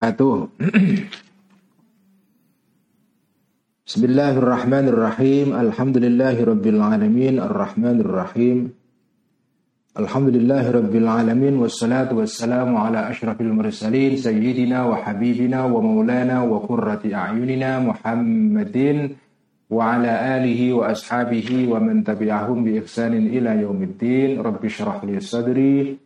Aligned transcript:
بسم 0.00 0.48
الله 4.08 4.32
الرحمن 4.40 4.88
الرحيم. 4.88 5.52
الحمد 5.52 5.96
لله 6.00 6.36
رب 6.40 6.66
العالمين. 6.66 7.36
الرحمن 7.36 8.00
الرحيم. 8.00 8.58
الحمد 10.00 10.28
لله 10.40 10.64
رب 10.72 10.94
العالمين. 10.96 11.54
والصلاة 11.60 12.16
والسلام 12.16 12.70
على 12.76 13.10
أشرف 13.12 13.40
المرسلين 13.44 14.16
سيدنا 14.16 14.88
وحبيبنا 14.88 15.64
ومولانا 15.68 16.36
وقرة 16.48 17.04
أعيننا 17.04 17.80
محمد 17.84 18.76
وعلى 19.70 20.12
آله 20.36 20.60
وأصحابه 20.72 21.68
ومن 21.68 22.04
تبعهم 22.08 22.64
بإحسان 22.64 23.12
إلى 23.36 23.68
يوم 23.68 23.80
الدين. 23.82 24.40
رب 24.40 24.64
اشرح 24.64 25.04
لي 25.04 25.20
صدري 25.20 25.96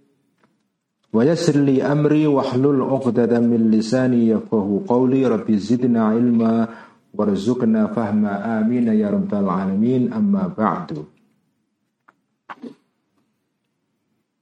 yassir 1.22 1.54
li 1.62 1.78
amri 1.78 2.26
wahlul 2.26 2.82
'uqdatam 2.82 3.46
min 3.46 3.70
lisani 3.70 4.34
yafqahu 4.34 4.82
qawli 4.82 5.22
rabbi 5.22 5.54
zidna 5.54 6.11
ilma 6.18 6.66
warzuqna 7.14 7.94
fahma 7.94 8.58
amin 8.58 8.90
ya 8.90 9.14
rabbal 9.14 9.46
alamin 9.46 10.11
amma 10.11 10.50
ba'du 10.50 11.14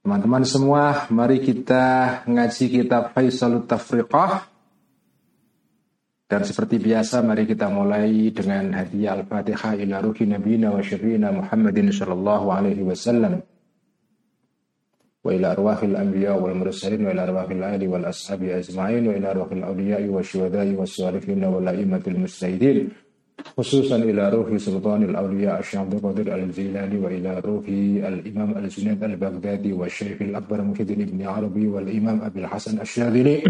Teman-teman 0.03 0.43
semua, 0.43 1.07
mari 1.15 1.39
kita 1.39 2.27
ngaji 2.27 2.65
kitab 2.67 3.15
Faisalut 3.15 3.63
Tafriqah. 3.63 4.51
Dan 6.27 6.43
seperti 6.43 6.75
biasa, 6.75 7.23
mari 7.23 7.47
kita 7.47 7.71
mulai 7.71 8.27
dengan 8.35 8.83
hadiah 8.83 9.15
Al-Fatihah 9.15 9.79
ila 9.79 10.03
ruhi 10.03 10.27
nabiyina 10.27 10.75
wa 10.75 10.83
syirina 10.83 11.31
Muhammadin 11.31 11.95
sallallahu 11.95 12.51
alaihi 12.51 12.83
wasallam. 12.83 13.47
وإلى 15.23 15.51
أرواح 15.51 15.83
الأنبياء 15.83 16.41
والمرسلين 16.41 17.05
وإلى 17.05 17.23
أرواح 17.23 17.49
الأهل 17.49 17.87
والأصحاب 17.87 18.43
أجمعين 18.43 19.07
وإلى 19.07 19.31
أرواح 19.31 19.51
الأولياء 19.51 20.03
والشهداء 20.05 20.67
والصالحين 20.79 21.43
والأئمة 21.43 22.03
المجتهدين 22.07 22.89
خصوصا 23.57 23.95
إلى 23.95 24.29
روح 24.29 24.57
سلطان 24.57 25.03
الأولياء 25.03 25.59
الشيخ 25.59 25.79
عبد 25.79 25.93
القادر 25.93 26.35
الجيلاني 26.35 26.97
وإلى 26.99 27.39
روح 27.39 27.65
الإمام 28.13 28.57
الجنيد 28.57 29.03
البغدادي 29.03 29.73
والشيخ 29.73 30.21
الأكبر 30.21 30.61
محي 30.61 30.83
بن 30.83 31.21
عربي 31.21 31.67
والإمام 31.67 32.21
أبي 32.21 32.39
الحسن 32.39 32.81
الشاذلي 32.81 33.43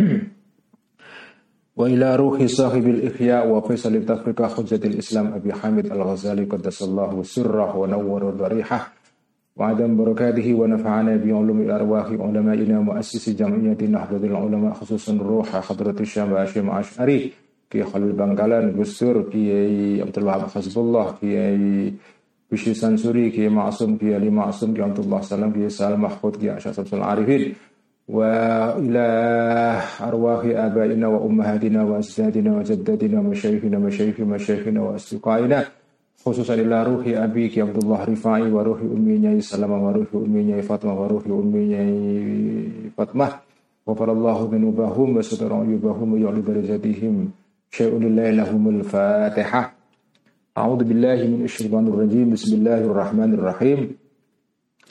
وإلى 1.75 2.15
روح 2.15 2.45
صاحب 2.45 2.87
الإحياء 2.87 3.47
وفيصل 3.49 3.95
التفرقة 3.95 4.47
حجة 4.47 4.87
الإسلام 4.87 5.33
أبي 5.33 5.53
حامد 5.53 5.85
الغزالي 5.91 6.43
قدس 6.43 6.83
الله 6.83 7.23
سره 7.23 7.77
ونور 7.77 8.29
ضريحه 8.29 8.93
وعدم 9.55 9.97
بركاته 9.97 10.53
ونفعنا 10.53 11.15
بعلوم 11.15 11.61
الأرواح 11.61 12.07
علمائنا 12.25 12.79
مؤسس 12.79 13.29
جمعية 13.29 13.81
نهضة 13.81 14.27
العلماء 14.27 14.73
خصوصا 14.73 15.13
روح 15.21 15.47
حضرة 15.67 15.97
الشام 15.99 16.33
هاشم 16.33 16.69
عشعري 16.69 17.31
Kiai 17.73 17.81
Khalil 17.89 18.13
Bangkalan, 18.13 18.77
Gus 18.77 19.01
عبد 19.01 20.17
الوهاب 20.17 20.41
حزب 20.49 20.79
الله 20.79 21.11
في 21.21 21.25
Kiai 21.25 21.93
Bishu 22.51 22.75
Sansuri, 22.75 23.33
Kiai 23.33 23.49
Ma'asum, 23.49 23.97
Kiai 23.97 24.13
Ali 24.13 24.29
Ma'asum, 24.29 24.75
Kiai 24.75 24.85
Abdullah 24.85 25.23
Salam, 25.23 25.51
Kiai 25.53 25.71
Salam 25.71 26.01
Mahfud, 26.05 26.37
Kiai 26.37 26.55
Asyad 26.55 26.75
Samsul 26.75 26.93
العارفين. 26.93 27.55
وإلى 28.07 29.07
أرواح 30.01 30.45
آبائنا 30.45 31.07
وأمهاتنا 31.07 31.83
وأجدادنا 31.83 32.57
وجدادنا 32.57 33.19
ومشايخنا 33.19 33.77
ومشايخ 33.77 34.19
مشايخنا 34.19 34.81
وأصدقائنا. 34.81 35.65
خصوصا 36.25 36.53
إلى 36.53 36.83
روحي 36.83 37.11
أبيك 37.23 37.59
عبد 37.59 37.77
الله 37.83 38.03
رفاعي 38.03 38.51
وروح 38.51 38.79
أمي 38.81 39.17
نياي 39.17 39.41
سلمة 39.41 39.77
وروح 39.87 40.07
أمي 40.15 40.43
نياي 40.43 40.61
فاطمة 40.61 40.93
وروح 41.01 41.23
أمي 41.27 41.59
نياي 41.65 41.93
فاطمة 42.97 43.29
غفر 43.89 44.11
الله 44.11 44.37
ذنوبهم 44.53 45.17
وستر 45.17 45.53
عيوبهم 45.53 46.13
ويعلو 46.13 46.41
درجاتهم 46.41 47.15
شيء 47.71 47.93
لله 47.99 48.29
لهم 48.39 48.63
الفاتحة 48.69 49.61
أعوذ 50.57 50.81
بالله 50.83 51.19
من 51.33 51.41
الشيطان 51.43 51.87
الرجيم 51.87 52.29
بسم 52.33 52.51
الله 52.55 52.79
الرحمن 52.89 53.33
الرحيم 53.33 53.79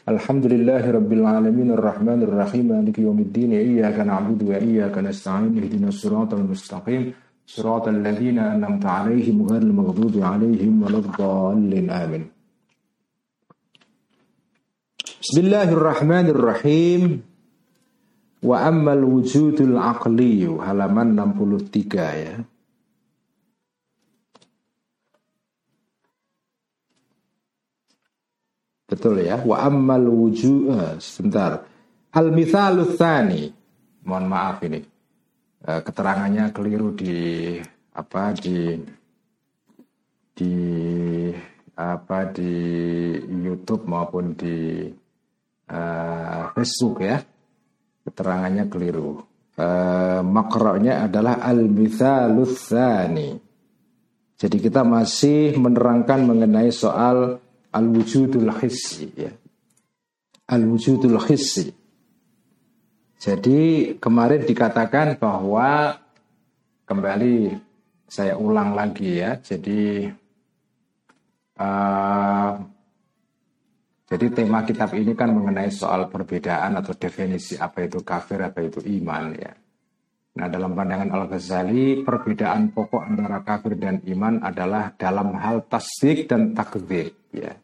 الحمد 0.09 0.45
لله 0.53 0.91
رب 0.91 1.11
العالمين 1.13 1.69
الرحمن 1.71 2.21
الرحيم 2.29 2.65
مالك 2.69 2.99
يوم 2.99 3.19
الدين 3.19 3.53
إياك 3.53 3.99
نعبد 4.11 4.41
وإياك 4.49 4.99
نستعين 4.99 5.53
اهدنا 5.63 5.89
الصراط 5.89 6.35
المستقيم 6.35 7.03
صراط 7.53 7.89
الذين 7.89 8.39
أنعمت 8.39 8.87
عليهم 8.87 9.47
غير 9.47 9.63
المغضوب 9.63 10.15
عليهم 10.25 10.83
ولا 10.83 10.99
الضالين 10.99 11.91
آمين 11.91 12.25
بسم 15.21 15.41
الله 15.41 15.69
الرحمن 15.73 16.27
الرحيم 16.33 17.03
وأما 18.43 18.93
الوجود 18.93 19.61
العقلي 19.61 20.49
halaman 20.49 21.09
63 21.13 22.25
ya 22.25 22.41
Betul 28.93 29.25
ya. 29.25 29.41
Wa 29.41 29.65
ammal 29.65 30.05
wujud 30.05 30.69
sebentar. 31.01 31.65
Al 32.13 32.29
tsani. 32.93 33.49
Mohon 34.05 34.25
maaf 34.29 34.61
ini. 34.69 34.92
Eh, 35.63 35.81
keterangannya 35.87 36.51
keliru 36.51 36.91
di 36.91 37.55
apa 37.95 38.35
di 38.35 38.83
di 40.35 40.55
apa 41.79 42.19
di 42.35 42.53
YouTube 43.31 43.87
maupun 43.87 44.35
di 44.35 44.91
uh, 45.71 46.43
Facebook 46.55 46.99
ya. 47.01 47.23
Keterangannya 48.03 48.67
keliru. 48.67 49.23
Uh, 49.53 50.25
makroknya 50.25 51.07
adalah 51.07 51.39
al 51.45 51.69
mithalutsani 51.69 53.53
jadi 54.43 54.59
kita 54.59 54.83
masih 54.83 55.55
menerangkan 55.55 56.27
mengenai 56.27 56.75
soal 56.75 57.39
al 57.71 57.87
wujudul 57.87 58.51
hissi 58.59 59.07
ya. 59.15 59.31
Al 60.51 60.67
wujudul 60.67 61.15
hissi 61.23 61.71
jadi 63.23 63.61
kemarin 64.03 64.43
dikatakan 64.43 65.15
bahwa 65.15 65.95
kembali 66.91 67.55
saya 68.11 68.35
ulang 68.35 68.75
lagi 68.75 69.23
ya. 69.23 69.39
Jadi 69.39 70.11
uh, 71.55 72.53
jadi 74.11 74.27
tema 74.35 74.67
kitab 74.67 74.91
ini 74.99 75.15
kan 75.15 75.31
mengenai 75.31 75.71
soal 75.71 76.11
perbedaan 76.11 76.83
atau 76.83 76.99
definisi 76.99 77.55
apa 77.55 77.87
itu 77.87 78.03
kafir, 78.03 78.43
apa 78.43 78.59
itu 78.59 78.83
iman 79.01 79.25
ya. 79.39 79.55
Nah 80.33 80.47
dalam 80.51 80.75
pandangan 80.75 81.15
Al-Ghazali 81.15 82.03
perbedaan 82.03 82.75
pokok 82.75 83.07
antara 83.07 83.47
kafir 83.47 83.79
dan 83.79 84.03
iman 84.03 84.43
adalah 84.43 84.91
dalam 84.99 85.39
hal 85.39 85.71
tasdik 85.71 86.27
dan 86.27 86.59
takdir 86.59 87.15
ya. 87.31 87.55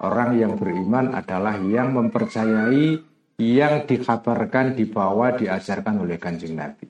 Orang 0.00 0.36
yang 0.36 0.60
beriman 0.60 1.16
adalah 1.16 1.56
yang 1.56 1.96
mempercayai 1.96 3.09
yang 3.40 3.88
dikabarkan, 3.88 4.76
dibawa, 4.76 5.32
diajarkan 5.32 6.04
oleh 6.04 6.20
kanjeng 6.20 6.52
Nabi. 6.52 6.84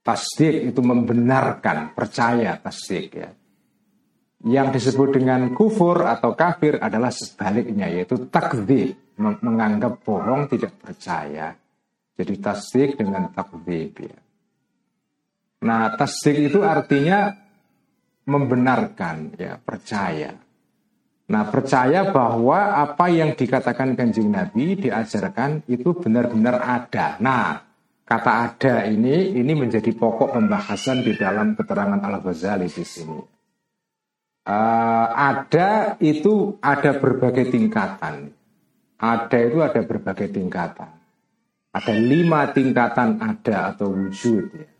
Tasdik 0.00 0.72
itu 0.72 0.80
membenarkan, 0.80 1.92
percaya 1.92 2.56
tasdik 2.56 3.08
ya. 3.12 3.30
Yang 4.44 4.68
disebut 4.80 5.20
dengan 5.20 5.52
kufur 5.56 6.04
atau 6.04 6.36
kafir 6.36 6.76
adalah 6.76 7.08
sebaliknya 7.08 7.88
yaitu 7.88 8.28
takdir 8.28 8.92
menganggap 9.16 10.04
bohong 10.04 10.48
tidak 10.52 10.76
percaya. 10.76 11.56
Jadi 12.16 12.34
tasdik 12.40 13.00
dengan 13.00 13.32
takdir 13.32 13.92
ya. 13.96 14.18
Nah, 15.64 15.96
tasdik 15.96 16.52
itu 16.52 16.60
artinya 16.60 17.32
membenarkan 18.28 19.36
ya, 19.40 19.56
percaya. 19.56 20.36
Nah 21.24 21.48
percaya 21.48 22.12
bahwa 22.12 22.84
apa 22.84 23.08
yang 23.08 23.32
dikatakan 23.32 23.96
kanjeng 23.96 24.28
Nabi 24.28 24.76
diajarkan 24.76 25.64
itu 25.72 25.96
benar-benar 25.96 26.60
ada. 26.60 27.16
Nah 27.22 27.64
kata 28.04 28.32
ada 28.44 28.74
ini 28.84 29.32
ini 29.32 29.52
menjadi 29.56 29.88
pokok 29.96 30.36
pembahasan 30.36 31.00
di 31.00 31.16
dalam 31.16 31.56
keterangan 31.56 32.00
Al 32.04 32.20
Ghazali 32.20 32.68
di 32.68 32.84
sini. 32.84 33.20
Uh, 34.44 35.08
ada 35.16 35.96
itu 36.04 36.60
ada 36.60 37.00
berbagai 37.00 37.48
tingkatan. 37.48 38.28
Ada 39.00 39.38
itu 39.40 39.58
ada 39.64 39.80
berbagai 39.80 40.28
tingkatan. 40.28 40.92
Ada 41.72 41.94
lima 41.96 42.52
tingkatan 42.52 43.24
ada 43.24 43.72
atau 43.72 43.88
wujud 43.88 44.52
ya 44.52 44.73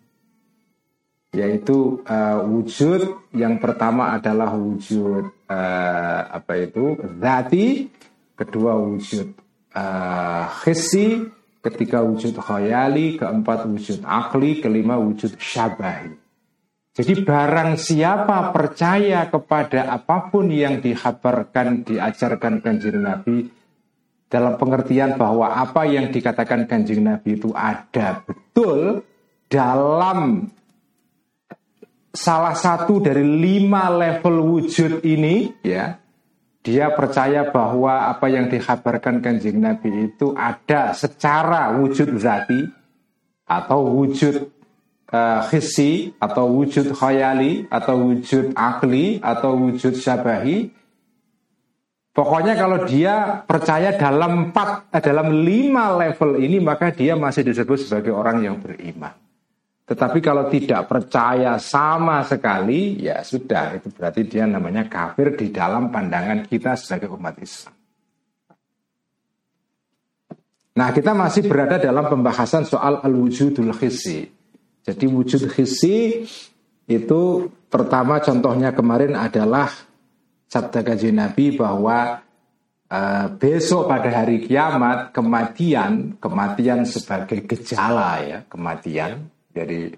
yaitu 1.34 2.00
uh, 2.06 2.40
wujud 2.46 3.26
yang 3.34 3.58
pertama 3.58 4.14
adalah 4.14 4.54
wujud 4.54 5.28
uh, 5.50 6.20
apa 6.30 6.52
itu? 6.62 6.94
Zati 7.18 7.90
kedua 8.38 8.78
wujud 8.78 9.34
uh, 9.74 10.46
khisi 10.62 11.26
ketiga 11.60 12.06
wujud 12.06 12.38
khayali 12.38 13.18
keempat 13.18 13.66
wujud 13.66 14.06
akli 14.06 14.62
kelima 14.62 14.94
wujud 14.96 15.34
syabahi. 15.36 16.14
Jadi 16.94 17.26
barang 17.26 17.74
siapa 17.74 18.54
percaya 18.54 19.26
kepada 19.26 19.90
apa 19.90 20.30
pun 20.30 20.46
yang 20.46 20.78
dikhabarkan 20.78 21.82
diajarkan 21.82 22.62
kanjeng 22.62 23.02
Nabi 23.02 23.50
dalam 24.30 24.54
pengertian 24.54 25.18
bahwa 25.18 25.58
apa 25.58 25.90
yang 25.90 26.14
dikatakan 26.14 26.70
kanjeng 26.70 27.02
Nabi 27.02 27.34
itu 27.34 27.50
ada 27.50 28.22
betul 28.22 29.02
dalam 29.50 30.50
salah 32.14 32.54
satu 32.54 33.02
dari 33.02 33.26
lima 33.26 33.90
level 33.90 34.46
wujud 34.54 35.02
ini 35.02 35.50
ya 35.66 35.98
dia 36.64 36.94
percaya 36.94 37.50
bahwa 37.50 38.08
apa 38.08 38.30
yang 38.30 38.48
dikhabarkan 38.48 39.20
kanjeng 39.20 39.60
Nabi 39.60 40.14
itu 40.14 40.32
ada 40.32 40.94
secara 40.94 41.74
wujud 41.76 42.14
zati 42.16 42.64
atau 43.44 44.00
wujud 44.00 44.48
uh, 45.12 45.44
atau 46.22 46.44
wujud 46.54 46.86
khayali 46.96 47.68
atau 47.68 48.08
wujud 48.08 48.56
akli 48.56 49.20
atau 49.20 49.58
wujud 49.60 49.92
syabahi 49.98 50.72
Pokoknya 52.14 52.54
kalau 52.54 52.86
dia 52.86 53.42
percaya 53.42 53.98
dalam 53.98 54.46
empat, 54.46 54.86
eh, 54.94 55.02
dalam 55.02 55.34
lima 55.42 55.98
level 55.98 56.38
ini 56.38 56.62
maka 56.62 56.94
dia 56.94 57.18
masih 57.18 57.42
disebut 57.42 57.74
sebagai 57.74 58.14
orang 58.14 58.38
yang 58.38 58.62
beriman. 58.62 59.23
Tetapi 59.84 60.18
kalau 60.24 60.48
tidak 60.48 60.88
percaya 60.88 61.60
sama 61.60 62.24
sekali, 62.24 62.96
ya 63.04 63.20
sudah, 63.20 63.76
itu 63.76 63.92
berarti 63.92 64.24
dia 64.24 64.48
namanya 64.48 64.88
kafir 64.88 65.36
di 65.36 65.52
dalam 65.52 65.92
pandangan 65.92 66.48
kita 66.48 66.72
sebagai 66.72 67.12
umat 67.12 67.36
Islam. 67.36 67.76
Nah, 70.74 70.88
kita 70.90 71.12
masih 71.12 71.44
berada 71.46 71.76
dalam 71.76 72.08
pembahasan 72.08 72.64
soal 72.64 73.04
al-wujudul 73.04 73.76
khisi. 73.76 74.26
Jadi 74.84 75.04
wujud 75.08 75.48
khisi 75.52 76.26
itu 76.84 77.20
pertama 77.72 78.20
contohnya 78.20 78.76
kemarin 78.76 79.16
adalah 79.16 79.72
sabda 80.48 80.84
kaji 80.84 81.10
Nabi 81.12 81.56
bahwa 81.56 82.20
uh, 82.92 83.26
besok 83.40 83.88
pada 83.88 84.12
hari 84.12 84.44
kiamat 84.44 85.16
kematian 85.16 86.20
kematian 86.20 86.84
sebagai 86.84 87.48
gejala 87.48 88.20
ya 88.20 88.38
kematian 88.44 89.32
jadi 89.54 89.94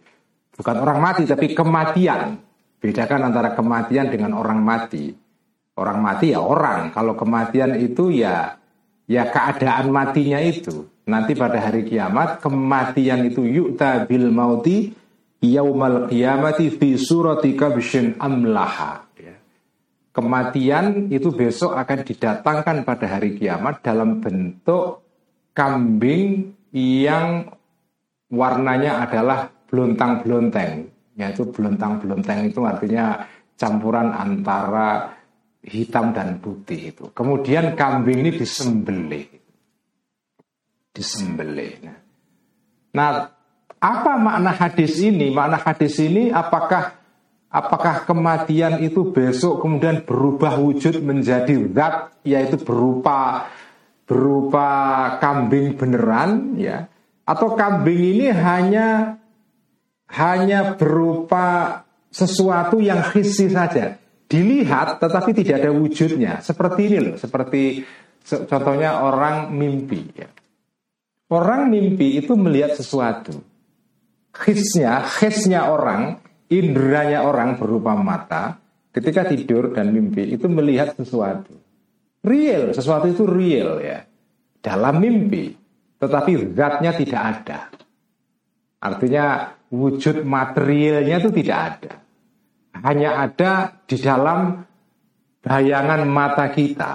bukan 0.52 0.76
orang 0.84 0.98
mati 1.00 1.22
tapi 1.24 1.56
kematian. 1.56 2.44
bedakan 2.76 3.32
antara 3.32 3.56
kematian 3.56 4.12
dengan 4.12 4.36
orang 4.36 4.60
mati. 4.62 5.10
Orang 5.74 6.04
mati 6.04 6.36
ya 6.36 6.44
orang. 6.44 6.92
Kalau 6.92 7.16
kematian 7.16 7.74
itu 7.80 8.12
ya 8.12 8.60
ya 9.08 9.26
keadaan 9.26 9.90
matinya 9.90 10.38
itu. 10.38 10.86
Nanti 11.08 11.32
pada 11.34 11.58
hari 11.58 11.88
kiamat 11.88 12.38
kematian 12.44 13.26
itu 13.26 13.42
yukta 13.42 14.04
bil 14.04 14.28
mauti 14.30 14.92
yaumal 15.40 16.06
kiamati 16.06 16.68
fi 16.68 16.94
surati 17.00 17.56
kabshin 17.56 18.20
amlaha. 18.20 19.06
Kematian 20.16 21.12
itu 21.12 21.28
besok 21.28 21.76
akan 21.76 22.00
didatangkan 22.00 22.88
pada 22.88 23.04
hari 23.04 23.36
kiamat 23.36 23.84
dalam 23.84 24.24
bentuk 24.24 25.04
kambing 25.52 26.56
yang 26.72 27.52
warnanya 28.30 29.06
adalah 29.06 29.50
belontang-belonteng. 29.68 30.92
Yaitu 31.16 31.48
belontang-belonteng 31.48 32.52
itu 32.52 32.60
artinya 32.64 33.24
campuran 33.56 34.12
antara 34.12 35.16
hitam 35.64 36.12
dan 36.12 36.38
putih 36.38 36.92
itu. 36.92 37.04
Kemudian 37.16 37.72
kambing 37.72 38.20
ini 38.20 38.30
disembelih. 38.36 39.26
Disembelih. 40.92 41.88
Nah, 42.92 43.32
apa 43.80 44.12
makna 44.20 44.52
hadis 44.52 45.00
ini? 45.00 45.32
Makna 45.32 45.56
hadis 45.60 45.96
ini 46.00 46.28
apakah 46.28 47.06
Apakah 47.46 48.04
kematian 48.04 48.84
itu 48.84 49.14
besok 49.16 49.64
kemudian 49.64 50.04
berubah 50.04 50.60
wujud 50.60 51.00
menjadi 51.00 51.56
zat 51.72 52.12
yaitu 52.20 52.60
berupa 52.60 53.48
berupa 54.04 54.68
kambing 55.22 55.78
beneran 55.78 56.58
ya 56.60 56.90
atau 57.26 57.58
kambing 57.58 58.16
ini 58.16 58.26
hanya 58.30 59.18
hanya 60.14 60.78
berupa 60.78 61.82
sesuatu 62.08 62.78
yang 62.78 63.02
khisi 63.10 63.50
saja 63.50 63.98
dilihat 64.30 65.02
tetapi 65.02 65.34
tidak 65.34 65.66
ada 65.66 65.70
wujudnya 65.74 66.38
seperti 66.40 66.80
ini 66.86 66.98
loh 67.02 67.16
seperti 67.18 67.82
contohnya 68.26 69.02
orang 69.02 69.50
mimpi 69.50 70.00
ya. 70.14 70.30
orang 71.34 71.68
mimpi 71.68 72.22
itu 72.22 72.38
melihat 72.38 72.78
sesuatu 72.78 73.42
khisnya 74.30 75.02
khisnya 75.02 75.66
orang 75.66 76.22
indranya 76.46 77.26
orang 77.26 77.58
berupa 77.58 77.98
mata 77.98 78.62
ketika 78.96 79.28
tidur 79.28 79.76
dan 79.76 79.92
mimpi 79.92 80.24
itu 80.32 80.48
melihat 80.48 80.96
sesuatu. 80.96 81.52
Real, 82.24 82.72
sesuatu 82.72 83.12
itu 83.12 83.28
real 83.28 83.78
ya. 83.84 84.08
Dalam 84.64 84.98
mimpi, 84.98 85.52
tetapi 85.96 86.52
zatnya 86.52 86.92
tidak 86.92 87.22
ada. 87.22 87.58
Artinya 88.80 89.56
wujud 89.72 90.22
materialnya 90.22 91.16
itu 91.18 91.30
tidak 91.32 91.58
ada. 91.58 91.92
Hanya 92.84 93.10
ada 93.24 93.52
di 93.88 93.96
dalam 93.96 94.60
bayangan 95.40 96.02
mata 96.04 96.46
kita. 96.52 96.92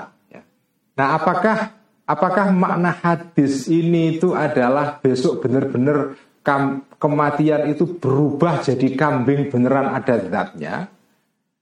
Nah, 0.92 1.07
apakah 1.18 1.57
apakah 2.06 2.53
makna 2.53 2.92
hadis 2.94 3.65
ini 3.71 4.19
itu 4.19 4.38
adalah 4.38 5.01
besok 5.01 5.48
benar-benar 5.48 6.19
kematian 6.98 7.69
itu 7.71 7.98
berubah 7.98 8.62
jadi 8.65 8.88
kambing 8.98 9.50
beneran 9.53 9.94
ada 9.94 10.18
zatnya 10.25 10.75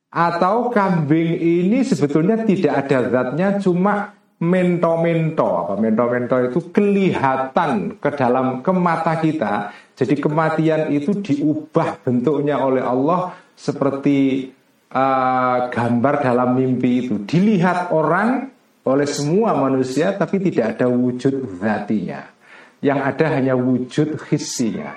atau 0.09 0.73
kambing 0.73 1.37
ini 1.37 1.85
sebetulnya 1.85 2.41
tidak 2.47 2.87
ada 2.87 2.97
zatnya 3.11 3.47
cuma 3.61 4.18
mento-mento. 4.39 5.67
Apa 5.67 5.73
mento-mento 5.75 6.35
itu 6.39 6.59
kelihatan 6.71 7.99
ke 7.99 8.09
dalam 8.15 8.63
ke 8.63 8.71
mata 8.71 9.19
kita. 9.19 9.71
Jadi 9.99 10.15
kematian 10.15 10.95
itu 10.95 11.19
diubah 11.19 11.99
bentuknya 11.99 12.63
oleh 12.63 12.79
Allah 12.79 13.35
seperti 13.51 14.47
uh, 14.95 15.67
gambar 15.67 16.15
dalam 16.23 16.55
mimpi 16.55 17.05
itu. 17.05 17.15
Dilihat 17.27 17.91
orang 17.91 18.47
oleh 18.87 19.07
semua 19.07 19.59
manusia 19.59 20.15
tapi 20.15 20.39
tidak 20.39 20.79
ada 20.79 20.87
wujud 20.87 21.59
zatinya. 21.59 22.31
Yang 22.79 22.99
ada 23.03 23.25
hanya 23.35 23.53
wujud 23.59 24.15
hissinya. 24.31 24.95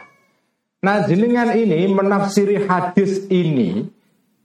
Nah 0.86 1.02
jenengan 1.06 1.50
ini 1.54 1.90
menafsiri 1.90 2.66
hadis 2.66 3.26
ini 3.26 3.90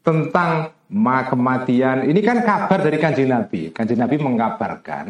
tentang 0.01 0.76
kematian. 0.87 2.07
Ini 2.07 2.19
kan 2.23 2.43
kabar 2.43 2.79
dari 2.79 2.97
kanjeng 2.97 3.31
Nabi. 3.31 3.75
Kanjeng 3.75 3.99
Nabi 3.99 4.15
mengabarkan 4.19 5.05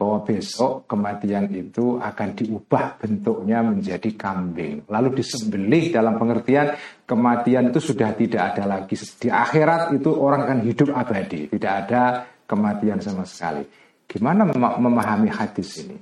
bahwa 0.00 0.24
besok 0.24 0.88
kematian 0.88 1.52
itu 1.52 2.00
akan 2.00 2.28
diubah 2.32 2.96
bentuknya 2.96 3.60
menjadi 3.60 4.08
kambing. 4.16 4.88
Lalu 4.88 5.20
disembelih 5.20 5.92
dalam 5.92 6.16
pengertian 6.16 6.72
kematian 7.04 7.68
itu 7.68 7.92
sudah 7.92 8.16
tidak 8.16 8.56
ada 8.56 8.64
lagi. 8.64 8.96
Di 8.96 9.28
akhirat 9.28 9.92
itu 9.92 10.08
orang 10.16 10.48
akan 10.48 10.58
hidup 10.64 10.96
abadi. 10.96 11.52
Tidak 11.52 11.72
ada 11.84 12.24
kematian 12.48 13.04
sama 13.04 13.28
sekali. 13.28 13.68
Gimana 14.08 14.48
memahami 14.56 15.28
hadis 15.28 15.84
ini? 15.84 16.00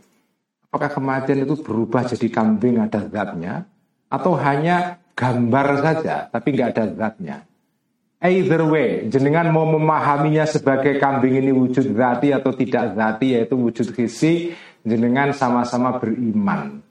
Apakah 0.71 0.95
kematian 0.95 1.43
itu 1.43 1.59
berubah 1.59 2.07
jadi 2.07 2.29
kambing 2.31 2.79
ada 2.79 3.03
zatnya 3.09 3.67
atau 4.13 4.37
hanya 4.37 5.01
gambar 5.17 5.67
saja 5.81 6.31
tapi 6.31 6.55
nggak 6.55 6.71
ada 6.77 6.85
zatnya? 6.93 7.48
Either 8.19 8.67
way, 8.67 9.07
jenengan 9.07 9.55
mau 9.55 9.63
memahaminya 9.63 10.43
sebagai 10.43 10.99
kambing 10.99 11.39
ini 11.39 11.55
wujud 11.55 11.95
zati 11.95 12.35
atau 12.35 12.51
tidak 12.51 12.99
zati 12.99 13.39
yaitu 13.39 13.55
wujud 13.55 13.95
khisi, 13.95 14.51
jenengan 14.83 15.31
sama-sama 15.31 16.03
beriman. 16.03 16.83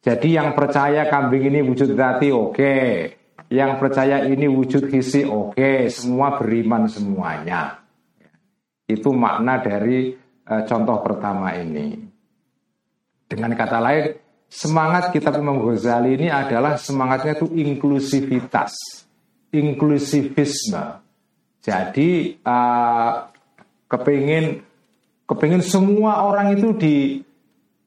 Jadi 0.00 0.40
yang 0.40 0.56
percaya 0.56 1.04
kambing 1.12 1.52
ini 1.52 1.60
wujud 1.60 1.92
zati 1.92 2.32
oke, 2.32 2.56
okay. 2.56 3.12
yang 3.52 3.76
percaya 3.76 4.24
ini 4.24 4.48
wujud 4.48 4.88
khisi 4.88 5.28
oke, 5.28 5.52
okay. 5.52 5.92
semua 5.92 6.40
beriman 6.40 6.88
semuanya. 6.88 7.84
Itu 8.88 9.12
makna 9.12 9.60
dari 9.60 10.16
uh, 10.48 10.62
contoh 10.64 10.96
pertama 11.04 11.52
ini. 11.60 11.92
Dengan 13.28 13.52
kata 13.52 13.84
lain, 13.84 14.16
semangat 14.48 15.12
kitab 15.12 15.36
Imam 15.36 15.60
Ghazali 15.60 16.16
ini 16.16 16.32
adalah 16.32 16.80
semangatnya 16.80 17.36
itu 17.36 17.52
inklusivitas, 17.52 19.03
inklusivisme. 19.54 21.00
Jadi 21.64 22.36
uh, 22.44 23.12
kepingin 23.88 24.60
kepingin 25.24 25.62
semua 25.64 26.28
orang 26.28 26.58
itu 26.58 26.76
di, 26.76 26.96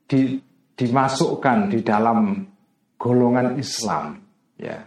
di 0.09 0.41
dimasukkan 0.73 1.69
di 1.69 1.79
dalam 1.85 2.41
golongan 2.97 3.59
Islam, 3.61 4.17
ya. 4.57 4.81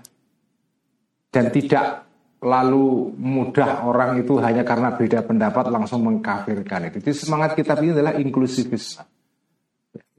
Dan 1.30 1.54
tidak 1.54 2.10
lalu 2.42 3.14
mudah 3.14 3.87
orang 3.87 4.18
itu 4.18 4.42
hanya 4.42 4.66
karena 4.66 4.99
beda 4.99 5.22
pendapat 5.22 5.70
langsung 5.70 6.02
mengkafirkan 6.02 6.90
itu. 6.90 6.99
Jadi 6.99 7.14
semangat 7.14 7.54
kitab 7.54 7.78
ini 7.84 7.94
adalah 7.94 8.18
inklusivisme 8.18 9.06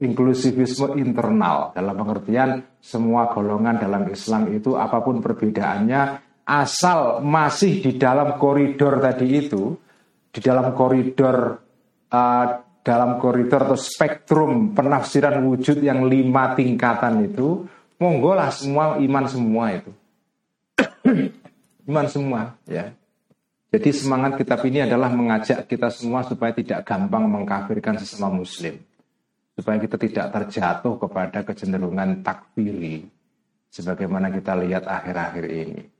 inklusivisme 0.02 0.98
internal 0.98 1.70
dalam 1.72 1.94
pengertian 1.94 2.50
semua 2.82 3.30
golongan 3.30 3.78
dalam 3.78 4.04
Islam 4.10 4.50
itu 4.50 4.74
apa 4.74 4.98
pun 5.00 5.22
perbedaannya 5.22 6.31
asal 6.42 7.22
masih 7.22 7.82
di 7.82 7.92
dalam 7.94 8.36
koridor 8.36 8.98
tadi 8.98 9.26
itu 9.30 9.78
di 10.32 10.40
dalam 10.40 10.74
koridor 10.74 11.36
uh, 12.10 12.46
dalam 12.82 13.22
koridor 13.22 13.70
atau 13.70 13.78
spektrum 13.78 14.74
penafsiran 14.74 15.38
wujud 15.46 15.78
yang 15.78 16.02
lima 16.02 16.58
tingkatan 16.58 17.30
itu 17.30 17.62
monggo 18.02 18.34
lah 18.34 18.50
semua 18.50 18.98
iman 18.98 19.24
semua 19.30 19.64
itu. 19.70 19.90
iman 21.90 22.06
semua 22.10 22.40
ya. 22.66 22.90
Jadi 23.72 23.88
semangat 23.94 24.36
kitab 24.36 24.60
ini 24.68 24.84
adalah 24.84 25.08
mengajak 25.08 25.64
kita 25.64 25.88
semua 25.88 26.20
supaya 26.28 26.52
tidak 26.52 26.84
gampang 26.84 27.24
mengkafirkan 27.24 27.96
sesama 27.96 28.44
muslim. 28.44 28.76
Supaya 29.56 29.80
kita 29.80 29.96
tidak 29.96 30.26
terjatuh 30.28 31.00
kepada 31.00 31.40
kecenderungan 31.40 32.20
takfiri. 32.20 33.08
Sebagaimana 33.72 34.28
kita 34.28 34.52
lihat 34.60 34.84
akhir-akhir 34.84 35.44
ini. 35.48 35.91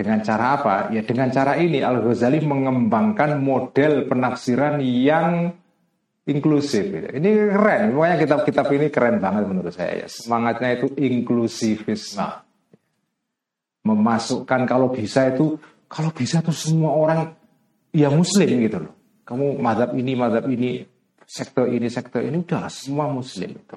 Dengan 0.00 0.24
cara 0.24 0.56
apa? 0.56 0.88
Ya 0.96 1.04
dengan 1.04 1.28
cara 1.28 1.60
ini 1.60 1.84
Al-Ghazali 1.84 2.40
mengembangkan 2.40 3.36
model 3.36 4.08
penafsiran 4.08 4.80
yang 4.80 5.52
inklusif. 6.24 6.88
Ini 6.88 7.52
keren, 7.52 7.92
pokoknya 7.92 8.16
kitab-kitab 8.16 8.66
ini 8.80 8.88
keren 8.88 9.20
banget 9.20 9.44
menurut 9.44 9.68
saya. 9.76 10.00
Ya. 10.00 10.08
Semangatnya 10.08 10.80
itu 10.80 10.88
inklusivisme. 10.96 12.32
Memasukkan 13.84 14.64
kalau 14.64 14.88
bisa 14.88 15.36
itu 15.36 15.60
kalau 15.84 16.08
bisa 16.16 16.40
tuh 16.40 16.56
semua 16.56 16.96
orang 16.96 17.36
ya 17.92 18.08
muslim 18.08 18.56
gitu 18.56 18.80
loh. 18.80 18.96
Kamu 19.28 19.60
madhab 19.60 19.92
ini, 20.00 20.16
madhab 20.16 20.48
ini, 20.48 20.80
sektor 21.28 21.68
ini, 21.68 21.92
sektor 21.92 22.24
ini 22.24 22.40
udah 22.40 22.72
semua 22.72 23.04
muslim 23.12 23.52
itu. 23.52 23.76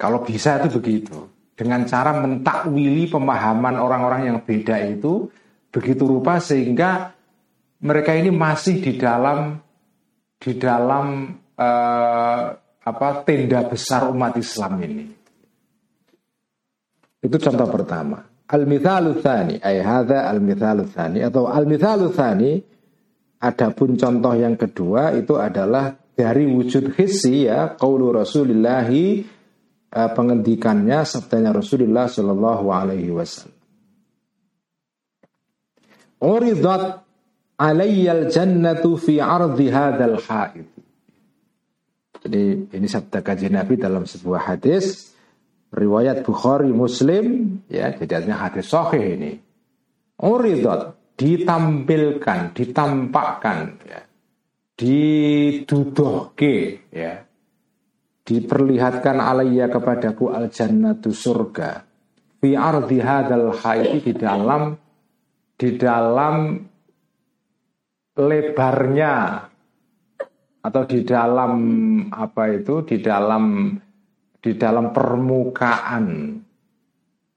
Kalau 0.00 0.24
bisa 0.24 0.56
itu 0.56 0.72
begitu. 0.72 1.33
Dengan 1.54 1.86
cara 1.86 2.18
mentakwili 2.18 3.06
pemahaman 3.06 3.78
orang-orang 3.78 4.26
yang 4.26 4.38
beda 4.42 4.74
itu 4.90 5.30
begitu 5.70 6.02
rupa 6.02 6.42
sehingga 6.42 7.14
mereka 7.78 8.10
ini 8.14 8.34
masih 8.34 8.82
di 8.82 8.98
dalam 8.98 9.62
di 10.38 10.52
dalam 10.58 11.30
uh, 11.54 12.42
apa 12.84 13.08
tenda 13.22 13.64
besar 13.70 14.10
umat 14.10 14.34
Islam 14.34 14.72
ini. 14.82 15.06
Itu 17.24 17.36
contoh 17.40 17.68
pertama. 17.70 18.20
Al-mithalu 18.44 19.24
thani, 19.24 19.56
ay 19.64 19.80
hadha 19.80 20.28
al-mithalu 20.28 20.84
thani 20.92 21.24
atau 21.24 21.48
al-mithalu 21.48 22.12
thani 22.12 22.60
adapun 23.40 23.96
contoh 23.96 24.36
yang 24.36 24.60
kedua 24.60 25.16
itu 25.16 25.40
adalah 25.40 25.96
dari 26.12 26.44
wujud 26.44 26.92
hissi 26.92 27.48
ya 27.48 27.72
qaulu 27.72 28.12
Rasulullah 28.12 28.84
uh, 29.94 30.10
pengendikannya 30.10 31.06
sabdanya 31.06 31.54
Rasulullah 31.54 32.10
sallallahu 32.10 32.66
alaihi 32.74 33.14
wasallam. 33.14 33.62
Uridat 36.18 37.06
alayyal 37.56 38.26
jannatu 38.28 38.98
fi 38.98 39.22
ardi 39.22 39.70
hadzal 39.70 40.18
haid. 40.18 40.66
Jadi 42.24 42.42
ini 42.72 42.88
sabda 42.88 43.20
kajian 43.20 43.54
Nabi 43.54 43.76
dalam 43.76 44.08
sebuah 44.08 44.48
hadis 44.56 45.14
riwayat 45.74 46.22
Bukhari 46.22 46.70
Muslim 46.70 47.58
ya 47.66 47.90
jadi 47.90 48.22
artinya 48.22 48.38
hadis 48.46 48.70
sahih 48.70 49.18
ini 49.18 49.42
uridot 50.22 50.94
ditampilkan 51.18 52.54
ditampakkan 52.54 53.74
ya 53.82 54.00
didudohke 54.78 56.56
ya 56.94 57.23
diperlihatkan 58.24 59.20
alaiya 59.20 59.68
kepadaku 59.68 60.32
al 60.32 60.48
jannatu 60.48 61.12
surga 61.12 61.84
fi 62.40 62.56
ardi 62.56 62.98
hadal 63.04 63.52
haiti 63.52 64.00
di 64.00 64.12
dalam 64.16 64.72
di 65.54 65.68
dalam 65.76 66.36
lebarnya 68.16 69.14
atau 70.64 70.82
di 70.88 71.00
dalam 71.04 71.52
apa 72.08 72.42
itu 72.48 72.80
di 72.88 72.96
dalam 73.04 73.76
di 74.40 74.52
dalam 74.60 74.92
permukaan 74.92 76.04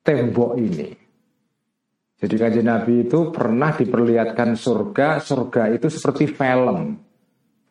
tembok 0.04 0.52
ini. 0.60 0.90
Jadi 2.18 2.36
kajian 2.36 2.68
Nabi 2.68 3.06
itu 3.06 3.30
pernah 3.30 3.72
diperlihatkan 3.78 4.58
surga, 4.58 5.22
surga 5.22 5.70
itu 5.70 5.86
seperti 5.86 6.26
film, 6.34 6.98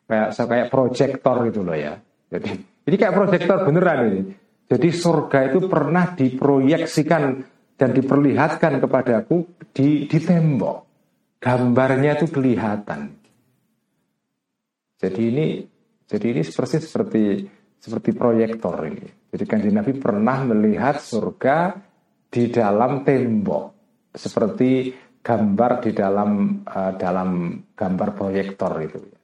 kayak 0.07 0.29
kayak 0.33 0.67
proyektor 0.71 1.35
gitu 1.51 1.67
loh 1.67 1.75
ya. 1.75 1.99
Jadi 2.31 2.76
ini 2.87 2.95
kayak 2.95 3.13
proyektor 3.13 3.67
beneran 3.67 3.99
ini. 4.07 4.21
Jadi 4.67 4.89
surga 4.91 5.51
itu 5.51 5.59
pernah 5.67 6.15
diproyeksikan 6.15 7.23
dan 7.75 7.89
diperlihatkan 7.91 8.79
kepadaku 8.83 9.67
di, 9.75 10.07
di 10.07 10.19
tembok. 10.19 10.77
Gambarnya 11.37 12.17
itu 12.17 12.27
kelihatan. 12.31 13.13
Jadi 14.97 15.21
ini 15.29 15.45
jadi 16.07 16.25
ini 16.33 16.41
seperti 16.41 16.75
seperti 16.81 17.23
seperti 17.77 18.09
proyektor 18.15 18.75
ini. 18.87 19.05
Jadi 19.29 19.43
kanjeng 19.45 19.75
Nabi 19.77 19.93
pernah 19.99 20.41
melihat 20.47 20.97
surga 20.97 21.77
di 22.27 22.49
dalam 22.49 23.05
tembok 23.05 23.65
seperti 24.15 24.91
gambar 25.21 25.71
di 25.83 25.91
dalam 25.93 26.63
uh, 26.65 26.91
dalam 26.95 27.61
gambar 27.75 28.09
proyektor 28.15 28.73
itu. 28.81 29.16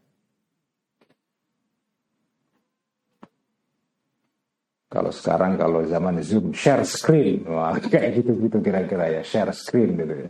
Kalau 4.93 5.09
sekarang 5.09 5.57
kalau 5.57 5.81
zaman 5.89 6.21
Zoom 6.21 6.53
share 6.53 6.85
screen, 6.85 7.49
wah 7.49 7.73
kayak 7.81 8.21
gitu-gitu 8.21 8.61
kira-kira 8.61 9.09
ya 9.09 9.21
share 9.25 9.49
screen 9.49 9.97
gitu 9.97 10.29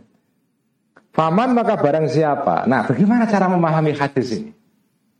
Faman 1.12 1.52
maka 1.52 1.76
barang 1.76 2.08
siapa. 2.08 2.64
Nah, 2.64 2.88
bagaimana 2.88 3.28
cara 3.28 3.46
memahami 3.52 3.92
hadis 3.92 4.40
ini? 4.40 4.50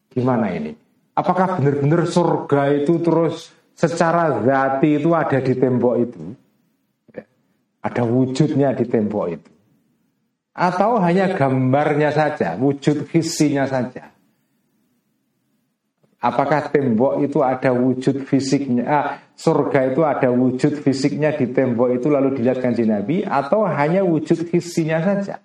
Gimana 0.08 0.48
ini? 0.48 0.72
Apakah 1.12 1.60
benar-benar 1.60 2.08
surga 2.08 2.72
itu 2.72 2.98
terus 3.04 3.52
secara 3.76 4.42
zati 4.42 4.98
itu 4.98 5.12
ada 5.12 5.38
di 5.38 5.54
tembok 5.54 5.94
itu? 6.00 6.22
Ada 7.84 8.02
wujudnya 8.02 8.72
di 8.72 8.88
tembok 8.88 9.26
itu? 9.28 9.50
Atau 10.56 10.98
hanya 11.04 11.36
gambarnya 11.36 12.10
saja, 12.16 12.56
wujud 12.56 13.04
visinya 13.06 13.68
saja? 13.68 14.13
Apakah 16.24 16.72
tembok 16.72 17.20
itu 17.20 17.44
ada 17.44 17.76
wujud 17.76 18.24
fisiknya? 18.24 18.84
Ah, 18.88 19.06
surga 19.36 19.92
itu 19.92 20.00
ada 20.08 20.32
wujud 20.32 20.80
fisiknya 20.80 21.36
di 21.36 21.52
tembok 21.52 22.00
itu 22.00 22.08
lalu 22.08 22.40
dilihat 22.40 22.64
kanji 22.64 22.88
Nabi 22.88 23.20
atau 23.28 23.68
hanya 23.68 24.00
wujud 24.00 24.48
visinya 24.48 25.04
saja? 25.04 25.36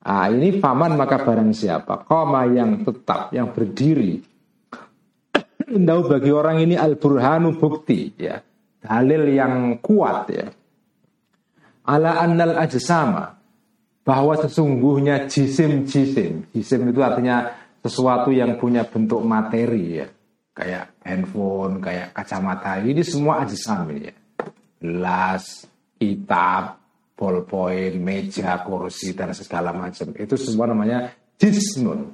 Ah, 0.00 0.32
ini 0.32 0.56
paman 0.56 0.96
maka 0.96 1.20
barang 1.20 1.52
siapa? 1.52 2.00
Koma 2.08 2.48
yang 2.48 2.80
tetap, 2.80 3.28
yang 3.36 3.52
berdiri 3.52 4.24
Indahu 5.76 6.08
bagi 6.08 6.32
orang 6.32 6.64
ini 6.64 6.80
al-burhanu 6.80 7.60
bukti 7.60 8.16
ya. 8.16 8.40
Dalil 8.80 9.32
yang 9.32 9.84
kuat 9.84 10.28
ya. 10.32 10.48
Ala 11.88 12.24
annal 12.24 12.56
ajsama 12.56 13.36
bahwa 14.04 14.36
sesungguhnya 14.40 15.28
jisim-jisim. 15.28 16.52
Jisim 16.52 16.80
itu 16.88 17.00
artinya 17.00 17.63
sesuatu 17.84 18.32
yang 18.32 18.56
punya 18.56 18.88
bentuk 18.88 19.20
materi 19.20 20.00
ya. 20.00 20.08
Kayak 20.54 20.96
handphone, 21.04 21.84
kayak 21.84 22.16
kacamata. 22.16 22.80
Ini 22.80 23.02
semua 23.04 23.44
ajsam 23.44 23.90
ini 23.92 24.08
ya. 24.08 24.14
Gelas, 24.80 25.68
kitab, 26.00 26.80
ballpoint, 27.12 28.00
meja, 28.00 28.64
kursi 28.64 29.12
dan 29.12 29.36
segala 29.36 29.76
macam. 29.76 30.16
Itu 30.16 30.40
semua 30.40 30.72
namanya 30.72 31.12
jismun. 31.36 32.08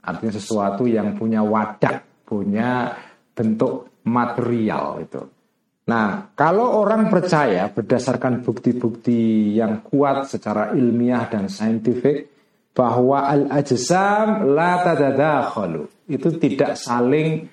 Artinya 0.00 0.32
sesuatu 0.34 0.88
yang 0.88 1.14
punya 1.14 1.44
wadah 1.44 2.00
punya 2.24 2.96
bentuk 3.36 4.02
material 4.08 5.04
itu. 5.04 5.22
Nah, 5.90 6.30
kalau 6.38 6.80
orang 6.80 7.10
percaya 7.10 7.66
berdasarkan 7.68 8.46
bukti-bukti 8.46 9.52
yang 9.58 9.82
kuat 9.82 10.30
secara 10.30 10.70
ilmiah 10.72 11.26
dan 11.26 11.50
saintifik 11.50 12.39
bahwa 12.70 13.26
al-ajsam 13.26 14.54
la 14.54 14.82
tadadakhalu 14.86 15.90
itu 16.06 16.28
tidak 16.38 16.78
saling 16.78 17.50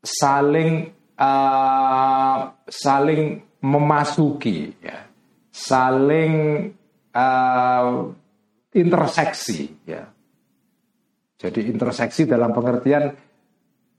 saling 0.00 0.92
uh, 1.20 2.50
saling 2.68 3.42
memasuki 3.60 4.72
ya. 4.80 5.04
Saling 5.52 6.32
uh, 7.16 8.12
interseksi 8.76 9.72
ya. 9.88 10.04
Jadi 11.36 11.68
interseksi 11.68 12.24
dalam 12.24 12.52
pengertian 12.52 13.12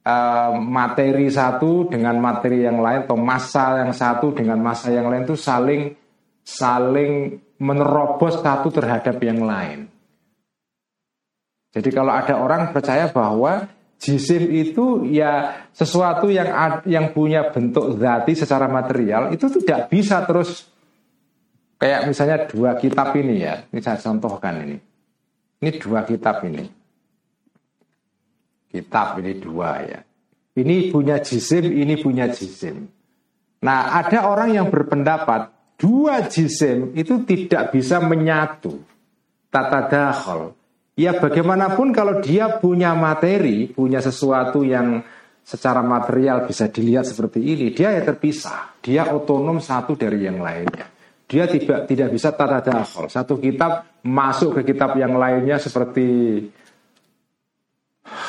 Eh, 0.08 0.52
materi 0.64 1.28
satu 1.28 1.92
dengan 1.92 2.16
materi 2.24 2.64
yang 2.64 2.80
lain 2.80 3.04
atau 3.04 3.20
masa 3.20 3.84
yang 3.84 3.92
satu 3.92 4.32
dengan 4.32 4.56
masa 4.56 4.88
yang 4.88 5.12
lain 5.12 5.28
itu 5.28 5.36
saling 5.36 5.92
saling 6.48 7.36
menerobos 7.60 8.40
satu 8.40 8.72
terhadap 8.72 9.20
yang 9.20 9.44
lain. 9.44 9.87
Jadi 11.74 11.90
kalau 11.94 12.14
ada 12.14 12.40
orang 12.40 12.72
percaya 12.72 13.12
bahwa 13.12 13.68
jisim 13.98 14.50
itu 14.54 15.08
ya 15.10 15.66
sesuatu 15.74 16.30
yang 16.30 16.82
yang 16.86 17.12
punya 17.12 17.50
bentuk 17.50 17.98
zati 17.98 18.38
secara 18.38 18.70
material 18.70 19.34
itu 19.34 19.50
tidak 19.62 19.90
bisa 19.90 20.22
terus 20.26 20.70
kayak 21.82 22.10
misalnya 22.10 22.48
dua 22.50 22.78
kitab 22.78 23.14
ini 23.18 23.36
ya. 23.44 23.66
Ini 23.68 23.80
saya 23.84 24.00
contohkan 24.00 24.64
ini. 24.64 24.78
Ini 25.58 25.72
dua 25.82 26.06
kitab 26.06 26.46
ini 26.46 26.78
kitab 28.78 29.18
ini 29.18 29.32
dua 29.42 29.70
ya. 29.82 30.00
Ini 30.58 30.90
punya 30.90 31.22
jisim, 31.22 31.70
ini 31.70 32.02
punya 32.02 32.34
jisim. 32.34 32.90
Nah, 33.62 33.94
ada 34.02 34.26
orang 34.26 34.58
yang 34.58 34.68
berpendapat 34.74 35.54
dua 35.78 36.26
jisim 36.26 36.98
itu 36.98 37.22
tidak 37.26 37.74
bisa 37.74 38.02
menyatu. 38.02 38.82
Tata 39.54 39.86
dahol. 39.86 40.57
Ya 40.98 41.14
bagaimanapun 41.14 41.94
kalau 41.94 42.26
dia 42.26 42.58
punya 42.58 42.98
materi, 42.98 43.70
punya 43.70 44.02
sesuatu 44.02 44.66
yang 44.66 45.06
secara 45.46 45.86
material 45.86 46.50
bisa 46.50 46.74
dilihat 46.74 47.06
seperti 47.06 47.38
ini, 47.38 47.70
dia 47.70 47.94
ya 47.94 48.02
terpisah. 48.02 48.82
Dia 48.82 49.14
otonom 49.14 49.62
satu 49.62 49.94
dari 49.94 50.26
yang 50.26 50.42
lainnya. 50.42 50.90
Dia 51.30 51.46
tidak 51.46 51.86
tidak 51.86 52.10
bisa 52.10 52.34
tata 52.34 52.66
dahol. 52.66 53.14
Satu 53.14 53.38
kitab 53.38 54.02
masuk 54.02 54.58
ke 54.58 54.74
kitab 54.74 54.98
yang 54.98 55.14
lainnya 55.14 55.62
seperti 55.62 56.42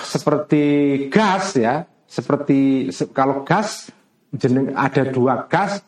seperti 0.04 0.64
gas 1.08 1.56
ya, 1.56 1.88
seperti 2.04 2.92
kalau 3.16 3.48
gas 3.48 3.88
jeneng 4.28 4.76
ada 4.76 5.08
dua 5.08 5.48
gas 5.48 5.80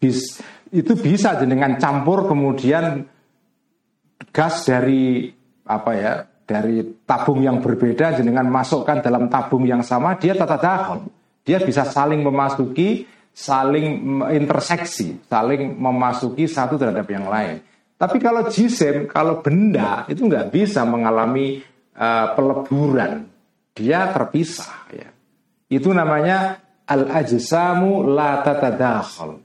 bis 0.00 0.40
itu 0.72 0.96
bisa 0.96 1.36
dengan 1.36 1.76
campur 1.76 2.24
kemudian 2.24 3.04
gas 4.32 4.64
dari 4.64 5.41
apa 5.66 5.90
ya 5.94 6.12
dari 6.42 6.82
tabung 7.06 7.40
yang 7.40 7.62
berbeda 7.62 8.18
dengan 8.18 8.50
masukkan 8.50 8.98
dalam 9.00 9.30
tabung 9.30 9.64
yang 9.64 9.80
sama 9.80 10.18
dia 10.18 10.34
tata 10.34 10.58
dahon 10.58 11.00
dia 11.42 11.62
bisa 11.62 11.86
saling 11.86 12.22
memasuki 12.22 13.06
saling 13.32 14.20
interseksi 14.28 15.24
saling 15.26 15.74
memasuki 15.80 16.44
satu 16.44 16.76
terhadap 16.76 17.08
yang 17.08 17.26
lain. 17.26 17.64
Tapi 17.96 18.18
kalau 18.18 18.50
jisim 18.50 19.06
kalau 19.06 19.40
benda 19.40 20.04
itu 20.10 20.26
nggak 20.26 20.50
bisa 20.50 20.82
mengalami 20.82 21.62
uh, 21.94 22.34
peleburan. 22.34 23.30
Dia 23.72 24.12
terpisah 24.12 24.90
ya. 24.92 25.08
Itu 25.70 25.94
namanya 25.96 26.60
al 26.84 27.08
ajsamu 27.08 28.04
la 28.04 28.44
tatadakhal 28.44 29.40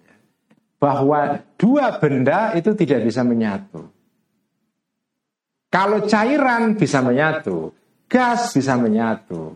bahwa 0.77 1.41
dua 1.57 1.97
benda 1.97 2.53
itu 2.53 2.75
tidak 2.77 3.07
bisa 3.07 3.23
menyatu 3.23 3.87
kalau 5.67 6.07
cairan 6.07 6.79
bisa 6.79 7.03
menyatu, 7.03 7.75
gas 8.07 8.55
bisa 8.55 8.79
menyatu. 8.79 9.55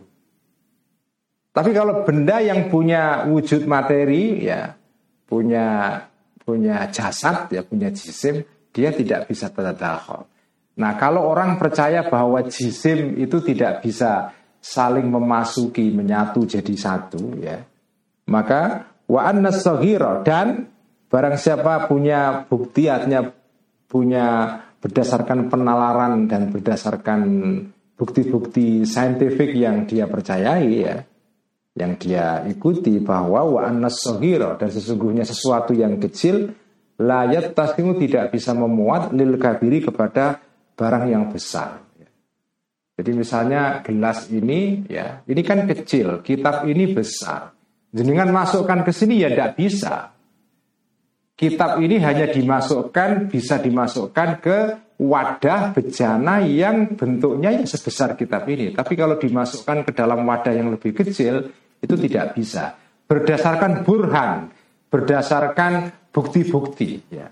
Tapi 1.52 1.70
kalau 1.76 2.04
benda 2.04 2.40
yang 2.40 2.72
punya 2.72 3.28
wujud 3.28 3.68
materi 3.68 4.48
ya 4.48 4.72
punya 5.28 6.00
punya 6.44 6.88
jasad 6.88 7.48
ya 7.52 7.60
punya 7.60 7.92
jisim 7.92 8.40
dia 8.72 8.88
tidak 8.88 9.28
bisa 9.28 9.52
tadahul. 9.52 10.24
Nah 10.80 10.92
kalau 10.96 11.28
orang 11.28 11.60
percaya 11.60 12.08
bahwa 12.08 12.40
jisim 12.48 13.20
itu 13.20 13.44
tidak 13.44 13.84
bisa 13.84 14.32
saling 14.64 15.12
memasuki 15.12 15.92
menyatu 15.92 16.48
jadi 16.48 16.72
satu 16.72 17.36
ya 17.36 17.60
maka 18.30 18.86
wa 19.10 19.26
anna 19.26 19.50
dan 20.22 20.70
barang 21.10 21.36
siapa 21.36 21.90
punya 21.90 22.46
bukti 22.46 22.86
artinya 22.86 23.28
punya 23.90 24.26
berdasarkan 24.82 25.46
penalaran 25.46 26.26
dan 26.26 26.50
berdasarkan 26.50 27.20
bukti-bukti 27.94 28.82
saintifik 28.82 29.54
yang 29.54 29.86
dia 29.86 30.10
percayai 30.10 30.68
ya 30.74 30.96
yang 31.72 31.96
dia 31.96 32.44
ikuti 32.44 33.00
bahwa 33.00 33.40
wa 33.48 33.60
annas 33.64 34.04
dan 34.04 34.68
sesungguhnya 34.68 35.24
sesuatu 35.24 35.72
yang 35.72 35.96
kecil 35.96 36.52
layat 37.00 37.56
taslimu 37.56 37.96
tidak 37.96 38.28
bisa 38.34 38.52
memuat 38.52 39.14
lil 39.16 39.40
kabiri 39.40 39.80
kepada 39.80 40.42
barang 40.76 41.04
yang 41.08 41.32
besar. 41.32 41.80
Jadi 42.92 43.10
misalnya 43.16 43.80
gelas 43.80 44.28
ini 44.28 44.84
ya, 44.84 45.24
ini 45.24 45.40
kan 45.40 45.64
kecil, 45.64 46.20
kitab 46.20 46.68
ini 46.68 46.92
besar. 46.92 47.56
Jenengan 47.88 48.28
masukkan 48.28 48.84
ke 48.84 48.92
sini 48.92 49.24
ya 49.24 49.32
tidak 49.32 49.56
bisa 49.56 50.12
kitab 51.36 51.80
ini 51.80 51.98
hanya 51.98 52.28
dimasukkan 52.28 53.32
bisa 53.32 53.58
dimasukkan 53.58 54.28
ke 54.38 54.58
wadah 55.02 55.74
bejana 55.74 56.46
yang 56.46 56.94
bentuknya 56.94 57.50
yang 57.58 57.66
sebesar 57.66 58.14
kitab 58.14 58.46
ini. 58.46 58.70
Tapi 58.70 58.94
kalau 58.94 59.18
dimasukkan 59.18 59.88
ke 59.88 59.90
dalam 59.96 60.22
wadah 60.22 60.54
yang 60.54 60.70
lebih 60.70 60.94
kecil 60.94 61.50
itu 61.82 61.94
tidak 62.06 62.38
bisa. 62.38 62.78
Berdasarkan 63.10 63.82
burhan, 63.82 64.54
berdasarkan 64.88 65.90
bukti-bukti. 66.14 67.02
Ya. 67.10 67.28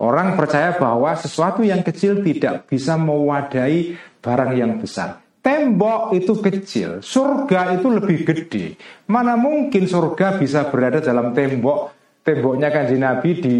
Orang 0.00 0.38
percaya 0.38 0.78
bahwa 0.80 1.12
sesuatu 1.12 1.60
yang 1.60 1.84
kecil 1.84 2.24
tidak 2.24 2.70
bisa 2.70 2.96
mewadahi 2.96 4.00
barang 4.24 4.52
yang 4.56 4.80
besar. 4.80 5.20
Tembok 5.40 6.12
itu 6.16 6.36
kecil, 6.36 7.00
surga 7.00 7.80
itu 7.80 7.88
lebih 7.88 8.28
gede. 8.28 8.76
Mana 9.08 9.40
mungkin 9.40 9.88
surga 9.88 10.36
bisa 10.36 10.68
berada 10.68 11.00
dalam 11.00 11.32
tembok 11.32 11.99
temboknya 12.24 12.68
kanji 12.68 12.96
Nabi 12.96 13.30
di 13.40 13.56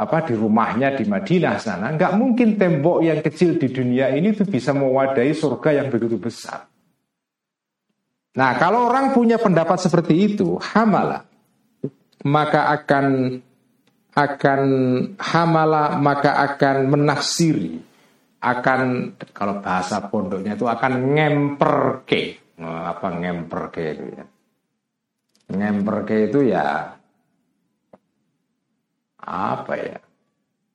apa 0.00 0.24
di 0.24 0.32
rumahnya 0.32 0.96
di 0.96 1.04
Madinah 1.04 1.60
sana. 1.60 1.92
Nggak 1.92 2.12
mungkin 2.16 2.56
tembok 2.56 3.04
yang 3.04 3.20
kecil 3.20 3.60
di 3.60 3.68
dunia 3.68 4.08
ini 4.16 4.32
tuh 4.32 4.48
bisa 4.48 4.72
mewadahi 4.72 5.36
surga 5.36 5.84
yang 5.84 5.92
begitu 5.92 6.16
besar. 6.16 6.64
Nah 8.30 8.56
kalau 8.56 8.88
orang 8.88 9.12
punya 9.12 9.36
pendapat 9.36 9.76
seperti 9.76 10.14
itu 10.34 10.56
hamala 10.72 11.26
maka 12.24 12.72
akan 12.72 13.36
akan 14.16 14.62
hamala 15.18 15.98
maka 16.00 16.38
akan 16.48 16.76
menafsiri 16.88 17.76
akan 18.40 19.12
kalau 19.36 19.60
bahasa 19.60 20.00
pondoknya 20.08 20.56
itu 20.56 20.64
akan 20.64 20.92
ngemperke. 21.12 22.40
Apa 22.60 23.20
ngemperke 23.20 23.84
itu 23.92 24.04
ya? 24.16 24.24
Ngemperke 25.50 26.16
itu 26.30 26.40
ya 26.48 26.99
apa 29.30 29.74
ya? 29.78 29.98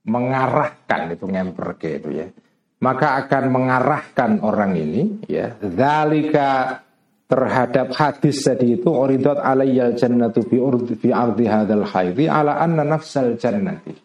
Mengarahkan 0.07 1.11
itu 1.11 1.25
ngemperke 1.27 1.99
itu 1.99 2.09
ya. 2.23 2.27
Maka 2.79 3.19
akan 3.25 3.43
mengarahkan 3.51 4.31
orang 4.45 4.77
ini 4.77 5.25
ya 5.25 5.57
zalika 5.59 6.83
terhadap 7.25 7.89
hadis 7.97 8.45
tadi 8.45 8.77
itu 8.77 8.91
uridat 8.91 9.41
alayyal 9.41 9.97
jannatu 9.97 10.45
fi 10.45 10.61
urdi 10.61 10.93
fi 10.93 11.09
ardi 11.09 11.49
hadzal 11.49 11.87
haidhi 11.87 12.29
ala 12.29 12.61
anna 12.61 12.85
nafsal 12.85 13.33
jannati. 13.35 13.95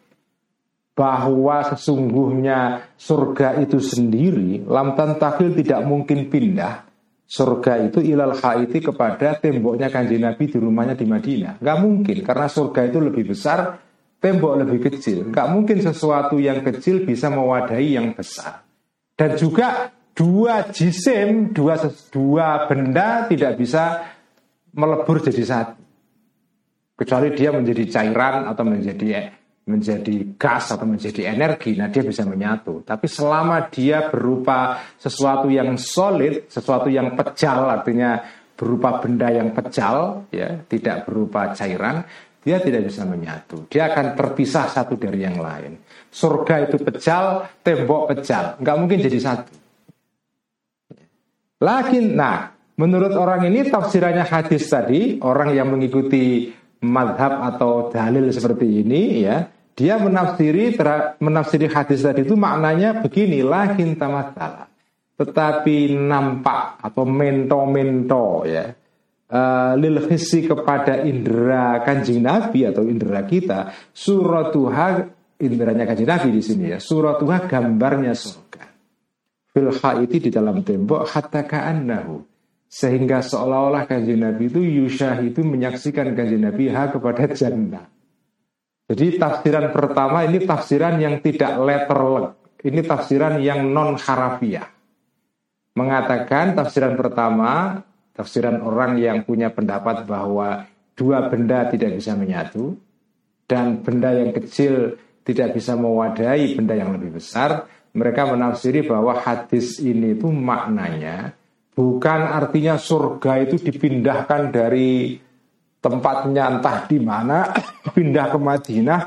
Bahwa 0.97 1.65
sesungguhnya 1.65 2.91
surga 2.97 3.61
itu 3.61 3.81
sendiri 3.81 4.65
lam 4.65 4.97
tantahil 4.97 5.53
tidak 5.57 5.81
mungkin 5.85 6.29
pindah 6.29 6.91
surga 7.31 7.87
itu 7.87 8.03
ilal 8.03 8.35
haiti 8.35 8.83
kepada 8.83 9.39
temboknya 9.39 9.87
kanji 9.87 10.19
Nabi 10.19 10.51
di 10.51 10.59
rumahnya 10.59 10.99
di 10.99 11.07
Madinah. 11.07 11.63
Nggak 11.63 11.79
mungkin 11.79 12.17
karena 12.27 12.47
surga 12.51 12.81
itu 12.91 12.99
lebih 12.99 13.31
besar 13.31 13.79
tembok 14.21 14.53
lebih 14.63 14.79
kecil. 14.93 15.33
Nggak 15.33 15.49
mungkin 15.51 15.79
sesuatu 15.81 16.37
yang 16.37 16.61
kecil 16.61 17.03
bisa 17.09 17.33
mewadahi 17.33 17.97
yang 17.97 18.13
besar. 18.13 18.63
Dan 19.17 19.35
juga 19.37 19.89
dua 20.13 20.69
jisim, 20.69 21.51
dua 21.57 21.81
dua 22.13 22.69
benda 22.69 23.27
tidak 23.27 23.57
bisa 23.57 24.05
melebur 24.77 25.25
jadi 25.25 25.43
satu. 25.43 25.81
Kecuali 27.01 27.33
dia 27.33 27.51
menjadi 27.51 27.85
cairan 27.89 28.45
atau 28.45 28.65
menjadi 28.69 29.33
menjadi 29.71 30.35
gas 30.35 30.75
atau 30.75 30.83
menjadi 30.83 31.31
energi, 31.31 31.79
nah 31.79 31.87
dia 31.87 32.03
bisa 32.03 32.27
menyatu. 32.27 32.83
Tapi 32.83 33.07
selama 33.07 33.71
dia 33.71 34.11
berupa 34.11 34.83
sesuatu 34.99 35.47
yang 35.47 35.79
solid, 35.79 36.51
sesuatu 36.51 36.91
yang 36.91 37.15
pejal, 37.15 37.71
artinya 37.71 38.19
berupa 38.59 38.99
benda 38.99 39.31
yang 39.31 39.55
pejal, 39.55 40.27
ya, 40.35 40.61
tidak 40.67 41.07
berupa 41.07 41.55
cairan, 41.55 42.03
dia 42.41 42.57
tidak 42.61 42.89
bisa 42.89 43.05
menyatu. 43.05 43.69
Dia 43.69 43.93
akan 43.93 44.17
terpisah 44.17 44.67
satu 44.73 44.97
dari 44.97 45.21
yang 45.21 45.37
lain. 45.37 45.77
Surga 46.09 46.65
itu 46.65 46.81
pecel, 46.81 47.45
tembok 47.61 48.17
pecel. 48.17 48.57
Nggak 48.59 48.77
mungkin 48.81 48.99
jadi 49.05 49.19
satu. 49.21 49.53
Lakin, 51.61 52.17
nah, 52.17 52.57
menurut 52.81 53.13
orang 53.13 53.45
ini 53.53 53.69
tafsirannya 53.69 54.25
hadis 54.25 54.65
tadi, 54.73 55.21
orang 55.21 55.53
yang 55.53 55.69
mengikuti 55.69 56.49
madhab 56.81 57.45
atau 57.53 57.93
dalil 57.93 58.33
seperti 58.33 58.81
ini, 58.81 59.29
ya, 59.29 59.45
dia 59.77 60.01
menafsiri 60.01 60.81
menafsiri 61.21 61.69
hadis 61.69 62.01
tadi 62.01 62.25
itu 62.25 62.33
maknanya 62.33 63.05
begini, 63.05 63.45
lakin 63.45 64.01
tamatala. 64.01 64.73
Tetapi 65.21 65.93
nampak 66.01 66.81
atau 66.81 67.05
mento-mento 67.05 68.49
ya 68.49 68.80
uh, 69.31 69.73
lil 69.79 70.03
khisi 70.05 70.45
kepada 70.45 71.07
indera 71.07 71.81
kanjeng 71.87 72.21
Nabi 72.21 72.67
atau 72.67 72.85
indera 72.85 73.23
kita. 73.25 73.73
Suratuha 73.95 75.07
inderanya 75.41 75.87
kanjeng 75.87 76.11
Nabi 76.11 76.29
di 76.35 76.43
sini 76.43 76.75
ya. 76.75 76.79
Suratuha 76.83 77.47
gambarnya 77.47 78.13
surga. 78.13 78.63
Fil 79.51 79.71
itu 80.07 80.17
di 80.19 80.31
dalam 80.31 80.63
tembok 80.63 81.07
hatta 81.11 81.47
ka'annahu. 81.47 82.27
Sehingga 82.71 83.19
seolah-olah 83.19 83.87
kanjeng 83.91 84.23
Nabi 84.23 84.47
itu 84.47 84.63
yusyah 84.63 85.19
itu 85.27 85.43
menyaksikan 85.43 86.15
kanjeng 86.15 86.47
Nabi 86.47 86.71
ha 86.71 86.87
kepada 86.91 87.27
jannah. 87.35 87.87
Jadi 88.91 89.19
tafsiran 89.19 89.71
pertama 89.71 90.27
ini 90.27 90.43
tafsiran 90.43 90.99
yang 90.99 91.19
tidak 91.23 91.59
letterlek. 91.59 92.35
Ini 92.61 92.81
tafsiran 92.85 93.41
yang 93.41 93.73
non 93.73 93.97
harafiah 93.97 94.81
mengatakan 95.75 96.59
tafsiran 96.59 96.99
pertama 96.99 97.83
tafsiran 98.21 98.61
orang 98.61 99.01
yang 99.01 99.25
punya 99.25 99.49
pendapat 99.49 100.05
bahwa 100.05 100.69
dua 100.93 101.33
benda 101.33 101.65
tidak 101.73 101.97
bisa 101.97 102.13
menyatu 102.13 102.77
dan 103.49 103.81
benda 103.81 104.13
yang 104.13 104.37
kecil 104.37 105.01
tidak 105.25 105.57
bisa 105.57 105.73
mewadahi 105.73 106.53
benda 106.53 106.77
yang 106.77 106.93
lebih 106.93 107.17
besar, 107.17 107.65
mereka 107.97 108.29
menafsiri 108.29 108.85
bahwa 108.85 109.17
hadis 109.17 109.81
ini 109.81 110.21
itu 110.21 110.29
maknanya 110.29 111.33
bukan 111.73 112.21
artinya 112.29 112.77
surga 112.77 113.49
itu 113.49 113.57
dipindahkan 113.57 114.53
dari 114.53 115.17
tempatnya 115.81 116.61
entah 116.61 116.85
di 116.85 116.99
mana 117.01 117.49
pindah 117.97 118.27
ke 118.29 118.39
Madinah 118.39 119.01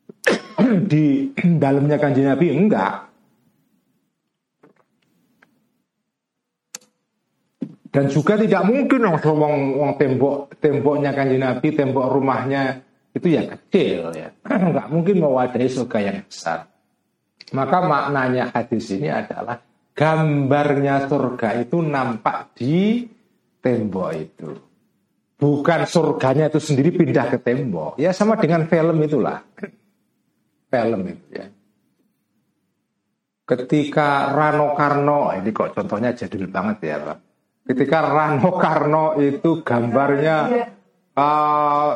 di 0.90 1.34
dalamnya 1.34 1.98
kanjeng 1.98 2.30
Nabi 2.30 2.46
enggak 2.54 3.09
dan 7.90 8.06
juga 8.06 8.38
tidak 8.38 8.62
mungkin 8.66 9.02
wong 9.06 9.56
wong 9.78 9.92
tembok 9.98 10.54
temboknya 10.62 11.10
kanjeng 11.10 11.42
Nabi 11.42 11.68
tembok 11.74 12.06
rumahnya 12.10 12.82
itu 13.10 13.26
ya 13.34 13.42
kecil 13.46 14.14
ya 14.14 14.30
enggak 14.46 14.86
mungkin 14.90 15.16
mewadahi 15.18 15.66
surga 15.66 15.98
yang 15.98 16.18
besar 16.22 16.70
maka 17.50 17.78
maknanya 17.82 18.54
hadis 18.54 18.94
ini 18.94 19.10
adalah 19.10 19.58
gambarnya 19.92 21.10
surga 21.10 21.66
itu 21.66 21.82
nampak 21.82 22.54
di 22.54 23.10
tembok 23.58 24.10
itu 24.14 24.70
bukan 25.40 25.88
surganya 25.88 26.52
itu 26.52 26.60
sendiri 26.60 26.92
pindah 26.92 27.32
ke 27.32 27.38
tembok. 27.40 27.96
Ya 27.96 28.12
sama 28.12 28.36
dengan 28.36 28.68
film 28.68 29.00
itulah. 29.00 29.40
Film 30.68 31.00
itu 31.08 31.26
ya. 31.32 31.48
Ketika 33.48 34.30
Rano 34.30 34.78
Karno, 34.78 35.34
ini 35.34 35.50
kok 35.50 35.74
contohnya 35.74 36.14
jadul 36.14 36.46
banget 36.46 36.86
ya 36.86 36.96
Pak. 37.02 37.18
Ketika 37.60 37.98
Rano 38.02 38.50
Karno 38.56 39.20
itu 39.20 39.60
gambarnya, 39.60 40.38
uh, 41.14 41.90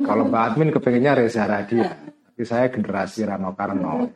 kalau 0.00 0.24
Mbak 0.28 0.42
Admin 0.52 0.70
kepengennya 0.70 1.12
Reza 1.18 1.44
Radia, 1.48 1.90
tapi 2.06 2.42
saya 2.46 2.70
generasi 2.70 3.26
Rano 3.26 3.52
Karno. 3.52 4.08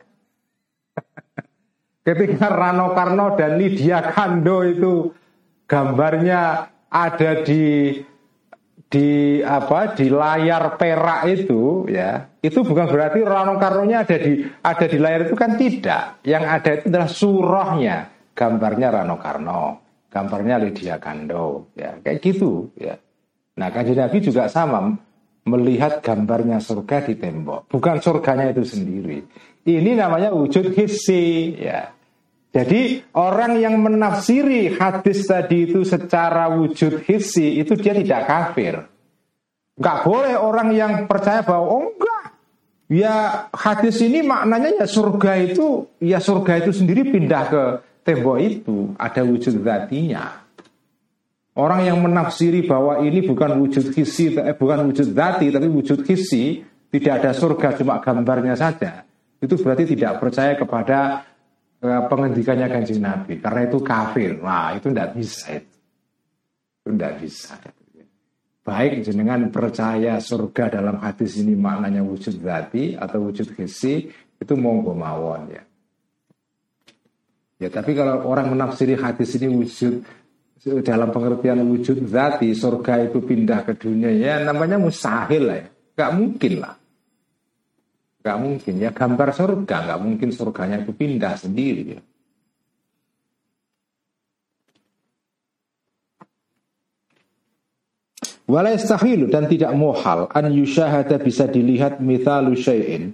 Ketika 2.07 2.47
Rano 2.47 2.95
Karno 2.95 3.35
dan 3.35 3.59
Lydia 3.59 3.99
Kando 4.09 4.63
itu 4.63 5.11
gambarnya 5.67 6.71
ada 6.87 7.31
di 7.43 7.99
di 8.87 9.43
apa 9.43 9.91
di 9.91 10.07
layar 10.07 10.79
perak 10.79 11.27
itu 11.27 11.83
ya 11.91 12.31
itu 12.39 12.63
bukan 12.63 12.87
berarti 12.87 13.19
Rano 13.19 13.59
Karnonya 13.59 14.07
ada 14.07 14.15
di 14.15 14.47
ada 14.63 14.85
di 14.87 14.97
layar 14.97 15.27
itu 15.27 15.35
kan 15.35 15.59
tidak. 15.59 16.23
Yang 16.23 16.43
ada 16.47 16.69
itu 16.79 16.85
adalah 16.87 17.09
surahnya 17.11 17.97
gambarnya 18.31 18.87
Rano 18.87 19.17
Karno 19.19 19.86
gambarnya 20.11 20.55
Lydia 20.61 20.97
Kando 20.97 21.71
ya. 21.75 21.97
Kayak 22.01 22.19
gitu 22.23 22.71
ya. 22.79 22.95
Nah 23.57 23.69
kanjeng 23.73 23.97
Nabi 23.97 24.17
juga 24.21 24.45
sama 24.47 24.93
melihat 25.47 26.03
gambarnya 26.03 26.59
surga 26.59 27.07
di 27.07 27.15
tembok. 27.17 27.71
Bukan 27.71 28.03
surganya 28.03 28.51
itu 28.51 28.67
sendiri. 28.67 29.23
Ini 29.67 29.91
namanya 29.95 30.35
wujud 30.35 30.75
hissi 30.75 31.55
ya. 31.57 31.91
Jadi 32.51 33.03
orang 33.15 33.59
yang 33.59 33.75
menafsiri 33.79 34.79
hadis 34.79 35.27
tadi 35.27 35.67
itu 35.71 35.83
secara 35.83 36.47
wujud 36.55 37.03
hissi 37.03 37.59
itu 37.59 37.75
dia 37.75 37.93
tidak 37.95 38.21
kafir. 38.25 38.87
Enggak 39.77 39.97
boleh 40.07 40.35
orang 40.39 40.69
yang 40.73 40.93
percaya 41.05 41.45
bahwa 41.45 41.65
oh 41.69 41.83
enggak. 41.91 42.23
Ya 42.87 43.45
hadis 43.51 43.99
ini 43.99 44.23
maknanya 44.23 44.83
ya 44.83 44.87
surga 44.87 45.43
itu 45.43 45.91
ya 45.99 46.23
surga 46.23 46.63
itu 46.63 46.71
sendiri 46.71 47.11
pindah 47.11 47.43
ke 47.51 47.63
tembok 48.07 48.37
itu 48.39 48.95
ada 48.95 49.21
wujud 49.27 49.59
zatinya. 49.59 50.47
Orang 51.57 51.83
yang 51.83 51.99
menafsiri 51.99 52.63
bahwa 52.63 53.03
ini 53.03 53.25
bukan 53.25 53.59
wujud 53.59 53.91
hissi, 53.91 54.31
eh, 54.31 54.55
bukan 54.55 54.87
wujud 54.87 55.11
zati, 55.11 55.51
tapi 55.51 55.67
wujud 55.67 56.05
hissi, 56.07 56.63
tidak 56.87 57.19
ada 57.19 57.31
surga, 57.35 57.75
cuma 57.75 57.99
gambarnya 57.99 58.55
saja. 58.55 59.03
Itu 59.43 59.59
berarti 59.59 59.83
tidak 59.97 60.23
percaya 60.23 60.55
kepada 60.55 61.27
pengendikannya 61.81 62.67
kanjeng 62.71 63.01
Nabi 63.03 63.37
karena 63.37 63.69
itu 63.69 63.77
kafir. 63.83 64.41
Wah 64.41 64.73
itu 64.73 64.89
tidak 64.89 65.13
bisa 65.13 65.45
itu. 65.61 65.77
Itu 66.81 66.89
tidak 66.95 67.13
bisa. 67.21 67.53
Baik 68.67 69.05
jenengan 69.05 69.47
percaya 69.47 70.19
surga 70.19 70.79
dalam 70.79 70.99
hadis 70.99 71.39
ini 71.39 71.55
maknanya 71.55 72.03
wujud 72.03 72.43
zati 72.43 72.99
atau 72.99 73.31
wujud 73.31 73.55
hisi 73.55 74.11
itu 74.35 74.53
monggo 74.59 74.91
mawon 74.91 75.53
ya. 75.53 75.63
Ya 77.57 77.73
tapi 77.73 77.97
kalau 77.97 78.21
orang 78.29 78.53
menafsiri 78.53 78.93
hadis 78.93 79.33
ini 79.41 79.49
wujud 79.49 80.05
dalam 80.85 81.09
pengertian 81.09 81.63
wujud 81.65 82.05
zati 82.05 82.53
surga 82.53 83.09
itu 83.09 83.23
pindah 83.23 83.65
ke 83.65 83.73
dunia 83.73 84.13
ya 84.13 84.45
namanya 84.45 84.77
mustahil 84.77 85.43
lah 85.49 85.57
ya. 85.57 85.67
Gak 85.97 86.11
mungkin 86.13 86.53
lah. 86.61 86.75
Gak 88.21 88.37
mungkin 88.37 88.73
ya 88.77 88.93
gambar 88.93 89.29
surga, 89.33 89.77
gak 89.89 90.01
mungkin 90.03 90.29
surganya 90.29 90.77
itu 90.85 90.93
pindah 90.93 91.33
sendiri 91.33 91.83
ya. 91.97 92.01
Wala 98.47 98.71
dan 99.27 99.43
tidak 99.51 99.75
muhal 99.75 100.31
an 100.31 100.45
yushahada 100.55 101.19
bisa 101.19 101.51
dilihat 101.51 101.99
mithalu 101.99 102.55
syai'in 102.55 103.11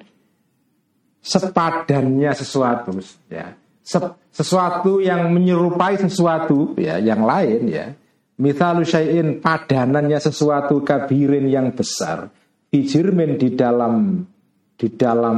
sepadannya 1.26 2.30
sesuatu 2.38 2.94
ya. 3.32 3.58
Sesuatu 3.84 5.04
yang 5.04 5.30
menyerupai 5.36 6.00
sesuatu 6.00 6.74
ya 6.80 6.98
yang 7.04 7.28
lain 7.28 7.62
ya. 7.68 7.92
Mithalu 8.40 8.88
syai'in 8.88 9.44
padanannya 9.44 10.18
sesuatu 10.18 10.82
kabirin 10.82 11.46
yang 11.52 11.76
besar. 11.76 12.32
Hijirmin 12.74 13.38
di 13.38 13.54
dalam 13.54 14.26
di 14.74 14.88
dalam 14.98 15.38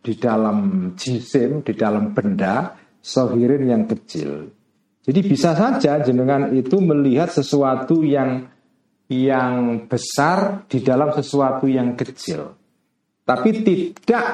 di 0.00 0.12
dalam 0.16 0.58
jisim, 0.96 1.64
di 1.64 1.72
dalam 1.72 2.12
benda, 2.12 2.76
sohirin 3.00 3.64
yang 3.64 3.84
kecil. 3.88 4.48
Jadi 5.00 5.20
bisa 5.24 5.56
saja 5.56 6.04
jenengan 6.04 6.52
itu 6.52 6.76
melihat 6.84 7.32
sesuatu 7.32 8.04
yang 8.04 8.44
yang 9.10 9.88
besar 9.88 10.68
di 10.68 10.84
dalam 10.84 11.10
sesuatu 11.16 11.64
yang 11.64 11.96
kecil. 11.96 12.52
Tapi 13.24 13.50
tidak 13.64 14.26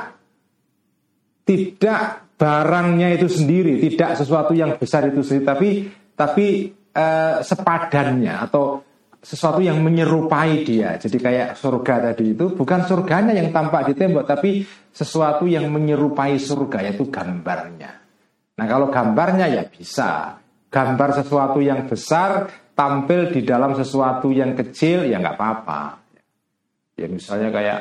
tidak 1.46 2.25
barangnya 2.36 3.16
itu 3.16 3.26
sendiri, 3.32 3.80
tidak 3.80 4.20
sesuatu 4.20 4.52
yang 4.52 4.76
besar 4.76 5.08
itu 5.08 5.24
sendiri, 5.24 5.44
tapi 5.44 5.68
tapi 6.16 6.46
eh, 6.92 7.36
sepadannya 7.40 8.34
atau 8.48 8.84
sesuatu 9.26 9.58
yang 9.58 9.82
menyerupai 9.82 10.62
dia. 10.62 10.94
Jadi 11.00 11.18
kayak 11.18 11.58
surga 11.58 12.12
tadi 12.12 12.36
itu 12.36 12.54
bukan 12.54 12.86
surganya 12.86 13.34
yang 13.34 13.50
tampak 13.50 13.90
di 13.90 13.94
tembok, 13.98 14.22
tapi 14.22 14.62
sesuatu 14.94 15.50
yang 15.50 15.66
menyerupai 15.72 16.38
surga 16.38 16.86
yaitu 16.86 17.10
gambarnya. 17.10 17.90
Nah 18.56 18.66
kalau 18.70 18.86
gambarnya 18.88 19.50
ya 19.50 19.64
bisa. 19.66 20.38
Gambar 20.66 21.24
sesuatu 21.24 21.62
yang 21.62 21.88
besar 21.88 22.52
tampil 22.76 23.32
di 23.32 23.40
dalam 23.42 23.72
sesuatu 23.72 24.28
yang 24.28 24.52
kecil 24.52 25.08
ya 25.08 25.16
nggak 25.18 25.36
apa-apa. 25.40 25.82
Ya 27.00 27.06
misalnya 27.08 27.48
kayak 27.48 27.80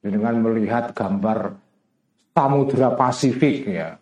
dengan 0.00 0.40
melihat 0.40 0.94
gambar 0.94 1.65
Samudra 2.36 2.92
Pasifik 2.92 3.64
ya 3.64 3.96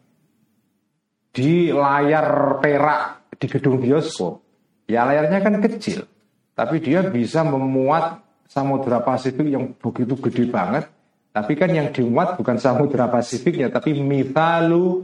di 1.31 1.71
layar 1.71 2.59
perak 2.59 3.31
di 3.39 3.47
gedung 3.47 3.79
bioskop 3.79 4.43
ya 4.91 5.07
layarnya 5.07 5.39
kan 5.39 5.63
kecil 5.63 6.11
tapi 6.55 6.83
dia 6.83 7.03
bisa 7.07 7.47
memuat 7.47 8.25
Samudra 8.47 9.03
Pasifik 9.03 9.51
yang 9.51 9.75
begitu 9.75 10.15
gede 10.15 10.47
banget. 10.47 10.87
Tapi 11.35 11.59
kan 11.59 11.67
yang 11.75 11.91
dimuat 11.91 12.39
bukan 12.39 12.63
Samudra 12.63 13.11
Pasifiknya, 13.11 13.67
tapi 13.67 13.99
mithalu 13.99 15.03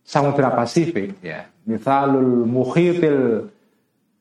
Samudra 0.00 0.48
Pasifik 0.48 1.20
ya. 1.20 1.44
Mithalul 1.68 2.48
muhitil 2.48 3.52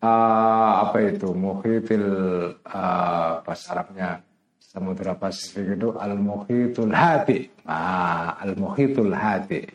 uh, 0.03 0.71
apa 0.83 0.97
itu? 1.07 1.31
Muhitil 1.31 2.05
uh, 2.67 3.39
bahasa 3.47 3.71
Arabnya 3.71 4.19
Samudra 4.71 5.19
Pasifik 5.19 5.75
itu 5.75 5.91
al 5.99 6.15
muhitul 6.15 6.95
hati. 6.95 7.51
Ah, 7.67 8.39
al 8.39 8.55
muhitul 8.55 9.11
hati. 9.11 9.67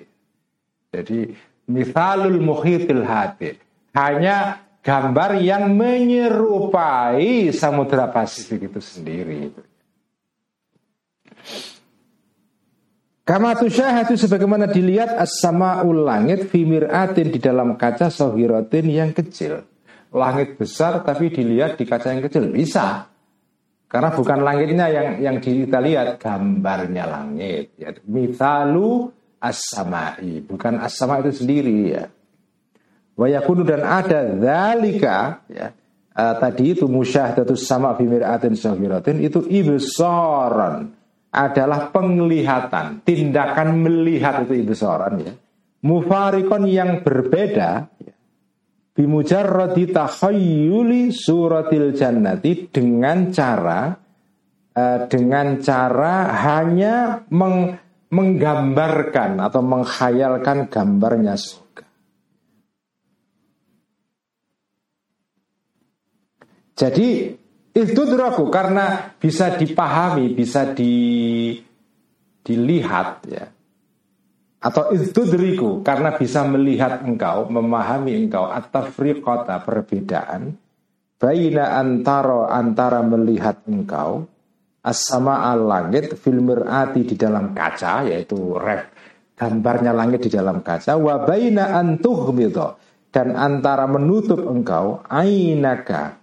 Jadi 0.88 1.36
mithalul 1.68 2.40
muhitil 2.40 3.04
hati. 3.04 3.60
Hanya 3.92 4.64
gambar 4.80 5.36
yang 5.44 5.76
menyerupai 5.76 7.52
Samudra 7.52 8.08
Pasifik 8.08 8.72
itu 8.72 8.80
sendiri. 8.80 9.52
Kama 13.20 13.52
tusyahatu 13.52 14.16
sebagaimana 14.16 14.64
dilihat 14.64 15.12
as-sama'ul 15.12 16.08
langit 16.08 16.48
fi 16.48 16.64
mir'atin 16.64 17.28
di 17.28 17.36
dalam 17.36 17.76
kaca 17.76 18.08
sohiratin 18.08 18.88
yang 18.88 19.12
kecil. 19.12 19.60
Langit 20.08 20.56
besar 20.56 21.04
tapi 21.04 21.28
dilihat 21.28 21.76
di 21.76 21.84
kaca 21.84 22.16
yang 22.16 22.24
kecil 22.24 22.48
bisa. 22.48 23.12
Karena 23.86 24.10
bukan 24.10 24.42
langitnya 24.42 24.86
yang 24.90 25.08
yang 25.22 25.36
kita 25.38 25.78
lihat 25.78 26.18
gambarnya 26.18 27.06
langit. 27.06 27.78
Ya, 27.78 27.94
mithalu 28.04 29.14
as-sama'i, 29.38 30.42
bukan 30.42 30.82
as-sama 30.82 31.22
itu 31.22 31.44
sendiri 31.44 31.78
ya. 31.94 32.04
Wayakunu 33.16 33.62
dan 33.64 33.80
ada 33.86 34.36
zalika 34.36 35.40
ya 35.48 35.72
uh, 36.16 36.34
tadi 36.40 36.72
itu 36.72 36.88
musyahadatus 36.88 37.68
sama 37.68 37.92
bimiratin 37.94 38.56
syahiratin 38.56 39.20
itu 39.20 39.44
ibsaran 39.44 40.96
adalah 41.36 41.92
penglihatan, 41.92 43.04
tindakan 43.04 43.84
melihat 43.84 44.48
itu 44.48 44.64
ibsaran 44.64 45.20
ya. 45.20 45.32
Mufarikon 45.84 46.64
yang 46.64 47.04
berbeda 47.04 47.92
ya. 48.00 48.14
Bimujarradi 48.96 49.92
takhayyuli 49.92 51.12
suratil 51.12 51.92
jannati 51.92 52.72
dengan 52.72 53.28
cara 53.28 53.92
uh, 54.72 54.98
dengan 55.04 55.60
cara 55.60 56.32
hanya 56.32 57.20
meng, 57.28 57.76
menggambarkan 58.08 59.36
atau 59.36 59.60
menghayalkan 59.60 60.72
gambarnya 60.72 61.36
surga. 61.36 61.84
Jadi 66.76 67.08
itu 67.76 68.00
duraku 68.08 68.48
karena 68.48 69.12
bisa 69.20 69.56
dipahami, 69.56 70.32
bisa 70.32 70.72
di, 70.72 71.52
dilihat 72.40 73.08
ya. 73.28 73.44
Atau 74.66 74.90
itu 74.98 75.22
diriku 75.30 75.86
karena 75.86 76.18
bisa 76.18 76.42
melihat 76.42 77.06
engkau, 77.06 77.46
memahami 77.46 78.26
engkau 78.26 78.50
kota 79.22 79.62
perbedaan. 79.62 80.58
Baina 81.16 81.78
antara 81.78 82.50
antara 82.50 83.00
melihat 83.00 83.62
engkau 83.70 84.26
as-sama 84.86 85.48
al 85.48 85.66
langit 85.66 86.14
fil 86.14 86.38
mirati 86.38 87.02
di 87.02 87.18
dalam 87.18 87.50
kaca 87.56 88.06
yaitu 88.06 88.36
ref 88.54 88.86
gambarnya 89.34 89.90
langit 89.96 90.28
di 90.28 90.30
dalam 90.30 90.62
kaca 90.62 90.94
wa 90.94 91.26
baina 91.26 91.74
antuhmidho 91.74 92.78
dan 93.10 93.34
antara 93.34 93.90
menutup 93.90 94.44
engkau 94.46 95.02
ainaka 95.10 96.20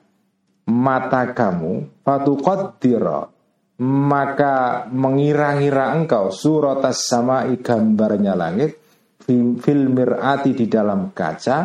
mata 0.69 1.36
kamu 1.36 1.89
fatuqaddira 2.08 3.33
maka 3.82 4.86
mengira-ngira 4.94 5.98
engkau 5.98 6.30
surat 6.30 6.86
sama 6.94 7.50
gambarnya 7.58 8.38
langit 8.38 8.78
fil 9.26 9.90
mir'ati 9.90 10.52
di 10.54 10.70
dalam 10.70 11.10
kaca 11.16 11.58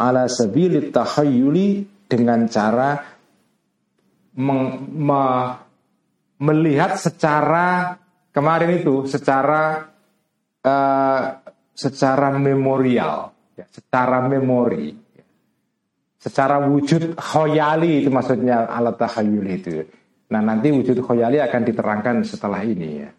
ala 0.00 0.24
sabilit 0.30 0.94
tahayyuli 0.94 1.84
dengan 2.08 2.46
cara 2.48 2.96
meng, 4.40 4.88
me, 4.88 5.22
melihat 6.40 6.96
secara 6.96 7.98
kemarin 8.32 8.80
itu 8.80 9.04
secara 9.04 9.84
uh, 10.64 11.22
secara 11.74 12.32
memorial 12.32 13.34
ya, 13.58 13.66
secara 13.68 14.24
memori 14.24 14.96
secara 16.20 16.60
wujud 16.68 17.16
khoyali 17.16 18.04
itu 18.04 18.12
maksudnya 18.12 18.68
alat 18.68 19.00
takhayul 19.00 19.46
itu. 19.48 19.88
Nah 20.30 20.40
nanti 20.42 20.70
wujud 20.70 21.02
khoyali 21.02 21.42
akan 21.42 21.62
diterangkan 21.66 22.16
setelah 22.22 22.62
ini 22.62 22.88
ya. 23.02 23.10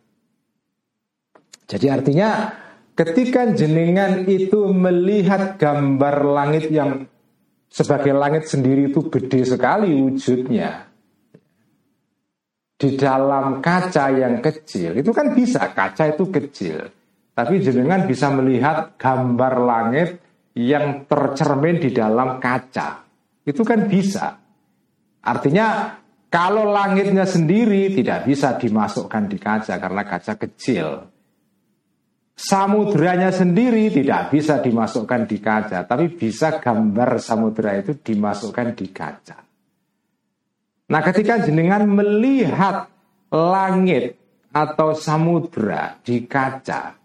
Jadi 1.67 1.87
artinya 1.87 2.51
ketika 2.95 3.51
jenengan 3.51 4.23
itu 4.27 4.71
melihat 4.71 5.55
gambar 5.59 6.15
langit 6.27 6.71
yang 6.71 7.07
sebagai 7.71 8.11
langit 8.11 8.47
sendiri 8.47 8.91
itu 8.91 9.07
gede 9.07 9.47
sekali 9.47 9.95
wujudnya 9.95 10.91
di 12.75 12.89
dalam 12.99 13.63
kaca 13.63 14.11
yang 14.11 14.43
kecil 14.43 14.99
itu 14.99 15.11
kan 15.15 15.31
bisa 15.31 15.71
kaca 15.71 16.11
itu 16.11 16.27
kecil 16.27 16.91
tapi 17.31 17.63
jenengan 17.63 18.03
bisa 18.03 18.27
melihat 18.27 18.99
gambar 18.99 19.53
langit 19.63 20.09
yang 20.55 21.07
tercermin 21.07 21.79
di 21.79 21.89
dalam 21.95 22.37
kaca. 22.43 23.07
Itu 23.47 23.63
kan 23.63 23.87
bisa. 23.87 24.35
Artinya 25.23 25.95
kalau 26.31 26.71
langitnya 26.71 27.27
sendiri 27.27 27.91
tidak 27.91 28.23
bisa 28.23 28.55
dimasukkan 28.55 29.27
di 29.27 29.35
kaca 29.35 29.75
karena 29.75 30.03
kaca 30.07 30.33
kecil. 30.39 31.11
Samudranya 32.39 33.35
sendiri 33.35 33.91
tidak 33.91 34.31
bisa 34.31 34.63
dimasukkan 34.63 35.27
di 35.27 35.37
kaca, 35.43 35.83
tapi 35.83 36.07
bisa 36.07 36.63
gambar 36.63 37.19
samudra 37.19 37.75
itu 37.75 37.99
dimasukkan 37.99 38.67
di 38.79 38.87
kaca. 38.95 39.37
Nah, 40.87 41.01
ketika 41.03 41.43
jenengan 41.43 41.83
melihat 41.83 42.87
langit 43.27 44.15
atau 44.55 44.95
samudra 44.95 45.99
di 45.99 46.23
kaca, 46.23 46.95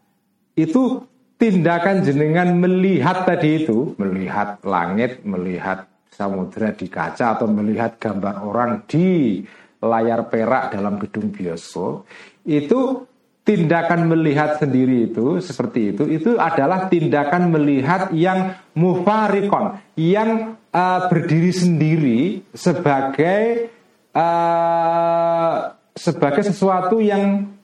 itu 0.54 1.02
tindakan 1.34 2.06
jenengan 2.06 2.54
melihat 2.54 3.26
tadi 3.26 3.66
itu, 3.66 3.92
melihat 3.98 4.62
langit, 4.62 5.26
melihat 5.26 5.90
samudera 6.16 6.72
di 6.72 6.88
kaca 6.88 7.36
atau 7.36 7.44
melihat 7.44 8.00
gambar 8.00 8.40
orang 8.40 8.88
di 8.88 9.44
layar 9.84 10.32
perak 10.32 10.72
dalam 10.72 10.96
gedung 10.96 11.28
bioskop, 11.28 12.08
itu 12.48 13.04
tindakan 13.46 14.10
melihat 14.10 14.58
sendiri 14.58 15.06
itu 15.12 15.38
seperti 15.38 15.94
itu 15.94 16.02
itu 16.10 16.34
adalah 16.34 16.90
tindakan 16.90 17.54
melihat 17.54 18.10
yang 18.10 18.58
mufarikon 18.74 19.78
yang 19.94 20.58
uh, 20.74 21.06
berdiri 21.06 21.54
sendiri 21.54 22.42
sebagai 22.50 23.70
uh, 24.10 25.70
sebagai 25.94 26.42
sesuatu 26.42 26.98
yang 26.98 27.54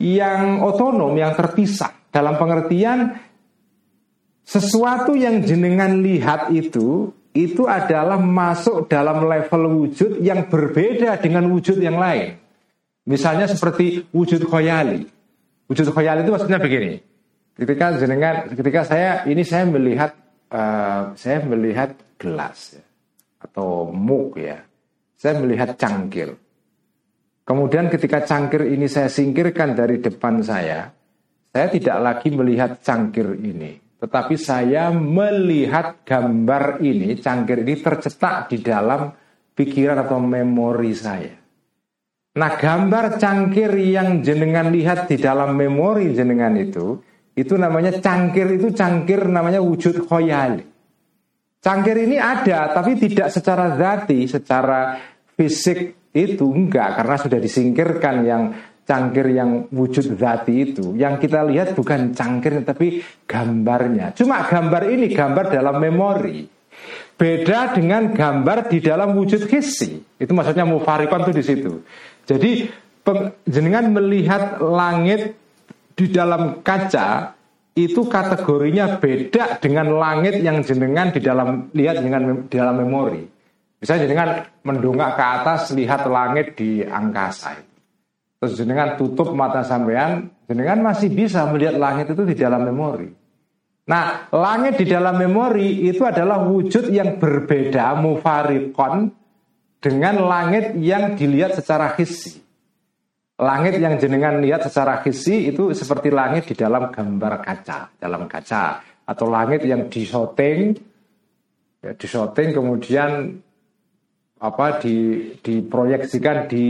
yang 0.00 0.64
otonom 0.64 1.12
yang 1.18 1.36
terpisah. 1.36 1.92
Dalam 2.08 2.40
pengertian 2.40 3.20
sesuatu 4.48 5.12
yang 5.12 5.44
jenengan 5.44 6.00
lihat 6.00 6.48
itu 6.56 7.12
itu 7.36 7.68
adalah 7.68 8.16
masuk 8.16 8.88
dalam 8.88 9.24
level 9.28 9.62
wujud 9.82 10.18
yang 10.24 10.48
berbeda 10.48 11.20
dengan 11.20 11.48
wujud 11.52 11.76
yang 11.78 12.00
lain. 12.00 12.36
Misalnya 13.08 13.48
seperti 13.48 14.04
wujud 14.12 14.44
khoyali. 14.44 15.08
Wujud 15.68 15.88
khoyali 15.92 16.24
itu 16.24 16.32
maksudnya 16.32 16.60
begini. 16.60 17.00
Ketika 17.58 17.96
jenengan, 17.98 18.48
ketika 18.52 18.80
saya 18.86 19.26
ini 19.26 19.42
saya 19.42 19.64
melihat 19.66 20.14
uh, 20.52 21.12
saya 21.18 21.42
melihat 21.42 21.96
gelas 22.20 22.76
ya, 22.78 22.84
atau 23.42 23.88
muk 23.90 24.38
ya. 24.38 24.62
Saya 25.18 25.42
melihat 25.42 25.74
cangkir. 25.74 26.30
Kemudian 27.42 27.90
ketika 27.90 28.22
cangkir 28.22 28.68
ini 28.68 28.86
saya 28.86 29.10
singkirkan 29.10 29.74
dari 29.74 29.98
depan 29.98 30.44
saya, 30.44 30.92
saya 31.48 31.66
tidak 31.72 31.96
lagi 31.98 32.28
melihat 32.30 32.78
cangkir 32.84 33.34
ini, 33.40 33.80
tetapi 33.98 34.38
saya 34.38 34.94
melihat 34.94 36.06
gambar 36.06 36.78
ini, 36.78 37.18
cangkir 37.18 37.66
ini 37.66 37.74
tercetak 37.82 38.54
di 38.54 38.62
dalam 38.62 39.10
pikiran 39.58 40.06
atau 40.06 40.22
memori 40.22 40.94
saya. 40.94 41.34
Nah, 42.38 42.54
gambar 42.54 43.18
cangkir 43.18 43.74
yang 43.74 44.22
jenengan 44.22 44.70
lihat 44.70 45.10
di 45.10 45.18
dalam 45.18 45.58
memori 45.58 46.14
jenengan 46.14 46.54
itu, 46.54 47.02
itu 47.34 47.58
namanya 47.58 47.98
cangkir 47.98 48.54
itu 48.54 48.70
cangkir 48.70 49.26
namanya 49.26 49.58
wujud 49.58 50.06
khoyali. 50.06 50.62
Cangkir 51.58 51.98
ini 51.98 52.14
ada, 52.22 52.70
tapi 52.70 52.94
tidak 52.94 53.34
secara 53.34 53.74
zati, 53.74 54.30
secara 54.30 54.94
fisik 55.34 56.10
itu 56.14 56.46
enggak, 56.46 57.02
karena 57.02 57.16
sudah 57.18 57.38
disingkirkan 57.42 58.16
yang 58.22 58.42
cangkir 58.88 59.36
yang 59.36 59.68
wujud 59.68 60.16
zati 60.16 60.72
itu 60.72 60.96
yang 60.96 61.20
kita 61.20 61.44
lihat 61.44 61.76
bukan 61.76 62.16
cangkir 62.16 62.64
tapi 62.64 63.04
gambarnya. 63.28 64.16
Cuma 64.16 64.48
gambar 64.48 64.88
ini 64.88 65.12
gambar 65.12 65.52
dalam 65.52 65.76
memori. 65.76 66.48
Beda 67.18 67.74
dengan 67.74 68.14
gambar 68.14 68.72
di 68.72 68.78
dalam 68.80 69.12
wujud 69.12 69.44
hissi 69.50 70.00
itu 70.00 70.32
maksudnya 70.32 70.64
mufarikon 70.64 71.28
itu 71.28 71.32
di 71.36 71.44
situ. 71.44 71.72
Jadi 72.24 72.50
jenengan 73.44 73.92
melihat 73.92 74.62
langit 74.62 75.36
di 75.92 76.06
dalam 76.08 76.62
kaca 76.64 77.34
itu 77.74 78.06
kategorinya 78.06 79.02
beda 79.02 79.58
dengan 79.58 79.98
langit 79.98 80.40
yang 80.40 80.62
jenengan 80.62 81.10
di 81.12 81.20
dalam 81.20 81.68
lihat 81.74 82.00
dengan 82.00 82.46
di 82.46 82.54
dalam 82.56 82.76
memori. 82.78 83.26
Misalnya 83.82 84.02
jenengan 84.06 84.30
mendongak 84.62 85.18
ke 85.18 85.24
atas 85.42 85.60
lihat 85.74 86.06
langit 86.06 86.54
di 86.54 86.86
angkasa 86.86 87.67
Terus 88.38 88.54
jenengan 88.54 88.94
tutup 88.94 89.34
mata 89.34 89.66
sampean, 89.66 90.30
jenengan 90.46 90.78
masih 90.78 91.10
bisa 91.10 91.42
melihat 91.50 91.74
langit 91.74 92.14
itu 92.14 92.22
di 92.22 92.38
dalam 92.38 92.62
memori. 92.62 93.10
Nah, 93.88 94.30
langit 94.30 94.78
di 94.78 94.86
dalam 94.86 95.18
memori 95.18 95.88
itu 95.90 96.06
adalah 96.06 96.44
wujud 96.46 96.92
yang 96.92 97.18
berbeda 97.18 97.98
mufarikon 97.98 99.10
dengan 99.82 100.22
langit 100.22 100.76
yang 100.78 101.18
dilihat 101.18 101.58
secara 101.58 101.96
hissi. 101.98 102.38
Langit 103.38 103.78
yang 103.78 103.98
jenengan 103.98 104.42
lihat 104.42 104.66
secara 104.66 105.02
hissi 105.02 105.50
itu 105.50 105.70
seperti 105.70 106.10
langit 106.10 106.50
di 106.50 106.54
dalam 106.58 106.90
gambar 106.90 107.42
kaca, 107.42 107.94
dalam 107.98 108.26
kaca 108.26 108.82
atau 109.08 109.26
langit 109.30 109.64
yang 109.64 109.88
disoting 109.88 110.74
ya, 111.80 111.94
disoting 111.94 112.50
kemudian 112.52 113.40
apa 114.38 114.82
di 114.82 114.94
diproyeksikan 115.38 116.50
di 116.50 116.66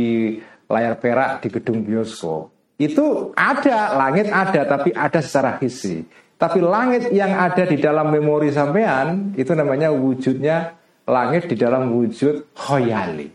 layar 0.69 0.95
perak 1.01 1.43
di 1.43 1.49
gedung 1.51 1.83
bioskop 1.83 2.53
itu 2.79 3.35
ada 3.35 3.99
langit 3.99 4.31
ada 4.31 4.63
tapi 4.69 4.95
ada 4.95 5.19
secara 5.19 5.59
hissi 5.59 6.07
tapi 6.39 6.63
langit 6.63 7.11
yang 7.11 7.35
ada 7.35 7.67
di 7.67 7.75
dalam 7.83 8.15
memori 8.15 8.55
sampean 8.55 9.35
itu 9.35 9.51
namanya 9.59 9.91
wujudnya 9.91 10.79
langit 11.11 11.51
di 11.51 11.57
dalam 11.59 11.91
wujud 11.91 12.55
khoyali. 12.55 13.35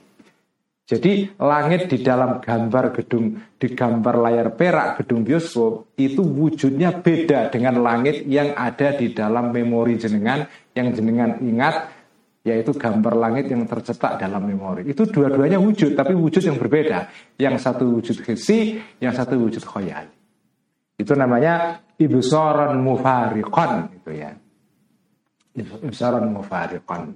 Jadi 0.83 1.35
langit 1.35 1.91
di 1.91 1.99
dalam 1.99 2.39
gambar 2.39 2.95
gedung 2.95 3.39
di 3.59 3.67
gambar 3.71 4.15
layar 4.19 4.47
perak 4.55 5.03
gedung 5.03 5.27
bioskop 5.27 5.95
itu 5.99 6.23
wujudnya 6.23 7.03
beda 7.03 7.51
dengan 7.51 7.83
langit 7.83 8.23
yang 8.23 8.55
ada 8.55 8.95
di 8.95 9.11
dalam 9.11 9.51
memori 9.51 9.99
jenengan 9.99 10.47
yang 10.71 10.91
jenengan 10.95 11.39
ingat 11.43 12.02
yaitu 12.43 12.75
gambar 12.75 13.15
langit 13.15 13.47
yang 13.47 13.63
tercetak 13.63 14.19
dalam 14.19 14.43
memori. 14.43 14.83
Itu 14.91 15.07
dua-duanya 15.07 15.63
wujud 15.63 15.95
tapi 15.95 16.11
wujud 16.11 16.43
yang 16.43 16.59
berbeda. 16.59 17.07
Yang 17.39 17.55
satu 17.63 17.87
wujud 17.87 18.19
hisi, 18.27 18.83
yang 18.99 19.15
satu 19.15 19.39
wujud 19.39 19.63
khoyal. 19.63 20.11
Itu 20.99 21.15
namanya 21.15 21.79
ibsaran 21.95 22.83
mufariqan 22.83 23.95
itu 23.95 24.11
ya. 24.11 24.35
Ibsaran 25.55 26.27
mufariqan. 26.35 27.15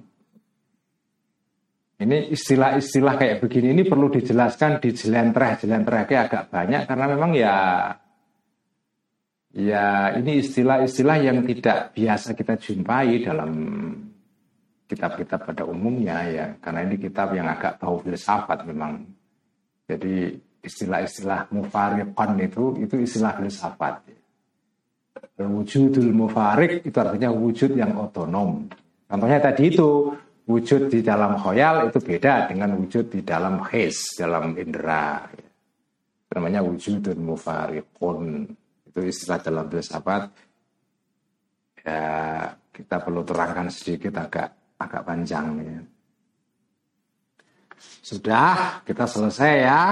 Ini 1.98 2.30
istilah-istilah 2.30 3.14
kayak 3.18 3.42
begini 3.42 3.74
ini 3.74 3.82
perlu 3.82 4.06
dijelaskan, 4.08 4.78
dijelentreh, 4.78 5.66
jelentreh 5.66 6.06
agak 6.06 6.46
banyak 6.48 6.86
karena 6.86 7.04
memang 7.10 7.30
ya 7.34 7.56
ya 9.50 10.14
ini 10.14 10.38
istilah-istilah 10.38 11.16
yang 11.18 11.42
tidak 11.42 11.98
biasa 11.98 12.38
kita 12.38 12.54
jumpai 12.54 13.26
dalam 13.26 13.50
kitab-kitab 14.88 15.44
pada 15.44 15.62
umumnya 15.68 16.24
ya 16.24 16.46
karena 16.64 16.88
ini 16.88 16.96
kitab 16.96 17.36
yang 17.36 17.46
agak 17.46 17.76
bau 17.76 18.00
filsafat 18.00 18.64
memang. 18.64 19.04
Jadi 19.84 20.32
istilah-istilah 20.64 21.52
mufariqan 21.52 22.40
itu 22.40 22.80
itu 22.80 22.96
istilah 23.04 23.36
filsafat. 23.36 23.94
Wujudul 25.38 26.10
mufarik 26.10 26.82
itu 26.82 26.98
artinya 26.98 27.30
wujud 27.30 27.70
yang 27.76 27.94
otonom. 27.94 28.66
Contohnya 29.06 29.38
tadi 29.38 29.70
itu 29.70 30.10
wujud 30.48 30.90
di 30.90 31.04
dalam 31.04 31.38
khoyal 31.38 31.92
itu 31.92 32.00
beda 32.02 32.50
dengan 32.50 32.74
wujud 32.74 33.06
di 33.12 33.20
dalam 33.22 33.62
his, 33.70 34.18
dalam 34.18 34.58
indera. 34.58 35.30
Namanya 36.34 36.60
wujudun 36.66 37.18
mufarikun. 37.22 38.50
Itu 38.88 39.00
istilah 39.04 39.38
dalam 39.38 39.70
filsafat. 39.70 40.22
Ya, 41.86 42.02
kita 42.74 42.96
perlu 43.00 43.22
terangkan 43.22 43.70
sedikit 43.70 44.12
agak 44.18 44.57
agak 44.78 45.02
panjang 45.02 45.46
ya. 45.58 45.78
Sudah, 48.02 48.80
kita 48.86 49.04
selesai 49.04 49.54
ya. 49.66 49.84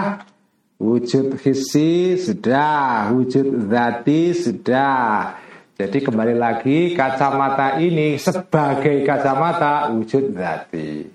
Wujud 0.76 1.40
hisi 1.40 2.20
sudah, 2.20 3.08
wujud 3.12 3.68
zati 3.72 4.36
sudah. 4.36 5.36
Jadi 5.76 6.04
kembali 6.04 6.36
lagi 6.36 6.92
kacamata 6.96 7.80
ini 7.80 8.16
sebagai 8.16 9.04
kacamata 9.04 9.92
wujud 9.92 10.32
zati. 10.36 11.08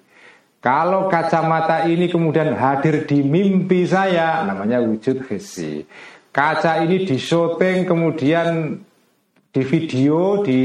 Kalau 0.61 1.09
kacamata 1.09 1.89
ini 1.89 2.05
kemudian 2.05 2.53
hadir 2.53 3.09
di 3.09 3.25
mimpi 3.25 3.85
saya 3.89 4.45
namanya 4.45 4.81
wujud 4.81 5.25
hisi. 5.29 5.85
Kaca 6.29 6.85
ini 6.85 7.05
di 7.05 7.17
syuting 7.17 7.89
kemudian 7.89 8.77
di 9.51 9.61
video 9.65 10.45
di 10.45 10.61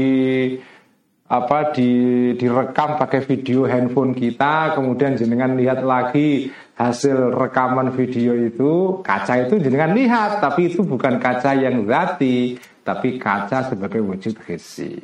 apa 1.27 1.75
di 1.75 1.91
direkam 2.39 2.95
pakai 2.95 3.19
video 3.19 3.67
handphone 3.67 4.15
kita 4.15 4.79
kemudian 4.79 5.19
jenengan 5.19 5.59
lihat 5.59 5.83
lagi 5.83 6.55
hasil 6.79 7.35
rekaman 7.35 7.91
video 7.91 8.31
itu 8.31 9.03
kaca 9.03 9.43
itu 9.43 9.59
jenengan 9.59 9.91
lihat 9.91 10.39
tapi 10.39 10.71
itu 10.71 10.87
bukan 10.87 11.19
kaca 11.19 11.51
yang 11.51 11.83
zati 11.83 12.55
tapi 12.87 13.19
kaca 13.19 13.67
sebagai 13.67 13.99
wujud 13.99 14.39
hisi. 14.47 14.95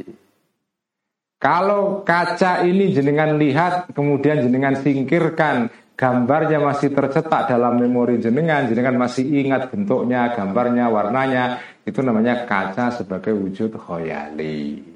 Kalau 1.43 2.07
kaca 2.07 2.63
ini 2.63 2.95
jenengan 2.95 3.35
lihat, 3.35 3.91
kemudian 3.91 4.39
jenengan 4.39 4.79
singkirkan, 4.79 5.67
gambarnya 5.99 6.63
masih 6.63 6.95
tercetak 6.95 7.51
dalam 7.51 7.75
memori 7.75 8.23
jenengan, 8.23 8.63
jenengan 8.71 8.95
masih 8.95 9.27
ingat 9.27 9.67
bentuknya, 9.67 10.31
gambarnya, 10.31 10.87
warnanya, 10.87 11.59
itu 11.83 11.99
namanya 11.99 12.47
kaca 12.47 12.95
sebagai 12.95 13.35
wujud 13.35 13.75
khoyali. 13.75 14.92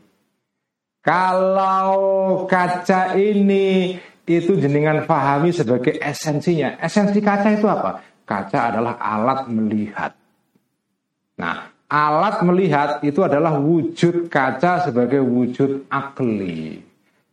Kalau 1.08 2.43
kaca 2.52 3.15
ini 3.15 3.96
itu 4.28 4.60
jenengan 4.60 5.08
pahami 5.08 5.56
sebagai 5.56 5.96
esensinya. 6.04 6.76
Esensi 6.84 7.24
kaca 7.24 7.48
itu 7.56 7.63
apa? 7.63 8.04
Kaca 8.28 8.76
adalah 8.76 9.00
alat 9.00 9.48
melihat. 9.48 10.12
Nah, 11.39 11.72
alat 11.88 12.43
melihat 12.43 13.00
itu 13.08 13.24
adalah 13.24 13.56
wujud 13.56 14.28
kaca 14.28 14.84
sebagai 14.84 15.24
wujud 15.24 15.88
akli. 15.88 16.84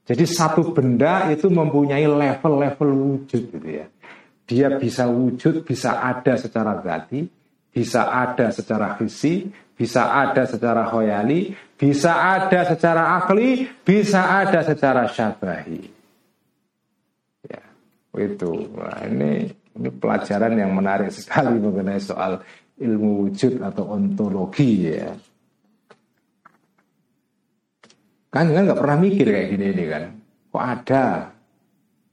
Jadi 0.07 0.23
satu 0.23 0.71
benda 0.71 1.27
itu 1.35 1.51
mempunyai 1.51 2.07
level-level 2.07 2.91
wujud 2.95 3.43
gitu 3.59 3.69
ya. 3.75 3.91
Dia 4.47 4.79
bisa 4.79 5.11
wujud, 5.11 5.67
bisa 5.67 5.99
ada 5.99 6.39
secara 6.39 6.79
zati, 6.79 7.27
bisa 7.75 8.07
ada 8.07 8.55
secara 8.55 8.95
visi, 8.95 9.51
bisa 9.75 10.15
ada 10.15 10.47
secara 10.47 10.87
khoyali, 10.87 11.51
bisa 11.75 12.39
ada 12.39 12.61
secara 12.65 13.19
akli, 13.19 13.67
bisa 13.83 14.45
ada 14.45 14.63
secara 14.63 15.11
syabahi. 15.11 15.83
Ya, 17.51 17.63
itu. 18.19 18.53
Nah, 18.75 18.99
ini 19.11 19.51
ini 19.75 19.91
pelajaran 19.91 20.55
yang 20.55 20.71
menarik 20.71 21.11
sekali 21.11 21.59
mengenai 21.59 21.99
soal 21.99 22.39
ilmu 22.79 23.27
wujud 23.27 23.59
atau 23.63 23.95
ontologi 23.95 24.95
ya. 24.95 25.11
Kan 28.31 28.51
kan 28.51 28.67
nggak 28.67 28.81
pernah 28.83 28.99
mikir 28.99 29.27
kayak 29.31 29.49
gini 29.55 29.67
ini 29.71 29.85
kan. 29.87 30.05
Kok 30.51 30.65
ada? 30.65 31.05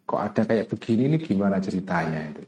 Kok 0.05 0.21
ada 0.21 0.41
kayak 0.45 0.69
begini 0.69 1.01
ini 1.09 1.17
gimana 1.17 1.57
ceritanya 1.57 2.21
itu? 2.29 2.43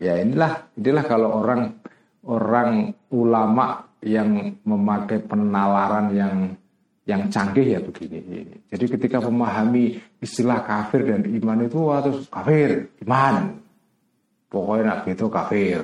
Ya 0.00 0.16
inilah 0.16 0.72
inilah 0.80 1.04
kalau 1.04 1.44
orang 1.44 1.76
orang 2.24 2.92
ulama 3.12 3.84
yang 4.00 4.56
memakai 4.64 5.20
penalaran 5.24 6.12
yang 6.12 6.36
yang 7.08 7.26
canggih 7.32 7.76
ya 7.76 7.80
begini. 7.82 8.46
Jadi 8.70 8.84
ketika 8.86 9.18
memahami 9.18 9.98
istilah 10.22 10.62
kafir 10.62 11.08
dan 11.08 11.26
iman 11.26 11.58
itu 11.66 11.78
wah 11.80 12.00
terus 12.04 12.28
kafir, 12.30 12.86
iman. 13.02 13.58
Pokoknya 14.50 14.82
nak 14.82 15.06
itu 15.06 15.26
kafir. 15.30 15.80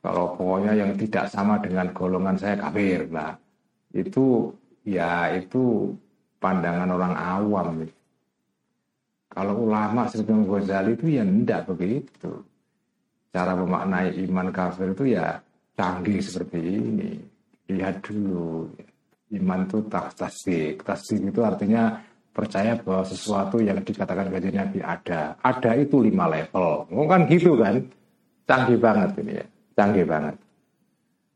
Kalau 0.00 0.38
pokoknya 0.38 0.72
yang 0.76 0.94
tidak 0.94 1.26
sama 1.28 1.58
dengan 1.58 1.90
golongan 1.90 2.38
saya 2.38 2.56
kafir. 2.60 3.10
Nah, 3.10 3.34
itu 3.90 4.54
ya 4.86 5.34
itu 5.34 5.92
pandangan 6.38 6.88
orang 6.94 7.14
awam. 7.16 7.66
Kalau 9.32 9.68
ulama 9.68 10.08
seperti 10.08 10.32
Ghazali 10.46 10.92
itu 10.96 11.06
ya 11.10 11.24
tidak 11.26 11.60
begitu. 11.68 12.30
Cara 13.36 13.52
memaknai 13.52 14.16
iman 14.24 14.48
kafir 14.48 14.96
itu 14.96 15.12
ya 15.12 15.36
canggih 15.76 16.24
seperti 16.24 16.56
ini. 16.56 17.12
Lihat 17.68 18.00
dulu. 18.00 18.64
Iman 19.36 19.68
itu 19.68 19.84
tasdik. 19.92 20.80
Tasdik 20.80 21.20
itu 21.20 21.44
artinya 21.44 22.00
percaya 22.32 22.80
bahwa 22.80 23.04
sesuatu 23.04 23.60
yang 23.60 23.76
dikatakan 23.84 24.32
kajian 24.32 24.56
Nabi 24.56 24.80
ada. 24.80 25.36
Ada 25.44 25.76
itu 25.76 26.00
lima 26.00 26.32
level. 26.32 26.88
Oh, 26.88 27.04
kan 27.04 27.28
gitu 27.28 27.60
kan? 27.60 27.84
Canggih 28.48 28.80
banget 28.80 29.20
ini 29.20 29.32
ya. 29.36 29.44
Canggih 29.76 30.08
banget. 30.08 30.40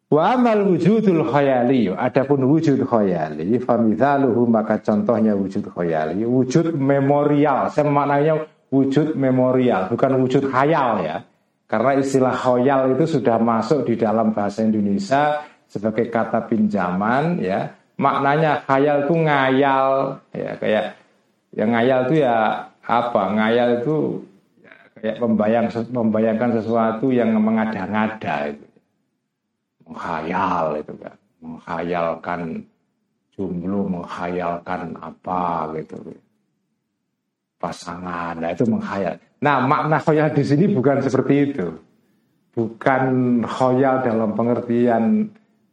Wa 0.08 0.34
amal 0.34 0.66
wujudul 0.66 1.22
khayali 1.22 1.86
Adapun 1.94 2.42
wujud 2.42 2.82
khayali 2.82 3.62
Famithaluhu 3.62 4.42
maka 4.42 4.82
contohnya 4.82 5.38
wujud 5.38 5.70
khayali 5.70 6.26
Wujud 6.26 6.74
memorial 6.74 7.70
Saya 7.70 7.86
maknanya 7.86 8.42
wujud 8.74 9.14
memorial 9.14 9.86
Bukan 9.86 10.18
wujud 10.18 10.50
khayal 10.50 11.06
ya 11.06 11.29
Karena 11.70 11.94
istilah 12.02 12.34
khayal 12.34 12.98
itu 12.98 13.06
sudah 13.06 13.38
masuk 13.38 13.86
di 13.86 13.94
dalam 13.94 14.34
bahasa 14.34 14.66
Indonesia 14.66 15.46
Sebagai 15.70 16.10
kata 16.10 16.50
pinjaman 16.50 17.38
ya. 17.38 17.70
Maknanya 17.94 18.66
khayal 18.66 19.06
itu 19.06 19.14
ngayal 19.14 20.18
ya. 20.34 20.58
Kayak 20.58 20.98
yang 21.54 21.70
ngayal 21.70 22.10
itu 22.10 22.26
ya 22.26 22.66
apa? 22.82 23.22
Ngayal 23.38 23.68
itu 23.78 24.18
ya, 24.66 24.74
kayak 24.98 25.16
membayang 25.22 25.66
membayangkan 25.94 26.50
sesuatu 26.58 27.14
yang 27.14 27.30
mengada-ngada 27.38 28.50
itu. 28.50 28.66
Menghayal 29.86 30.82
itu 30.82 30.92
kan 30.98 31.14
menghayalkan 31.38 32.40
jumlah 33.38 33.86
menghayalkan 33.86 34.98
apa 34.98 35.70
gitu 35.78 35.96
pasangan 37.60 38.40
nah 38.40 38.50
itu 38.50 38.64
menghayal 38.64 39.20
nah 39.44 39.60
makna 39.60 40.00
khayal 40.00 40.32
di 40.32 40.42
sini 40.42 40.64
bukan 40.72 41.04
seperti 41.04 41.34
itu 41.52 41.66
bukan 42.56 43.04
khayal 43.44 44.00
dalam 44.02 44.32
pengertian 44.32 45.28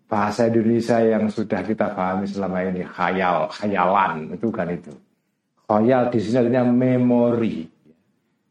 bahasa 0.07 0.47
Indonesia 0.47 1.03
yang 1.03 1.27
sudah 1.27 1.61
kita 1.67 1.91
pahami 1.91 2.25
selama 2.25 2.63
ini 2.63 2.87
khayal, 2.87 3.51
khayalan 3.51 4.39
itu 4.39 4.47
kan 4.49 4.71
itu. 4.71 4.95
Khayal 5.67 6.07
di 6.07 6.19
sini 6.23 6.35
artinya 6.39 6.63
memori. 6.63 7.67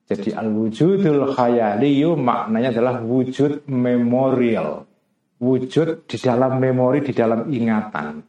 Jadi 0.07 0.31
al 0.37 0.53
wujudul 0.53 1.35
khayaliyu 1.35 2.15
maknanya 2.15 2.77
adalah 2.77 3.01
wujud 3.03 3.67
memorial. 3.67 4.85
Wujud 5.41 6.07
di 6.07 6.17
dalam 6.21 6.61
memori, 6.61 7.03
di 7.03 7.13
dalam 7.17 7.49
ingatan. 7.49 8.23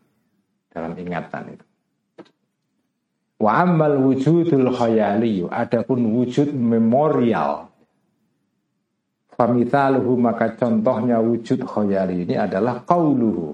dalam 0.78 0.94
ingatan 0.94 1.44
itu. 1.58 1.67
Wa 3.38 3.62
amal 3.62 4.02
wujudul 4.02 4.74
khayali 4.74 5.46
adapun 5.46 6.10
wujud 6.10 6.58
memorial 6.58 7.70
Famitaluhu 9.38 10.18
maka 10.18 10.58
contohnya 10.58 11.22
wujud 11.22 11.62
khayali 11.62 12.26
ini 12.26 12.34
adalah 12.34 12.82
qauluhu. 12.82 13.54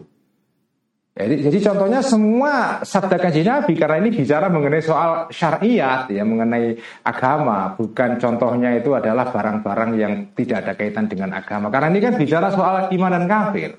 Jadi, 1.14 1.46
jadi 1.46 1.60
contohnya 1.70 2.02
semua 2.02 2.82
sabda 2.82 3.22
kaji 3.22 3.46
Nabi 3.46 3.78
karena 3.78 4.02
ini 4.02 4.10
bicara 4.16 4.50
mengenai 4.50 4.82
soal 4.82 5.30
syariat 5.30 6.10
ya 6.10 6.26
mengenai 6.26 6.74
agama 7.06 7.78
bukan 7.78 8.18
contohnya 8.18 8.74
itu 8.74 8.98
adalah 8.98 9.30
barang-barang 9.30 9.92
yang 9.94 10.14
tidak 10.34 10.66
ada 10.66 10.74
kaitan 10.74 11.06
dengan 11.06 11.38
agama 11.38 11.70
karena 11.70 11.94
ini 11.94 12.02
kan 12.02 12.18
bicara 12.18 12.48
soal 12.50 12.90
iman 12.90 13.12
dan 13.14 13.26
kafir. 13.30 13.78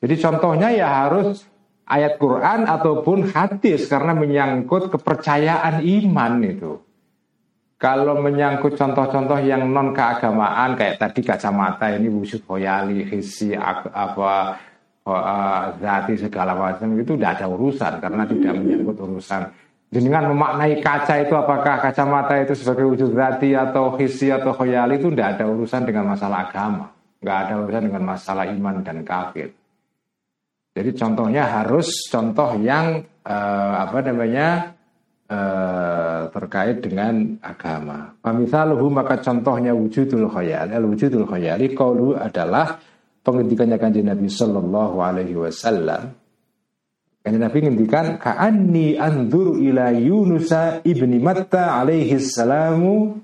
Jadi 0.00 0.14
contohnya 0.18 0.68
ya 0.72 0.88
harus 1.04 1.44
ayat 1.90 2.22
Quran 2.22 2.70
ataupun 2.70 3.34
hadis 3.34 3.90
karena 3.90 4.14
menyangkut 4.14 4.94
kepercayaan 4.94 5.82
iman 5.82 6.32
itu. 6.46 6.78
Kalau 7.80 8.20
menyangkut 8.20 8.76
contoh-contoh 8.76 9.40
yang 9.40 9.64
non 9.66 9.96
keagamaan 9.96 10.76
kayak 10.76 11.00
tadi 11.00 11.24
kacamata 11.24 11.88
ini 11.96 12.12
wujud 12.12 12.44
hoyali, 12.44 13.08
hisi, 13.08 13.56
apa, 13.56 14.60
zati 15.80 16.14
segala 16.20 16.52
macam 16.52 16.92
itu 17.00 17.16
tidak 17.16 17.40
ada 17.40 17.46
urusan 17.48 17.92
karena 17.98 18.22
tidak 18.28 18.52
menyangkut 18.60 18.96
urusan. 19.00 19.42
Dengan 19.90 20.30
memaknai 20.30 20.78
kaca 20.78 21.18
itu 21.18 21.34
apakah 21.34 21.82
kacamata 21.82 22.38
itu 22.38 22.54
sebagai 22.54 22.86
wujud 22.86 23.10
zati 23.10 23.58
atau 23.58 23.98
hisi 23.98 24.30
atau 24.30 24.54
hoyali 24.54 25.02
itu 25.02 25.10
tidak 25.10 25.40
ada 25.40 25.50
urusan 25.50 25.82
dengan 25.82 26.14
masalah 26.14 26.46
agama, 26.46 26.94
nggak 27.18 27.38
ada 27.48 27.54
urusan 27.64 27.82
dengan 27.90 28.02
masalah 28.06 28.44
iman 28.54 28.86
dan 28.86 29.02
kafir. 29.02 29.50
Jadi 30.70 30.94
contohnya 30.94 31.50
harus 31.50 32.06
contoh 32.06 32.54
yang 32.62 33.02
uh, 33.26 33.74
apa 33.84 34.06
namanya 34.06 34.78
Eh, 35.30 36.22
terkait 36.34 36.82
dengan 36.82 37.38
agama. 37.38 38.18
Pamisaluhu 38.18 38.90
maka 38.90 39.22
contohnya 39.22 39.70
wujudul 39.70 40.26
khayal. 40.26 40.74
Al 40.74 40.82
wujudul 40.82 41.22
khayali 41.22 41.70
qaulu 41.70 42.18
adalah 42.18 42.82
pengendikannya 43.22 43.78
kanjeng 43.78 44.10
Nabi 44.10 44.26
sallallahu 44.26 44.98
alaihi 44.98 45.38
wasallam. 45.38 46.18
Kanjeng 47.22 47.46
Nabi 47.46 47.62
ngendikan 47.62 48.18
ka'anni 48.18 48.98
anzuru 48.98 49.54
ila 49.62 49.94
Yunus 49.94 50.50
ibni 50.82 51.22
Matta 51.22 51.78
alaihi 51.78 52.18
salamu 52.18 53.22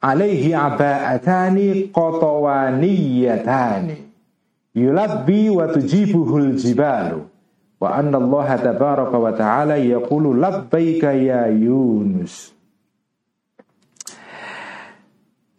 alaihi 0.00 0.56
aba'atani 0.56 1.92
qatawaniyatani 1.92 4.07
yulabbi 4.74 5.48
wa 5.52 5.70
tujibuhul 5.70 6.56
jibalu. 6.56 7.28
Wa 7.78 7.94
anna 7.94 8.18
Allah 8.18 8.48
tabaraka 8.58 9.16
wa 9.16 9.30
ta'ala 9.30 9.78
yaqulu 9.78 10.34
labbaika 10.34 11.14
ya 11.14 11.46
Yunus. 11.46 12.58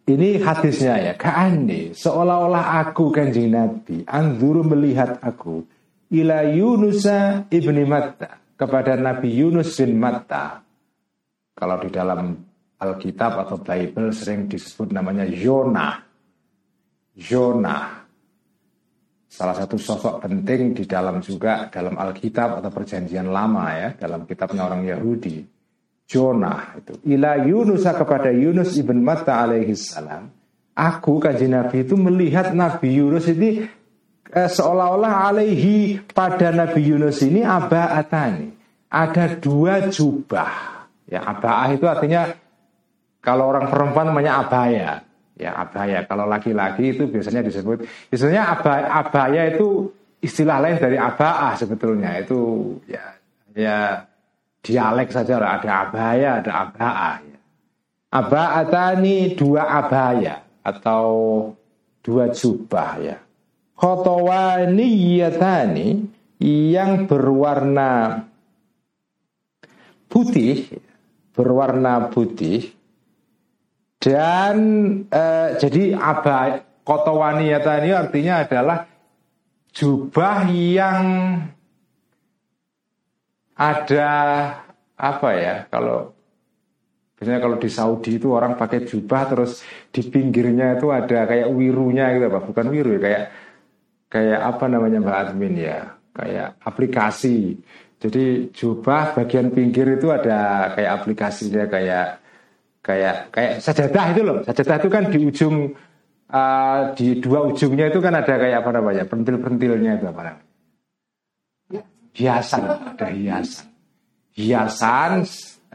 Ini 0.09 0.41
hadisnya 0.41 0.95
ya. 0.97 1.13
Ka'ani 1.13 1.93
seolah-olah 1.93 2.81
aku 2.81 3.13
kanjeng 3.13 3.53
Nabi 3.53 4.01
Anzuru 4.09 4.65
melihat 4.65 5.21
aku 5.21 5.69
Ila 6.09 6.49
Yunusa 6.49 7.45
ibni 7.53 7.85
Matta 7.85 8.41
Kepada 8.57 8.97
Nabi 8.97 9.29
Yunus 9.37 9.77
bin 9.77 10.01
Matta. 10.01 10.65
Kalau 11.53 11.77
di 11.77 11.93
dalam 11.93 12.33
Alkitab 12.81 13.45
atau 13.45 13.61
Bible 13.61 14.09
sering 14.09 14.49
disebut 14.49 14.89
namanya 14.89 15.29
Yona 15.29 16.01
Yona 17.13 17.98
salah 19.29 19.53
satu 19.53 19.77
sosok 19.77 20.25
penting 20.25 20.73
di 20.73 20.89
dalam 20.89 21.21
juga 21.21 21.69
dalam 21.69 21.93
Alkitab 21.93 22.59
atau 22.59 22.69
perjanjian 22.73 23.29
lama 23.29 23.69
ya 23.77 23.89
dalam 23.93 24.25
kitabnya 24.25 24.65
orang 24.65 24.81
Yahudi. 24.89 25.45
Jonah 26.09 26.73
itu. 26.73 26.97
Ila 27.13 27.37
Yunus 27.45 27.85
kepada 27.85 28.33
Yunus 28.33 28.73
ibn 28.81 29.05
Matta 29.05 29.45
alaihi 29.45 29.77
salam. 29.77 30.33
Aku 30.73 31.21
kaji 31.21 31.45
Nabi 31.45 31.85
itu 31.85 31.93
melihat 31.93 32.49
Nabi 32.57 32.97
Yunus 32.97 33.29
ini 33.29 33.61
eh, 34.33 34.49
seolah-olah 34.49 35.29
alaihi 35.29 36.01
pada 36.09 36.49
Nabi 36.49 36.81
Yunus 36.81 37.21
ini 37.21 37.45
atani 37.45 38.49
ada 38.89 39.37
dua 39.37 39.85
jubah. 39.93 40.81
Ya 41.05 41.21
abah 41.21 41.69
itu 41.69 41.85
artinya 41.85 42.33
kalau 43.21 43.53
orang 43.53 43.69
perempuan 43.69 44.09
namanya 44.09 44.41
abaya 44.41 45.08
ya 45.39 45.55
abaya. 45.55 46.03
Kalau 46.03 46.27
laki-laki 46.27 46.91
itu 46.91 47.07
biasanya 47.07 47.47
disebut, 47.47 47.87
biasanya 48.11 48.59
abaya, 48.59 48.85
abaya 48.99 49.55
itu 49.55 49.87
istilah 50.19 50.59
lain 50.59 50.75
dari 50.75 50.99
abaah 50.99 51.55
sebetulnya 51.55 52.19
itu 52.19 52.75
ya 52.83 53.15
ya 53.55 54.03
dialek 54.59 55.15
saja 55.15 55.39
lah. 55.39 55.63
Ada 55.63 55.87
abaya, 55.87 56.43
ada 56.43 56.67
abaah. 56.67 57.23
Ya. 57.23 57.39
Abaatani 58.09 59.37
dua 59.39 59.63
abaya 59.63 60.43
atau 60.59 61.07
dua 62.03 62.35
jubah 62.35 62.99
ya. 62.99 63.15
Khotowaniyatani 63.79 65.87
yang 66.43 67.07
berwarna 67.07 68.27
putih, 70.11 70.67
berwarna 71.31 72.11
putih 72.11 72.75
dan 73.99 74.55
eh, 75.11 75.49
jadi 75.59 75.95
aba 75.95 76.63
kotowaniyata 76.87 77.83
ini 77.83 77.91
artinya 77.93 78.47
adalah 78.47 78.87
jubah 79.75 80.47
yang 80.49 81.05
ada 83.59 84.11
apa 84.95 85.29
ya 85.35 85.55
kalau 85.67 86.15
biasanya 87.19 87.39
kalau 87.43 87.57
di 87.59 87.69
Saudi 87.69 88.11
itu 88.15 88.31
orang 88.31 88.55
pakai 88.55 88.87
jubah 88.87 89.27
terus 89.27 89.59
di 89.91 90.07
pinggirnya 90.07 90.79
itu 90.79 90.87
ada 90.89 91.27
kayak 91.27 91.51
wirunya 91.51 92.15
gitu 92.15 92.31
apa 92.31 92.39
bukan 92.39 92.65
wiru 92.71 92.95
ya 92.95 93.01
kayak 93.03 93.23
kayak 94.09 94.39
apa 94.41 94.65
namanya 94.65 94.97
Mbak 95.03 95.17
Admin 95.27 95.55
ya 95.59 95.99
kayak 96.19 96.59
aplikasi. 96.65 97.55
Jadi 97.99 98.51
jubah 98.55 99.11
bagian 99.11 99.51
pinggir 99.51 99.99
itu 99.99 100.07
ada 100.09 100.71
kayak 100.75 100.91
aplikasinya 101.03 101.67
kayak 101.67 102.07
kayak 102.83 103.31
kayak 103.33 103.53
sajadah 103.59 104.05
itu 104.15 104.21
loh. 104.23 104.37
Sajadah 104.43 104.75
itu 104.79 104.89
kan 104.89 105.03
di 105.11 105.19
ujung 105.23 105.55
uh, 106.31 106.79
di 106.95 107.07
dua 107.19 107.39
ujungnya 107.49 107.91
itu 107.91 107.99
kan 107.99 108.13
ada 108.15 108.33
kayak 108.37 108.63
apa 108.63 108.69
namanya 108.75 109.03
pentil-pentilnya 109.05 109.91
itu 109.99 110.05
apa 110.07 110.21
namanya? 110.25 110.47
Hiasan. 112.15 112.63
Ada 112.95 113.07
hiasan. 113.13 113.67
Hiasan 114.33 115.11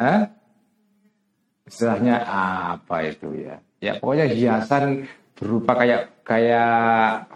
eh? 0.01 0.21
istilahnya 1.65 2.17
apa 2.25 2.97
itu 3.09 3.29
ya? 3.37 3.57
Ya 3.81 3.93
pokoknya 4.01 4.27
hiasan 4.29 5.09
berupa 5.37 5.77
kayak 5.77 6.25
kayak 6.25 7.29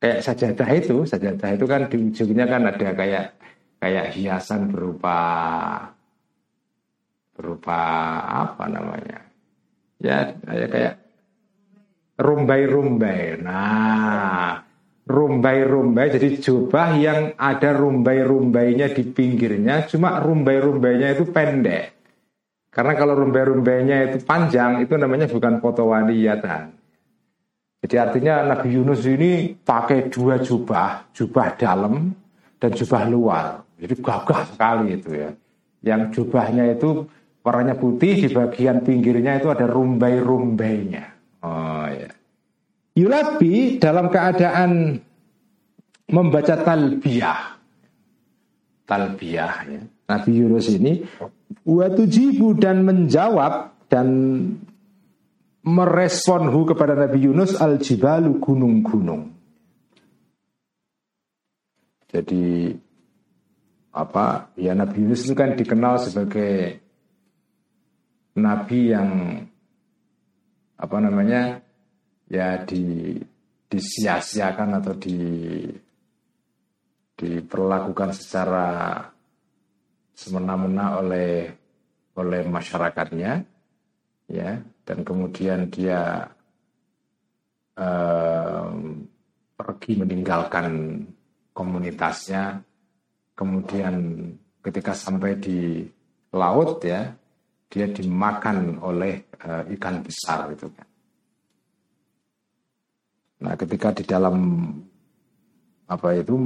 kayak 0.00 0.18
sajadah 0.24 0.68
itu. 0.72 0.96
Sajadah 1.04 1.48
itu 1.56 1.64
kan 1.68 1.80
di 1.88 1.96
ujungnya 2.10 2.44
kan 2.48 2.62
ada 2.68 2.88
kayak 2.96 3.24
kayak 3.82 4.06
hiasan 4.16 4.70
berupa 4.70 5.18
berupa 7.32 7.80
apa 8.24 8.64
namanya 8.68 9.20
ya 9.98 10.36
kayak 10.44 10.68
kayak 10.70 10.94
rumbai-rumbai 12.20 13.40
nah 13.40 14.62
rumbai-rumbai 15.08 16.12
jadi 16.14 16.28
jubah 16.38 16.94
yang 17.00 17.20
ada 17.34 17.74
rumbai-rumbainya 17.74 18.92
di 18.92 19.02
pinggirnya 19.08 19.88
cuma 19.88 20.20
rumbai-rumbainya 20.20 21.18
itu 21.18 21.24
pendek 21.32 21.98
karena 22.72 22.92
kalau 22.94 23.18
rumbai-rumbainya 23.18 23.96
itu 24.12 24.18
panjang 24.24 24.84
itu 24.84 24.94
namanya 24.96 25.26
bukan 25.28 25.58
foto 25.58 25.90
waniyatan 25.90 26.82
jadi 27.82 27.98
artinya 27.98 28.46
Nabi 28.46 28.78
Yunus 28.78 29.02
ini 29.10 29.58
pakai 29.58 30.06
dua 30.06 30.38
jubah, 30.38 31.10
jubah 31.10 31.58
dalam 31.58 32.14
dan 32.62 32.70
jubah 32.70 33.02
luar. 33.10 33.66
Jadi 33.74 33.94
gagah 33.98 34.42
sekali 34.54 34.94
itu 34.94 35.10
ya. 35.10 35.30
Yang 35.82 36.22
jubahnya 36.22 36.78
itu 36.78 37.10
warnanya 37.42 37.74
putih 37.74 38.26
di 38.26 38.28
bagian 38.30 38.86
pinggirnya 38.86 39.42
itu 39.42 39.50
ada 39.50 39.66
rumbai-rumbainya. 39.66 41.04
Oh 41.42 41.86
ya. 41.90 42.10
Yulabi 42.94 43.82
dalam 43.82 44.08
keadaan 44.08 45.00
membaca 46.12 46.54
talbiyah. 46.62 47.40
Talbiyah 48.86 49.54
ya. 49.66 49.80
Nabi 50.12 50.30
Yunus 50.44 50.68
ini 50.68 51.00
watujibu 51.64 52.52
dan 52.58 52.84
menjawab 52.84 53.72
dan 53.88 54.08
meresponhu 55.62 56.68
kepada 56.68 56.98
Nabi 56.98 57.30
Yunus 57.30 57.56
al-jibalu 57.56 58.36
gunung-gunung. 58.42 59.30
Jadi 62.12 62.76
apa 63.92 64.52
ya 64.60 64.76
Nabi 64.76 65.00
Yunus 65.00 65.24
itu 65.24 65.32
kan 65.32 65.56
dikenal 65.56 65.96
sebagai 65.96 66.81
nabi 68.38 68.92
yang 68.92 69.10
apa 70.80 70.96
namanya 70.98 71.60
ya 72.32 72.64
di 72.64 73.16
disia-siakan 73.68 74.80
atau 74.80 74.94
di 74.96 75.18
diperlakukan 77.16 78.10
secara 78.12 78.98
semena-mena 80.12 81.00
oleh 81.00 81.48
oleh 82.16 82.42
masyarakatnya 82.48 83.32
ya. 84.28 84.50
Dan 84.82 85.06
kemudian 85.06 85.70
dia 85.70 86.26
um, 87.78 89.06
pergi 89.54 89.92
meninggalkan 89.94 90.66
komunitasnya. 91.54 92.60
Kemudian 93.32 93.94
ketika 94.60 94.92
sampai 94.92 95.38
di 95.40 95.86
laut 96.34 96.82
ya 96.84 97.21
dia 97.72 97.88
dimakan 97.88 98.76
oleh 98.84 99.32
uh, 99.40 99.64
ikan 99.72 100.04
besar 100.04 100.52
itu 100.52 100.68
kan 100.68 100.88
nah 103.42 103.56
ketika 103.56 103.96
di 103.96 104.04
dalam 104.04 104.36
apa 105.88 106.08
itu 106.16 106.36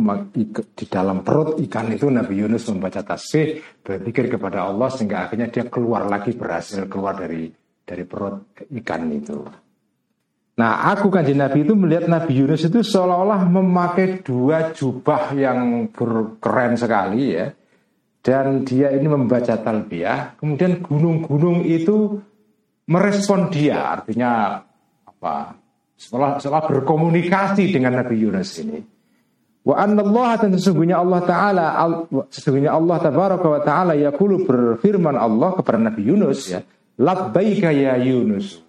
di 0.74 0.86
dalam 0.86 1.22
perut 1.22 1.58
ikan 1.66 1.90
itu 1.90 2.06
Nabi 2.10 2.34
Yunus 2.42 2.66
membaca 2.70 3.02
tasbih 3.02 3.62
berpikir 3.82 4.30
kepada 4.30 4.66
Allah 4.66 4.90
sehingga 4.90 5.26
akhirnya 5.26 5.50
dia 5.50 5.66
keluar 5.70 6.08
lagi 6.08 6.34
berhasil 6.34 6.88
keluar 6.90 7.14
dari 7.14 7.46
dari 7.86 8.02
perut 8.02 8.58
ikan 8.82 9.06
itu. 9.14 9.38
Nah, 10.56 10.88
aku 10.88 11.12
kan 11.12 11.28
Nabi 11.28 11.68
itu 11.68 11.76
melihat 11.76 12.08
Nabi 12.08 12.32
Yunus 12.42 12.64
itu 12.66 12.80
seolah-olah 12.80 13.44
memakai 13.44 14.24
dua 14.24 14.72
jubah 14.72 15.36
yang 15.36 15.92
keren 16.40 16.74
sekali 16.74 17.36
ya. 17.36 17.52
Dan 18.26 18.66
dia 18.66 18.90
ini 18.90 19.06
membaca 19.06 19.54
talbiyah, 19.54 20.34
kemudian 20.34 20.82
gunung-gunung 20.82 21.62
itu 21.62 22.18
merespon 22.90 23.54
dia, 23.54 23.94
artinya 23.94 24.58
apa? 25.06 25.54
Setelah, 25.94 26.42
setelah 26.42 26.66
berkomunikasi 26.66 27.70
dengan 27.70 28.02
Nabi 28.02 28.18
Yunus 28.18 28.50
ini. 28.58 28.82
Wa 29.62 29.82
Allah 29.82 30.30
dan 30.38 30.54
sesungguhnya 30.54 31.02
Allah 31.02 31.26
Ta'ala 31.26 31.66
Sesungguhnya 32.30 32.70
Allah 32.70 33.02
Tabaraka 33.02 33.46
wa 33.50 33.58
Ta'ala 33.66 33.98
Yakulu 33.98 34.46
berfirman 34.46 35.18
Allah 35.18 35.58
kepada 35.58 35.82
Nabi 35.82 36.06
Yunus 36.06 36.54
ya 36.54 36.62
Labbaika 37.02 37.74
ya 37.74 37.98
Yunus 37.98 38.62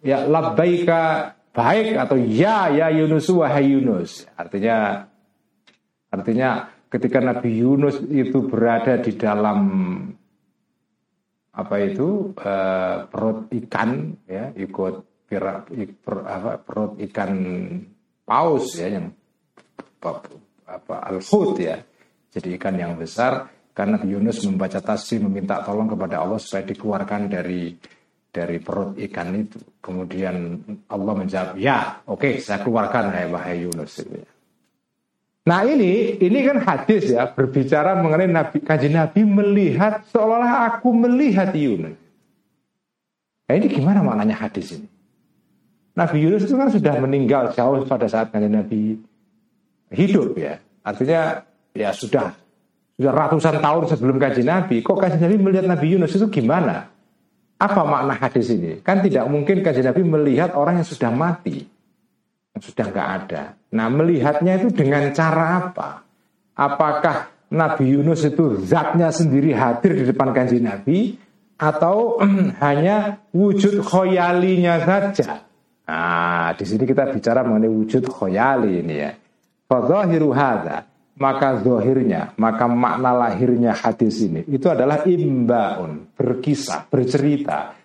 Ya 0.00 0.24
labbaika 0.24 1.36
baik 1.52 2.00
atau 2.00 2.16
ya 2.16 2.72
ya 2.72 2.88
Yunus 2.96 3.28
wahai 3.28 3.76
Yunus 3.76 4.24
Artinya 4.40 5.04
Artinya 6.08 6.72
ketika 6.92 7.24
Nabi 7.24 7.64
Yunus 7.64 8.04
itu 8.04 8.44
berada 8.44 9.00
di 9.00 9.16
dalam 9.16 9.58
apa 11.52 11.76
itu 11.80 12.32
uh, 12.36 13.08
perut 13.08 13.48
ikan 13.48 14.12
ya 14.28 14.52
ikut 14.56 15.24
per, 15.28 15.64
apa, 16.24 16.60
perut 16.60 17.00
ikan 17.00 17.32
paus 18.28 18.76
ya 18.76 18.92
yang 18.92 19.08
apa 20.68 21.16
ya. 21.60 21.76
Jadi 22.32 22.48
ikan 22.56 22.76
yang 22.76 22.96
besar 22.96 23.52
karena 23.76 24.00
Yunus 24.00 24.40
membaca 24.48 24.80
tasbih 24.80 25.28
meminta 25.28 25.60
tolong 25.60 25.88
kepada 25.88 26.24
Allah 26.24 26.40
supaya 26.40 26.64
dikeluarkan 26.64 27.28
dari 27.28 27.76
dari 28.32 28.56
perut 28.56 28.96
ikan 28.96 29.36
itu. 29.36 29.60
Kemudian 29.84 30.64
Allah 30.88 31.12
menjawab, 31.12 31.60
"Ya, 31.60 32.00
oke, 32.08 32.24
okay, 32.24 32.32
saya 32.40 32.64
keluarkan 32.64 33.12
hai 33.12 33.28
wahai 33.28 33.68
Yunus." 33.68 34.00
Ya. 34.00 34.31
Nah 35.42 35.66
ini 35.66 36.22
ini 36.22 36.38
kan 36.46 36.62
hadis 36.62 37.10
ya 37.10 37.26
berbicara 37.26 37.98
mengenai 37.98 38.30
Nabi 38.30 38.62
kaji 38.62 38.94
Nabi 38.94 39.26
melihat 39.26 40.06
seolah-olah 40.14 40.70
aku 40.70 40.94
melihat 40.94 41.50
Yunus. 41.50 41.98
Nah 43.50 43.54
ini 43.58 43.66
gimana 43.66 44.06
maknanya 44.06 44.38
hadis 44.38 44.78
ini? 44.78 44.86
Nabi 45.98 46.22
Yunus 46.22 46.46
itu 46.46 46.54
kan 46.54 46.70
sudah 46.70 46.94
meninggal 47.02 47.50
jauh 47.58 47.82
pada 47.90 48.06
saat 48.06 48.30
kaji 48.30 48.46
Nabi 48.46 49.02
hidup 49.90 50.38
ya. 50.38 50.62
Artinya 50.86 51.42
ya 51.74 51.90
sudah 51.90 52.38
sudah 52.94 53.10
ratusan 53.10 53.58
tahun 53.58 53.82
sebelum 53.90 54.22
kaji 54.22 54.46
Nabi. 54.46 54.78
Kok 54.86 54.94
kaji 54.94 55.18
Nabi 55.18 55.36
melihat 55.42 55.66
Nabi 55.66 55.98
Yunus 55.98 56.14
itu 56.14 56.30
gimana? 56.30 56.86
Apa 57.58 57.82
makna 57.82 58.14
hadis 58.14 58.46
ini? 58.54 58.78
Kan 58.78 59.02
tidak 59.02 59.26
mungkin 59.26 59.58
kaji 59.58 59.82
Nabi 59.82 60.06
melihat 60.06 60.54
orang 60.54 60.78
yang 60.78 60.86
sudah 60.86 61.10
mati, 61.10 61.66
yang 62.54 62.62
sudah 62.62 62.86
nggak 62.94 63.08
ada. 63.26 63.42
Nah 63.72 63.86
melihatnya 63.88 64.60
itu 64.60 64.68
dengan 64.72 65.08
cara 65.16 65.44
apa? 65.68 66.04
Apakah 66.52 67.32
Nabi 67.52 67.96
Yunus 67.96 68.24
itu 68.28 68.60
zatnya 68.64 69.08
sendiri 69.12 69.52
hadir 69.56 69.96
di 69.96 70.04
depan 70.08 70.32
kaji 70.32 70.58
Nabi 70.60 71.16
atau 71.56 72.20
hanya 72.64 73.20
wujud 73.32 73.80
khoyalinya 73.80 74.80
saja? 74.84 75.44
Nah, 75.82 76.54
di 76.56 76.64
sini 76.64 76.86
kita 76.86 77.10
bicara 77.10 77.42
mengenai 77.44 77.68
wujud 77.68 78.06
khoyali 78.08 78.80
ini 78.80 78.94
ya. 78.96 79.12
Fadhahiru 79.66 80.30
hadha 80.32 80.92
maka 81.20 81.60
zohirnya, 81.60 82.32
maka 82.40 82.64
makna 82.66 83.12
lahirnya 83.12 83.76
hadis 83.76 84.24
ini 84.24 84.42
itu 84.48 84.66
adalah 84.66 85.04
imbaun, 85.04 86.08
berkisah, 86.16 86.88
bercerita, 86.88 87.76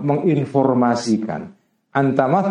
menginformasikan 0.00 1.52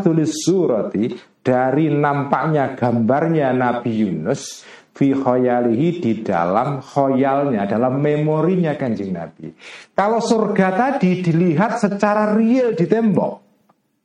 tulis 0.03 0.31
surati 0.45 1.32
dari 1.43 1.91
nampaknya 1.91 2.73
gambarnya 2.79 3.51
Nabi 3.51 3.91
Yunus 3.91 4.63
fi 4.95 5.11
khoyalihi 5.11 5.99
di 5.99 6.13
dalam 6.23 6.79
khoyalnya, 6.79 7.67
dalam 7.67 7.99
memorinya 7.99 8.77
kanjeng 8.79 9.11
Nabi. 9.11 9.51
Kalau 9.91 10.23
surga 10.23 10.67
tadi 10.71 11.19
dilihat 11.19 11.83
secara 11.83 12.31
real 12.31 12.71
di 12.77 12.85
tembok. 12.87 13.43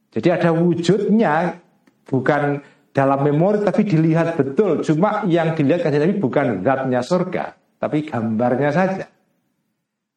Jadi 0.09 0.29
ada 0.33 0.51
wujudnya, 0.51 1.55
bukan 2.09 2.59
dalam 2.91 3.21
memori 3.23 3.63
tapi 3.63 3.87
dilihat 3.87 4.35
betul. 4.35 4.83
Cuma 4.83 5.23
yang 5.29 5.55
dilihat 5.55 5.87
kan 5.87 5.95
Nabi 5.95 6.17
bukan 6.19 6.67
zatnya 6.67 7.01
surga, 7.05 7.45
tapi 7.79 8.09
gambarnya 8.09 8.71
saja. 8.75 9.07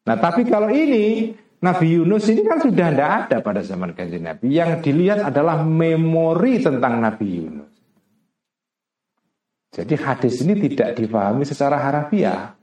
Nah 0.02 0.16
tapi 0.18 0.42
kalau 0.48 0.72
ini 0.72 1.30
Nabi 1.62 1.94
Yunus 1.94 2.26
ini 2.26 2.42
kan 2.42 2.58
sudah 2.58 2.90
tidak 2.90 3.10
ada 3.26 3.36
pada 3.38 3.62
zaman 3.62 3.94
kanjeng 3.94 4.26
Nabi. 4.26 4.50
Yang 4.50 4.82
dilihat 4.82 5.22
adalah 5.22 5.62
memori 5.62 6.58
tentang 6.58 6.98
Nabi 6.98 7.26
Yunus. 7.38 7.72
Jadi 9.72 9.94
hadis 9.94 10.42
ini 10.42 10.58
tidak 10.68 10.98
difahami 10.98 11.46
secara 11.46 11.78
harafiah. 11.78 12.58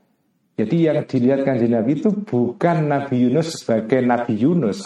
Jadi 0.54 0.76
yang 0.84 1.00
dilihat 1.08 1.48
kanjeng 1.48 1.72
Nabi 1.72 1.96
itu 1.96 2.12
bukan 2.12 2.92
Nabi 2.92 3.24
Yunus 3.24 3.64
sebagai 3.64 4.04
Nabi 4.04 4.36
Yunus 4.36 4.84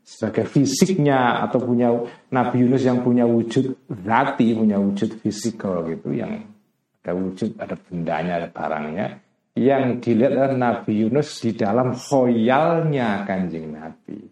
sebagai 0.00 0.48
fisiknya 0.48 1.44
atau 1.44 1.60
punya 1.60 1.92
Nabi 2.32 2.64
Yunus 2.64 2.82
yang 2.82 3.04
punya 3.04 3.28
wujud 3.28 3.76
zati, 3.92 4.56
punya 4.56 4.80
wujud 4.80 5.20
fisikal 5.20 5.84
gitu 5.84 6.16
yang 6.16 6.48
ada 7.04 7.12
wujud, 7.12 7.60
ada 7.60 7.76
bendanya, 7.76 8.40
ada 8.40 8.48
barangnya 8.48 9.29
yang 9.60 10.00
dilihat 10.00 10.32
adalah 10.32 10.56
Nabi 10.56 11.04
Yunus 11.04 11.44
di 11.44 11.52
dalam 11.52 11.92
khoyalnya 11.92 13.28
kanjeng 13.28 13.76
Nabi. 13.76 14.24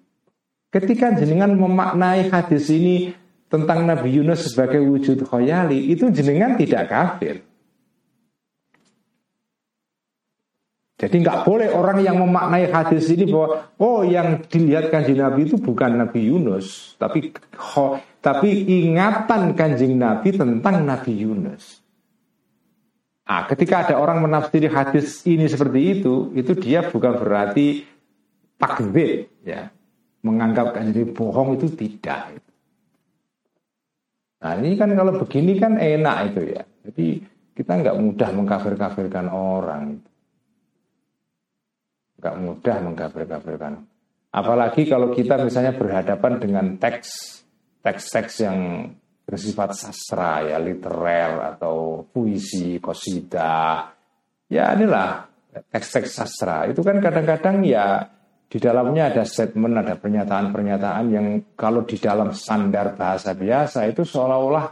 Ketika 0.73 1.13
jenengan 1.21 1.53
memaknai 1.53 2.33
hadis 2.33 2.73
ini 2.73 3.13
tentang 3.53 3.85
Nabi 3.85 4.09
Yunus 4.09 4.49
sebagai 4.49 4.81
wujud 4.81 5.29
khoyali, 5.29 5.93
itu 5.93 6.09
jenengan 6.09 6.57
tidak 6.57 6.89
kafir. 6.89 7.45
Jadi 10.99 11.15
nggak 11.23 11.47
boleh 11.47 11.71
orang 11.71 12.03
yang 12.03 12.19
memaknai 12.19 12.75
hadis 12.75 13.07
ini 13.13 13.31
bahwa 13.31 13.71
oh 13.79 14.03
yang 14.03 14.43
dilihat 14.51 14.91
kanjeng 14.91 15.23
Nabi 15.23 15.47
itu 15.47 15.55
bukan 15.55 15.95
Nabi 15.95 16.27
Yunus, 16.27 16.99
tapi 16.99 17.31
tapi 18.19 18.51
ingatan 18.67 19.55
kanjeng 19.55 19.95
Nabi 19.95 20.35
tentang 20.35 20.83
Nabi 20.83 21.13
Yunus. 21.23 21.78
Nah, 23.29 23.45
ketika 23.45 23.85
ada 23.85 24.01
orang 24.01 24.25
menafsiri 24.25 24.73
hadis 24.73 25.21
ini 25.29 25.45
seperti 25.45 26.01
itu, 26.01 26.33
itu 26.33 26.57
dia 26.57 26.89
bukan 26.89 27.13
berarti 27.21 27.85
takzib, 28.57 29.29
ya, 29.45 29.69
menganggap 30.25 30.75
kanjeng 30.75 31.13
Nabi 31.13 31.15
bohong 31.15 31.61
itu 31.61 31.69
tidak. 31.77 32.41
Nah 34.39 34.55
ini 34.55 34.79
kan 34.79 34.95
kalau 34.95 35.19
begini 35.19 35.59
kan 35.59 35.79
enak 35.79 36.17
itu 36.31 36.41
ya. 36.55 36.63
Jadi 36.87 37.07
kita 37.59 37.73
nggak 37.75 37.99
mudah 37.99 38.31
mengkafir-kafirkan 38.39 39.27
orang 39.31 39.99
nggak 42.19 42.37
mudah 42.39 42.77
mengkafir-kafirkan. 42.83 43.83
Apalagi 44.35 44.87
kalau 44.87 45.15
kita 45.15 45.43
misalnya 45.43 45.75
berhadapan 45.75 46.33
dengan 46.39 46.67
teks 46.79 47.43
teks-teks 47.83 48.35
yang 48.43 48.59
bersifat 49.29 49.77
sastra 49.77 50.41
ya 50.41 50.57
literer 50.57 51.53
atau 51.53 52.09
puisi, 52.09 52.81
kosida. 52.81 53.93
Ya 54.49 54.73
inilah 54.73 55.29
teks-teks 55.69 56.17
sastra. 56.17 56.65
Itu 56.65 56.81
kan 56.81 56.97
kadang-kadang 57.05 57.61
ya 57.61 58.09
di 58.49 58.57
dalamnya 58.57 59.13
ada 59.13 59.29
statement, 59.29 59.85
ada 59.85 60.01
pernyataan-pernyataan 60.01 61.07
yang 61.13 61.27
kalau 61.53 61.85
di 61.85 62.01
dalam 62.01 62.33
standar 62.33 62.97
bahasa 62.97 63.37
biasa 63.37 63.85
itu 63.93 64.09
seolah-olah 64.09 64.67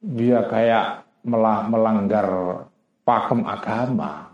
dia 0.00 0.48
kayak 0.48 1.04
melanggar 1.68 2.26
pakem 3.04 3.44
agama. 3.44 4.32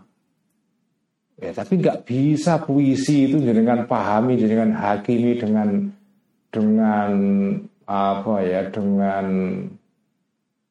Ya, 1.39 1.51
tapi 1.51 1.79
nggak 1.79 2.07
bisa 2.07 2.63
puisi 2.63 3.27
itu 3.27 3.43
dengan 3.43 3.83
pahami, 3.87 4.39
dengan 4.39 4.75
hakimi, 4.75 5.39
dengan 5.39 5.87
dengan 6.51 7.09
apa 7.89 8.45
ya, 8.45 8.69
dengan 8.69 9.25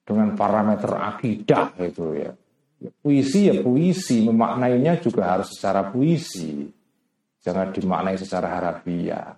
dengan 0.07 0.29
parameter 0.39 0.95
akidah 0.95 1.75
itu 1.83 2.15
ya. 2.15 2.31
ya. 2.79 2.91
Puisi 3.03 3.51
ya 3.51 3.59
puisi, 3.59 4.23
memaknainya 4.23 5.03
juga 5.03 5.35
harus 5.35 5.51
secara 5.51 5.91
puisi. 5.91 6.71
Jangan 7.43 7.75
dimaknai 7.75 8.15
secara 8.15 8.49
harafiah. 8.55 9.35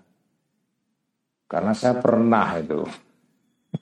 Karena 1.48 1.72
saya 1.72 1.96
pernah 1.98 2.46
itu. 2.60 2.84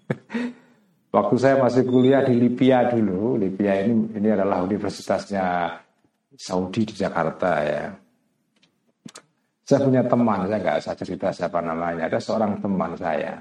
Waktu 1.17 1.37
saya 1.41 1.57
masih 1.59 1.85
kuliah 1.89 2.23
di 2.23 2.39
Libya 2.39 2.89
dulu, 2.93 3.37
Libya 3.37 3.83
ini 3.83 4.15
ini 4.15 4.29
adalah 4.31 4.63
universitasnya 4.63 5.75
Saudi 6.39 6.87
di 6.87 6.95
Jakarta 6.95 7.51
ya. 7.65 7.85
Saya 9.69 9.85
punya 9.85 10.01
teman, 10.07 10.49
saya 10.49 10.61
nggak 10.65 10.79
usah 10.81 10.97
cerita 10.97 11.29
siapa 11.29 11.61
namanya. 11.61 12.09
Ada 12.09 12.21
seorang 12.21 12.61
teman 12.61 12.97
saya 12.97 13.37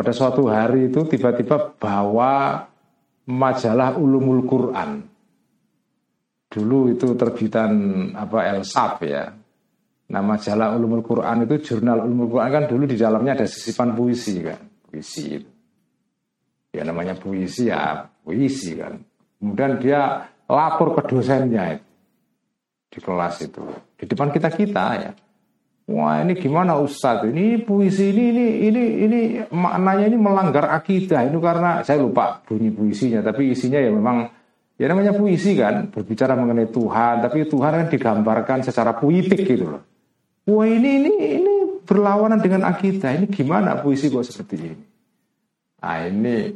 pada 0.00 0.16
suatu 0.16 0.48
hari 0.48 0.88
itu 0.88 1.04
tiba-tiba 1.04 1.76
bawa 1.76 2.64
majalah 3.28 4.00
Ulumul 4.00 4.48
Quran. 4.48 5.04
Dulu 6.48 6.88
itu 6.88 7.12
terbitan 7.20 7.72
apa 8.16 8.48
Elsap 8.48 9.04
ya. 9.04 9.28
Nah 10.08 10.22
majalah 10.24 10.72
Ulumul 10.72 11.04
Quran 11.04 11.44
itu 11.44 11.60
jurnal 11.60 12.08
Ulumul 12.08 12.32
Quran 12.32 12.48
kan 12.48 12.64
dulu 12.64 12.88
di 12.88 12.96
dalamnya 12.96 13.44
ada 13.44 13.44
sisipan 13.44 13.92
puisi 13.92 14.40
kan. 14.40 14.56
Puisi 14.88 15.36
itu. 15.36 15.50
Ya 16.72 16.80
namanya 16.88 17.20
puisi 17.20 17.68
ya 17.68 18.08
puisi 18.24 18.80
kan. 18.80 19.04
Kemudian 19.36 19.84
dia 19.84 20.32
lapor 20.48 20.96
ke 20.96 21.12
dosennya 21.12 21.76
itu, 21.76 21.88
di 22.88 22.98
kelas 23.04 23.36
itu. 23.44 23.62
Di 24.00 24.04
depan 24.08 24.32
kita-kita 24.32 24.84
ya. 24.96 25.12
Wah 25.90 26.22
ini 26.22 26.38
gimana 26.38 26.78
Ustadz? 26.78 27.26
Ini 27.26 27.66
puisi 27.66 28.14
ini 28.14 28.30
ini 28.30 28.46
ini 28.70 28.82
ini 29.02 29.20
maknanya 29.50 30.06
ini 30.06 30.18
melanggar 30.22 30.70
akidah. 30.70 31.26
Ini 31.26 31.34
karena 31.42 31.82
saya 31.82 31.98
lupa 31.98 32.38
bunyi 32.46 32.70
puisinya, 32.70 33.18
tapi 33.26 33.50
isinya 33.50 33.82
ya 33.82 33.90
memang 33.90 34.30
ya 34.78 34.86
namanya 34.86 35.18
puisi 35.18 35.58
kan 35.58 35.90
berbicara 35.90 36.38
mengenai 36.38 36.70
Tuhan, 36.70 37.26
tapi 37.26 37.42
Tuhan 37.42 37.72
kan 37.74 37.86
digambarkan 37.90 38.58
secara 38.62 38.94
puitik 38.94 39.42
gitu 39.42 39.66
loh. 39.66 39.82
Wah 40.46 40.62
ini 40.70 41.02
ini 41.02 41.12
ini 41.42 41.54
berlawanan 41.82 42.38
dengan 42.38 42.70
akidah. 42.70 43.10
Ini 43.18 43.26
gimana 43.26 43.82
puisi 43.82 44.06
kok 44.14 44.22
seperti 44.22 44.54
ini? 44.62 44.72
Nah 45.82 45.98
ini 46.06 46.54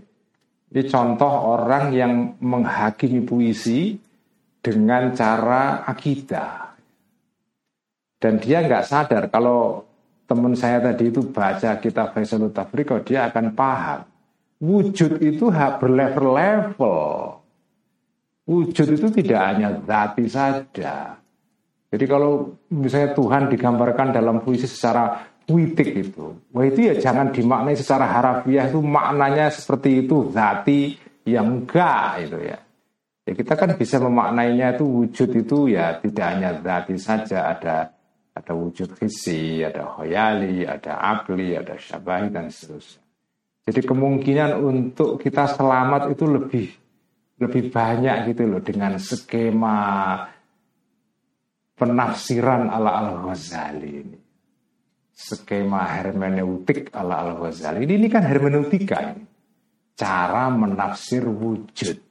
ini 0.70 0.82
contoh 0.86 1.58
orang 1.58 1.90
yang 1.90 2.38
menghakimi 2.38 3.26
puisi 3.26 3.98
dengan 4.62 5.10
cara 5.10 5.82
akidah. 5.82 6.63
Dan 8.24 8.40
dia 8.40 8.64
nggak 8.64 8.88
sadar 8.88 9.28
kalau 9.28 9.84
teman 10.24 10.56
saya 10.56 10.80
tadi 10.80 11.12
itu 11.12 11.28
baca 11.28 11.76
kitab 11.76 12.16
Faisalut 12.16 12.56
Tafriqah, 12.56 13.04
dia 13.04 13.28
akan 13.28 13.52
paham. 13.52 14.00
Wujud 14.64 15.20
itu 15.20 15.52
berlevel-level. 15.52 16.96
Wujud 18.48 18.88
itu 18.96 19.08
tidak 19.12 19.40
hanya 19.44 19.76
zati 19.84 20.24
saja. 20.24 21.20
Jadi 21.92 22.04
kalau 22.08 22.56
misalnya 22.72 23.12
Tuhan 23.12 23.52
digambarkan 23.52 24.16
dalam 24.16 24.40
puisi 24.40 24.64
secara 24.64 25.20
puitik 25.44 25.92
itu, 25.92 26.48
wah 26.48 26.64
itu 26.64 26.80
ya 26.80 26.96
jangan 26.96 27.28
dimaknai 27.28 27.76
secara 27.76 28.08
harafiah 28.08 28.72
itu 28.72 28.80
maknanya 28.80 29.52
seperti 29.52 30.08
itu 30.08 30.32
zati 30.32 30.96
yang 31.28 31.60
enggak 31.60 32.24
itu 32.24 32.40
ya. 32.40 32.58
Ya 33.28 33.32
kita 33.36 33.52
kan 33.52 33.76
bisa 33.76 34.00
memaknainya 34.00 34.80
itu 34.80 34.88
wujud 34.88 35.28
itu 35.28 35.68
ya 35.68 36.00
tidak 36.00 36.24
hanya 36.24 36.50
zati 36.64 36.96
saja 36.96 37.52
ada 37.52 37.92
ada 38.34 38.52
wujud 38.52 38.98
hisi, 38.98 39.62
ada 39.62 39.86
khoyali, 39.86 40.66
ada 40.66 40.98
akli, 40.98 41.54
ada 41.54 41.78
syabahi 41.78 42.34
dan 42.34 42.50
seterusnya. 42.50 43.02
Jadi 43.64 43.80
kemungkinan 43.80 44.50
untuk 44.60 45.22
kita 45.22 45.48
selamat 45.54 46.12
itu 46.12 46.24
lebih 46.28 46.66
lebih 47.40 47.72
banyak 47.72 48.34
gitu 48.34 48.42
loh 48.46 48.60
dengan 48.60 48.98
skema 49.00 49.78
penafsiran 51.78 52.68
ala 52.68 52.90
al 53.00 53.10
Ghazali 53.24 53.90
ini. 53.90 54.18
Skema 55.14 55.86
hermeneutik 55.94 56.90
ala 56.90 57.24
al 57.24 57.32
Ghazali 57.38 57.86
ini, 57.86 58.02
ini 58.02 58.08
kan 58.10 58.26
hermeneutika 58.26 58.98
ini. 59.14 59.24
Cara 59.94 60.50
menafsir 60.50 61.22
wujud. 61.22 62.02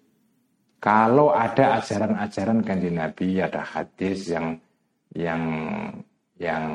Kalau 0.80 1.32
ada 1.36 1.80
ajaran-ajaran 1.80 2.64
kanji 2.64 2.92
Nabi, 2.92 3.40
ada 3.40 3.64
hadis 3.64 4.32
yang 4.32 4.60
yang 5.16 5.44
yang 6.44 6.66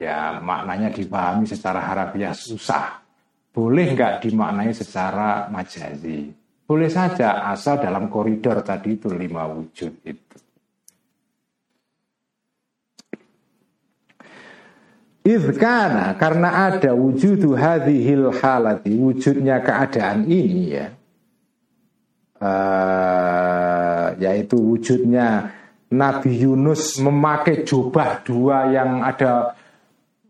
ya 0.00 0.40
maknanya 0.40 0.88
dipahami 0.88 1.44
secara 1.44 1.84
harafiah 1.84 2.32
susah. 2.32 3.04
Boleh 3.52 3.92
nggak 3.92 4.24
dimaknai 4.24 4.72
secara 4.72 5.52
majazi? 5.52 6.32
Boleh 6.64 6.88
saja 6.88 7.52
asal 7.52 7.84
dalam 7.84 8.08
koridor 8.08 8.64
tadi 8.64 8.96
itu 8.96 9.12
lima 9.12 9.44
wujud 9.44 9.92
itu. 10.08 10.36
Izkana 15.22 16.16
karena 16.16 16.72
ada 16.72 16.96
wujudu 16.96 17.54
hadhil 17.54 18.32
halati 18.40 18.90
wujudnya 18.96 19.62
keadaan 19.62 20.26
ini 20.26 20.64
ya 20.74 20.90
uh, 22.42 24.06
yaitu 24.18 24.58
wujudnya 24.58 25.54
Nabi 25.92 26.40
Yunus 26.40 26.96
memakai 27.04 27.68
jubah 27.68 28.24
dua 28.24 28.72
yang 28.72 29.04
ada 29.04 29.52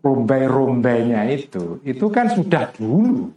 rombai-rombainya 0.02 1.30
itu, 1.30 1.78
itu 1.86 2.06
kan 2.10 2.34
sudah 2.34 2.74
dulu. 2.74 3.30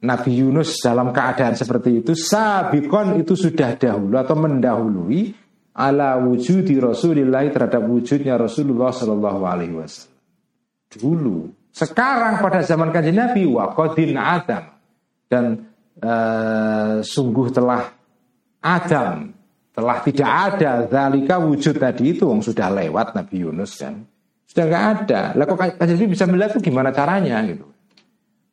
Nabi 0.00 0.40
Yunus 0.40 0.80
dalam 0.80 1.12
keadaan 1.12 1.52
seperti 1.52 2.00
itu, 2.00 2.16
sabikon 2.16 3.20
itu 3.20 3.36
sudah 3.36 3.76
dahulu 3.76 4.16
atau 4.16 4.36
mendahului 4.38 5.36
ala 5.76 6.16
wujudi 6.16 6.80
Rasulullah 6.80 7.44
terhadap 7.52 7.84
wujudnya 7.84 8.40
Rasulullah 8.40 8.92
Shallallahu 8.96 9.40
Alaihi 9.44 9.76
Wasallam. 9.76 10.16
Dulu, 10.96 11.36
sekarang 11.76 12.40
pada 12.40 12.64
zaman 12.64 12.88
kajian 12.88 13.20
Nabi 13.20 13.44
wakodin 13.44 14.16
Adam 14.16 14.64
dan 15.28 15.68
uh, 16.00 17.04
sungguh 17.04 17.52
telah 17.52 17.92
Adam 18.64 19.35
telah 19.76 20.00
tidak 20.00 20.30
ada 20.32 20.88
zalika 20.88 21.36
wujud 21.36 21.76
tadi 21.76 22.16
itu 22.16 22.24
yang 22.24 22.40
sudah 22.40 22.72
lewat 22.72 23.12
Nabi 23.12 23.44
Yunus 23.44 23.76
kan. 23.76 24.08
Sudah 24.48 24.64
nggak 24.72 24.84
ada. 25.04 25.20
Lah 25.36 25.44
kok 25.44 25.60
Nabi 25.60 26.06
bisa 26.08 26.24
melihat 26.24 26.56
itu 26.56 26.72
gimana 26.72 26.96
caranya 26.96 27.44
gitu. 27.44 27.68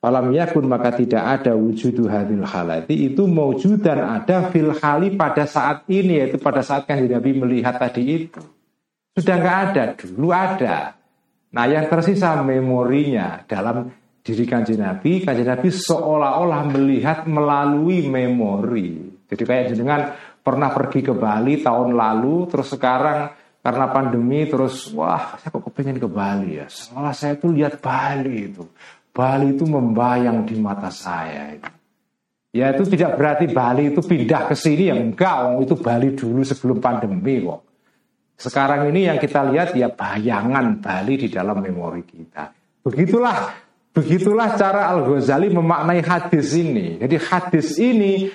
Falam 0.03 0.35
yakun 0.35 0.67
maka 0.67 0.91
tidak 0.91 1.23
ada 1.23 1.55
wujudu 1.55 2.11
hadil 2.11 2.43
halati 2.43 3.07
itu 3.07 3.23
dan 3.79 4.19
ada 4.19 4.51
fil 4.51 4.75
hali 4.75 5.15
pada 5.15 5.47
saat 5.47 5.87
ini 5.87 6.19
yaitu 6.19 6.35
pada 6.43 6.59
saat 6.59 6.83
kan 6.83 6.99
Nabi 6.99 7.31
melihat 7.39 7.79
tadi 7.79 8.27
itu. 8.27 8.43
Sudah 9.15 9.39
nggak 9.39 9.57
ada, 9.71 9.83
dulu 9.95 10.29
ada. 10.35 10.99
Nah 11.55 11.65
yang 11.71 11.87
tersisa 11.87 12.35
memorinya 12.43 13.47
dalam 13.47 13.95
diri 14.19 14.43
kanjeng 14.43 14.83
Nabi, 14.83 15.23
kanjeng 15.23 15.47
Nabi 15.47 15.71
seolah-olah 15.71 16.67
melihat 16.67 17.23
melalui 17.23 18.03
memori. 18.03 19.07
Jadi 19.31 19.43
kayak 19.47 19.71
dengan 19.71 20.11
pernah 20.43 20.69
pergi 20.69 20.99
ke 20.99 21.15
Bali 21.15 21.63
tahun 21.63 21.95
lalu, 21.95 22.51
terus 22.51 22.75
sekarang 22.75 23.31
karena 23.63 23.85
pandemi 23.87 24.43
terus 24.43 24.91
wah 24.91 25.39
saya 25.39 25.55
kok 25.55 25.71
kepengen 25.71 26.03
ke 26.03 26.09
Bali 26.11 26.59
ya. 26.59 26.67
Setelah 26.67 27.15
saya 27.15 27.39
tuh 27.39 27.55
lihat 27.55 27.79
Bali 27.79 28.51
itu, 28.51 28.67
Bali 29.15 29.55
itu 29.55 29.63
membayang 29.63 30.43
di 30.43 30.59
mata 30.59 30.91
saya. 30.91 31.55
Ya 32.53 32.69
itu 32.69 32.85
tidak 32.85 33.17
berarti 33.17 33.49
Bali 33.49 33.89
itu 33.95 34.03
pindah 34.03 34.51
ke 34.51 34.53
sini 34.53 34.91
yang 34.91 35.15
enggak, 35.15 35.63
itu 35.63 35.73
Bali 35.79 36.11
dulu 36.13 36.43
sebelum 36.43 36.77
pandemi 36.83 37.41
kok. 37.41 37.63
Sekarang 38.37 38.91
ini 38.91 39.07
yang 39.07 39.17
kita 39.17 39.47
lihat 39.47 39.71
ya 39.73 39.87
bayangan 39.87 40.83
Bali 40.83 41.15
di 41.15 41.27
dalam 41.31 41.63
memori 41.63 42.03
kita. 42.03 42.51
Begitulah 42.83 43.63
Begitulah 43.93 44.57
cara 44.57 44.89
Al 44.89 45.05
Ghazali 45.05 45.53
memaknai 45.53 46.01
hadis 46.01 46.57
ini. 46.57 46.97
Jadi 46.97 47.15
hadis 47.29 47.77
ini 47.77 48.25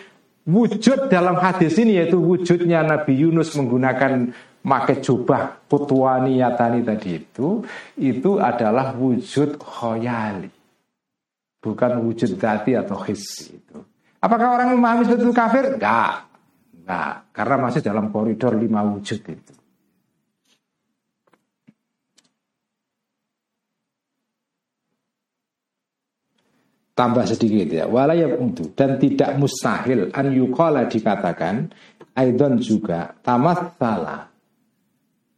Wujud 0.48 1.12
dalam 1.12 1.36
hadis 1.36 1.76
ini 1.76 2.00
yaitu 2.00 2.16
wujudnya 2.16 2.80
Nabi 2.80 3.20
Yunus 3.20 3.52
menggunakan 3.52 4.32
make 4.64 5.04
jubah 5.04 5.60
putwaniyatani 5.68 6.80
tadi 6.88 7.20
itu 7.20 7.60
itu 8.00 8.40
adalah 8.40 8.96
wujud 8.96 9.60
khoyali. 9.60 10.48
Bukan 11.60 11.92
wujud 12.00 12.40
dati 12.40 12.72
atau 12.72 12.96
hissi 13.04 13.60
itu. 13.60 13.76
Apakah 14.24 14.56
orang 14.56 14.72
memahami 14.72 15.04
itu 15.04 15.30
kafir? 15.36 15.76
Enggak 15.76 16.24
enggak 16.72 17.12
karena 17.36 17.56
masih 17.68 17.80
dalam 17.84 18.08
koridor 18.08 18.56
lima 18.56 18.80
wujud 18.80 19.20
itu 19.20 19.57
tambah 26.98 27.22
sedikit 27.30 27.70
ya. 27.70 27.84
Walaya 27.86 28.34
untuk 28.34 28.74
dan 28.74 28.98
tidak 28.98 29.38
mustahil. 29.38 30.10
An 30.10 30.34
yukola 30.34 30.90
dikatakan 30.90 31.70
aidon 32.18 32.58
juga 32.58 33.14
tamat 33.22 33.78
salah 33.78 34.26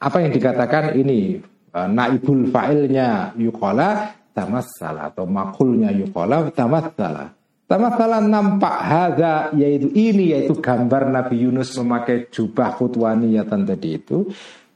apa 0.00 0.16
yang 0.24 0.32
dikatakan 0.32 0.96
ini? 0.96 1.44
Uh, 1.70 1.86
naibul 1.86 2.50
fa'ilnya 2.50 3.38
yukola 3.38 4.11
tamat 4.34 4.66
salah 4.74 5.06
atau 5.06 5.22
makulnya 5.22 5.94
yukola 5.94 6.50
tamat 6.50 6.98
salah 6.98 7.30
Tamathalan 7.70 8.26
nampak 8.34 8.76
hada 8.82 9.54
yaitu 9.54 9.94
ini 9.94 10.34
yaitu 10.34 10.58
gambar 10.58 11.06
Nabi 11.06 11.46
Yunus 11.46 11.70
memakai 11.78 12.26
jubah 12.26 12.74
kutwaniyatan 12.74 13.62
tadi 13.62 13.94
itu. 13.94 14.26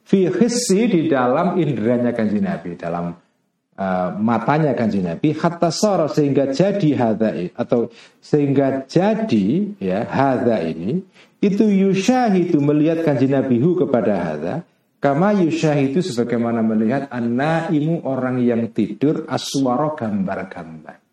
Fi 0.07 0.31
di 0.87 1.11
dalam 1.11 1.59
indranya 1.59 2.15
kanji 2.15 2.39
Nabi 2.39 2.79
dalam 2.79 3.11
uh, 3.79 4.15
matanya 4.19 4.75
kanji 4.75 5.01
Nabi 5.05 5.35
hatta 5.35 5.71
soro 5.71 6.11
sehingga 6.11 6.51
jadi 6.51 6.91
hada 6.95 7.31
atau 7.55 7.91
sehingga 8.19 8.85
jadi 8.89 9.77
ya 9.79 10.07
hada 10.09 10.63
ini 10.65 11.03
itu 11.39 11.65
yushahidu 11.65 12.59
melihat 12.63 13.05
kanji 13.05 13.31
Nabi 13.31 13.61
hu 13.61 13.79
kepada 13.79 14.15
hada 14.17 14.55
kama 14.99 15.37
yushahidu 15.37 16.01
sebagaimana 16.01 16.65
melihat 16.65 17.13
imu 17.71 18.03
orang 18.09 18.41
yang 18.41 18.73
tidur 18.73 19.29
aswaro 19.29 19.93
gambar-gambar 19.95 21.05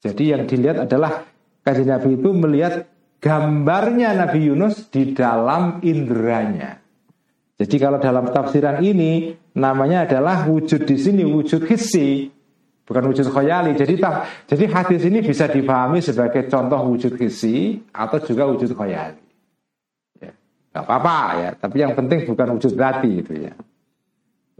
jadi 0.00 0.22
yang 0.36 0.42
dilihat 0.48 0.88
adalah 0.88 1.28
kajian 1.60 1.92
Nabi 1.92 2.16
itu 2.16 2.30
melihat 2.32 2.88
gambarnya 3.20 4.16
Nabi 4.16 4.48
Yunus 4.48 4.88
di 4.88 5.12
dalam 5.12 5.84
indranya. 5.84 6.80
Jadi 7.60 7.76
kalau 7.76 8.00
dalam 8.00 8.32
tafsiran 8.32 8.80
ini 8.80 9.36
namanya 9.56 10.06
adalah 10.06 10.46
wujud 10.46 10.86
di 10.86 10.96
sini 11.00 11.22
wujud 11.26 11.66
hissi, 11.66 12.30
bukan 12.86 13.04
wujud 13.10 13.26
khoyali. 13.30 13.74
Jadi 13.74 13.94
jadi 14.46 14.64
hadis 14.70 15.02
ini 15.06 15.24
bisa 15.24 15.50
dipahami 15.50 16.02
sebagai 16.02 16.46
contoh 16.46 16.80
wujud 16.90 17.14
hissi 17.18 17.80
atau 17.90 18.18
juga 18.22 18.46
wujud 18.50 18.70
khoyali. 18.74 19.22
Ya, 20.20 20.32
gak 20.74 20.84
apa-apa 20.86 21.18
ya, 21.40 21.50
tapi 21.56 21.76
yang 21.82 21.94
penting 21.96 22.28
bukan 22.28 22.58
wujud 22.58 22.72
berarti 22.76 23.10
itu 23.10 23.32
ya. 23.48 23.54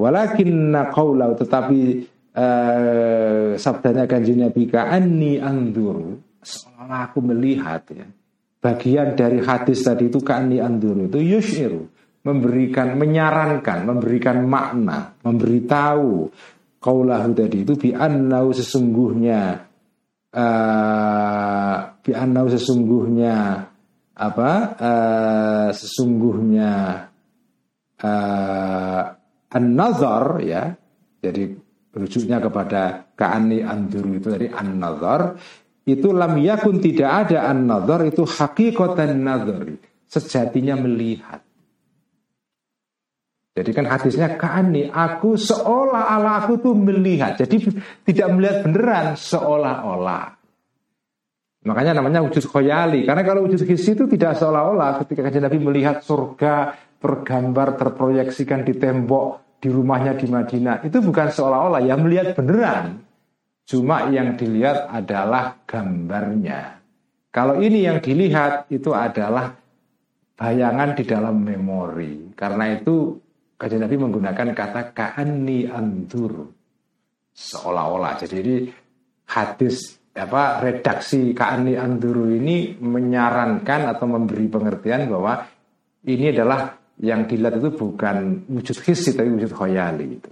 Walakin 0.01 0.72
qaulau 0.97 1.36
tetapi 1.36 2.09
uh, 2.34 3.53
sabdanya 3.59 4.07
kanji 4.07 4.38
Nabi 4.38 4.64
ka'anni 4.70 5.43
anduru 5.43 6.20
seolah 6.41 7.11
aku 7.11 7.20
melihat 7.20 7.84
ya 7.93 8.07
bagian 8.61 9.16
dari 9.16 9.41
hadis 9.45 9.84
tadi 9.84 10.09
itu 10.09 10.20
ka'anni 10.20 10.61
anduru 10.61 11.09
itu 11.09 11.18
yushiru 11.20 11.88
memberikan 12.21 13.01
menyarankan 13.01 13.79
memberikan 13.89 14.45
makna 14.45 15.16
memberitahu 15.25 16.29
kaulahu 16.81 17.31
tadi 17.33 17.64
itu 17.64 17.73
bi 17.77 17.91
annau 17.97 18.53
sesungguhnya 18.53 19.41
uh, 20.37 21.77
bi 22.05 22.12
annau 22.12 22.47
sesungguhnya 22.49 23.37
apa 24.21 24.51
uh, 24.77 25.68
sesungguhnya 25.73 26.73
uh, 28.05 29.03
an-nazar 29.51 30.25
ya. 30.45 30.62
Jadi 31.21 31.53
rujuknya 31.93 32.41
kepada 32.41 33.12
ka'ani 33.12 33.61
anduru 33.61 34.16
itu 34.16 34.29
dari 34.33 34.49
an-nazar. 34.49 35.37
Itu 35.85 36.14
lam 36.14 36.39
yakun 36.39 36.79
tidak 36.81 37.29
ada 37.29 37.51
an-nazar 37.51 38.07
itu 38.09 38.25
hakikatan 38.25 39.21
nazari. 39.21 39.77
Sejatinya 40.07 40.79
melihat 40.79 41.43
jadi 43.61 43.71
kan 43.77 43.87
hadisnya 43.87 44.41
ka'ani 44.41 44.89
aku 44.89 45.37
seolah-olah 45.37 46.45
aku 46.45 46.59
tuh 46.59 46.75
melihat 46.75 47.37
jadi 47.37 47.57
tidak 48.09 48.29
melihat 48.33 48.57
beneran 48.65 49.07
seolah-olah 49.15 50.41
makanya 51.61 52.01
namanya 52.01 52.25
wujud 52.25 52.49
khoyali 52.49 53.05
karena 53.05 53.23
kalau 53.23 53.45
wujud 53.45 53.61
hisi 53.63 53.93
itu 53.93 54.09
tidak 54.09 54.41
seolah-olah 54.41 55.05
ketika 55.05 55.29
Nabi 55.29 55.59
melihat 55.61 56.01
surga 56.01 56.73
tergambar 57.01 57.77
terproyeksikan 57.77 58.65
di 58.65 58.77
tembok 58.77 59.51
di 59.61 59.69
rumahnya 59.69 60.17
di 60.17 60.27
Madinah 60.27 60.81
itu 60.89 60.99
bukan 61.05 61.29
seolah-olah 61.29 61.85
yang 61.85 62.01
melihat 62.01 62.33
beneran. 62.33 63.05
Cuma 63.69 64.11
yang 64.11 64.35
dilihat 64.35 64.91
adalah 64.91 65.63
gambarnya. 65.69 66.81
Kalau 67.31 67.63
ini 67.63 67.87
yang 67.87 68.03
dilihat 68.03 68.67
itu 68.73 68.91
adalah 68.91 69.55
bayangan 70.35 70.99
di 70.99 71.05
dalam 71.07 71.39
memori. 71.39 72.35
Karena 72.35 72.75
itu 72.75 73.15
kajian 73.61 73.85
Nabi 73.85 74.01
menggunakan 74.01 74.57
kata 74.57 74.97
ka'anni 74.97 75.69
andur. 75.69 76.49
Seolah-olah. 77.31 78.17
Jadi 78.25 78.37
ini 78.41 78.57
hadis 79.29 80.01
apa 80.17 80.65
redaksi 80.65 81.37
ka'anni 81.37 81.77
anduru 81.77 82.33
ini 82.33 82.81
menyarankan 82.81 83.93
atau 83.93 84.07
memberi 84.09 84.49
pengertian 84.49 85.13
bahwa 85.13 85.45
ini 86.09 86.33
adalah 86.33 86.73
yang 87.01 87.29
dilihat 87.29 87.61
itu 87.61 87.71
bukan 87.77 88.49
wujud 88.49 88.77
hissi 88.81 89.13
tapi 89.13 89.29
wujud 89.29 89.53
khoyali 89.53 90.07
itu. 90.09 90.31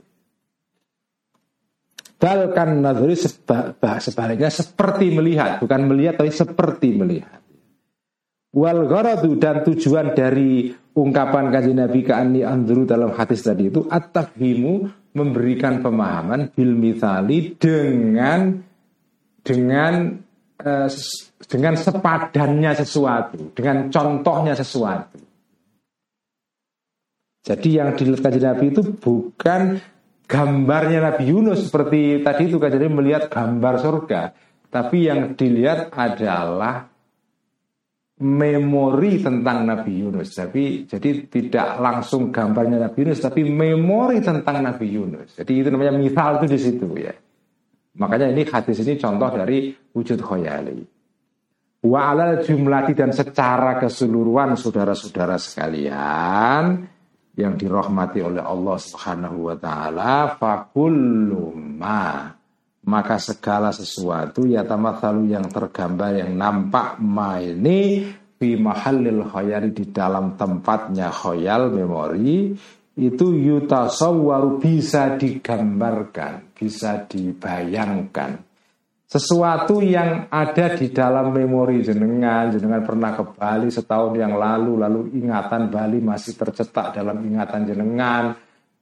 Balkan 2.18 2.82
nadhuri 2.82 3.14
sebaliknya 3.14 4.50
seperti 4.50 5.14
melihat, 5.14 5.62
bukan 5.62 5.86
melihat 5.86 6.18
tapi 6.18 6.34
seperti 6.34 6.98
melihat. 6.98 7.38
Wal 8.50 8.90
dan 9.38 9.62
tujuan 9.62 10.18
dari 10.18 10.72
ungkapan 10.98 11.54
kaji 11.54 11.72
Nabi 11.78 12.00
Ka'ani 12.02 12.42
Andru 12.42 12.82
dalam 12.82 13.14
hadis 13.14 13.46
tadi 13.46 13.70
itu 13.70 13.86
at 13.86 14.10
memberikan 15.14 15.78
pemahaman 15.82 16.50
bil 16.52 16.74
mithali 16.74 17.54
dengan 17.54 18.58
dengan 19.42 20.18
uh, 20.60 20.88
dengan 21.48 21.74
sepadannya 21.78 22.72
sesuatu, 22.76 23.54
dengan 23.54 23.88
contohnya 23.88 24.52
sesuatu. 24.58 25.18
Jadi 27.46 27.68
yang 27.80 27.96
dilihat 27.96 28.20
kajian 28.20 28.44
Nabi 28.52 28.66
itu 28.74 28.82
bukan 28.84 29.80
gambarnya 30.28 31.00
Nabi 31.00 31.32
Yunus 31.32 31.72
seperti 31.72 32.20
tadi 32.20 32.50
itu 32.50 32.60
kajian 32.60 32.92
melihat 32.92 33.32
gambar 33.32 33.74
surga, 33.80 34.22
tapi 34.68 35.08
yang 35.08 35.32
dilihat 35.32 35.88
adalah 35.96 36.92
memori 38.18 39.22
tentang 39.22 39.62
Nabi 39.62 40.02
Yunus. 40.02 40.34
Tapi 40.34 40.86
jadi 40.86 41.30
tidak 41.30 41.78
langsung 41.78 42.34
gambarnya 42.34 42.82
Nabi 42.90 43.06
Yunus, 43.06 43.22
tapi 43.22 43.46
memori 43.46 44.18
tentang 44.18 44.62
Nabi 44.62 44.86
Yunus. 44.90 45.38
Jadi 45.38 45.52
itu 45.62 45.68
namanya 45.70 45.94
misal 45.94 46.42
itu 46.42 46.46
di 46.50 46.58
situ 46.58 46.88
ya. 46.98 47.14
Makanya 47.98 48.30
ini 48.30 48.42
hadis 48.46 48.78
ini 48.82 48.94
contoh 48.98 49.30
dari 49.34 49.74
wujud 49.74 50.18
khoyali. 50.22 50.78
Wa 51.78 52.10
alal 52.10 52.42
jumlati 52.42 52.94
dan 52.94 53.14
secara 53.14 53.78
keseluruhan 53.78 54.58
saudara-saudara 54.58 55.38
sekalian, 55.38 56.62
yang 57.38 57.54
dirahmati 57.54 58.18
oleh 58.18 58.42
Allah 58.42 58.76
Subhanahu 58.82 59.46
wa 59.46 59.54
taala 59.54 60.34
maka 62.88 63.20
segala 63.20 63.68
sesuatu 63.68 64.48
ya 64.48 64.64
tamathalu 64.64 65.36
yang 65.36 65.44
tergambar 65.52 66.24
yang 66.24 66.32
nampak 66.32 66.96
ma 66.96 67.36
ini 67.36 68.08
fi 68.40 68.56
mahallil 68.56 69.28
khayali 69.28 69.76
di 69.76 69.92
dalam 69.92 70.40
tempatnya 70.40 71.12
khayal 71.12 71.68
memori 71.68 72.56
itu 72.98 73.26
yutasawwaru 73.30 74.58
bisa 74.58 75.14
digambarkan, 75.14 76.50
bisa 76.50 77.06
dibayangkan. 77.06 78.42
Sesuatu 79.08 79.80
yang 79.80 80.28
ada 80.28 80.76
di 80.76 80.92
dalam 80.92 81.32
memori 81.32 81.80
jenengan, 81.80 82.52
jenengan 82.52 82.84
pernah 82.84 83.16
ke 83.16 83.24
Bali 83.38 83.72
setahun 83.72 84.12
yang 84.18 84.36
lalu, 84.36 84.82
lalu 84.82 85.00
ingatan 85.16 85.72
Bali 85.72 86.02
masih 86.02 86.36
tercetak 86.36 86.92
dalam 86.92 87.22
ingatan 87.24 87.64
jenengan, 87.64 88.36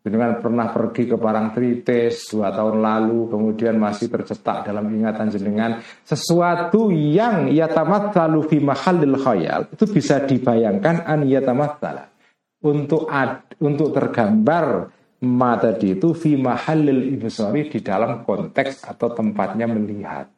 jenengan 0.07 0.39
pernah 0.39 0.71
pergi 0.71 1.11
ke 1.11 1.19
Parangtritis 1.19 2.31
dua 2.31 2.55
tahun 2.55 2.79
lalu, 2.79 3.27
kemudian 3.27 3.75
masih 3.75 4.07
tercetak 4.07 4.71
dalam 4.71 4.87
ingatan 4.87 5.35
jenengan, 5.35 5.83
sesuatu 6.07 6.95
yang 6.95 7.51
yatamatsalu 7.51 8.47
fi 8.47 8.63
mahallil 8.63 9.19
khayal 9.19 9.67
itu 9.75 9.85
bisa 9.91 10.23
dibayangkan 10.23 11.03
an 11.03 11.27
yatamatsala 11.27 12.07
untuk 12.63 13.11
ad, 13.11 13.51
untuk 13.59 13.91
tergambar 13.91 14.95
ma 15.27 15.59
tadi 15.59 15.99
itu 15.99 16.15
fi 16.15 16.39
mahallil 16.39 17.19
ibsari 17.19 17.67
di 17.67 17.83
dalam 17.83 18.23
konteks 18.23 18.87
atau 18.87 19.11
tempatnya 19.11 19.67
melihat. 19.67 20.31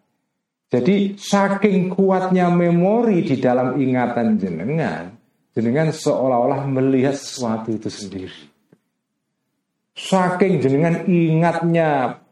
Jadi 0.73 1.12
saking 1.21 1.93
kuatnya 1.93 2.49
memori 2.49 3.21
di 3.21 3.37
dalam 3.37 3.77
ingatan 3.77 4.41
jenengan, 4.41 5.12
jenengan 5.53 5.93
seolah-olah 5.93 6.64
melihat 6.64 7.16
sesuatu 7.16 7.69
itu 7.69 7.93
sendiri. 7.93 8.58
Saking 9.99 10.62
jenengan 10.62 11.03
ingatnya 11.11 12.22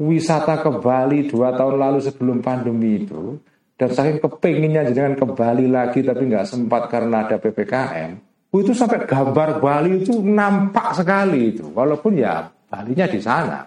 wisata 0.00 0.64
ke 0.64 0.72
Bali 0.80 1.28
dua 1.28 1.52
tahun 1.52 1.76
lalu 1.76 1.98
sebelum 2.00 2.40
pandemi 2.40 3.04
itu, 3.04 3.36
dan 3.76 3.92
saking 3.92 4.24
kepinginnya 4.24 4.88
jenengan 4.88 5.12
ke 5.20 5.26
Bali 5.36 5.68
lagi 5.68 6.00
tapi 6.00 6.24
nggak 6.24 6.48
sempat 6.48 6.88
karena 6.88 7.28
ada 7.28 7.36
ppkm, 7.36 8.16
itu 8.56 8.72
sampai 8.72 9.04
gambar 9.04 9.60
Bali 9.60 10.00
itu 10.00 10.16
nampak 10.24 10.96
sekali 10.96 11.52
itu. 11.52 11.68
Walaupun 11.76 12.16
ya 12.16 12.48
Balinya 12.72 13.06
di 13.06 13.20
sana. 13.20 13.60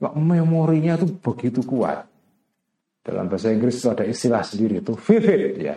Memorinya 0.00 1.00
itu 1.00 1.08
begitu 1.18 1.64
kuat. 1.64 2.04
Dalam 3.00 3.26
bahasa 3.32 3.48
Inggris 3.48 3.80
itu 3.80 3.88
ada 3.88 4.04
istilah 4.04 4.44
sendiri 4.44 4.84
itu 4.84 4.92
vivid 4.94 5.56
ya. 5.58 5.76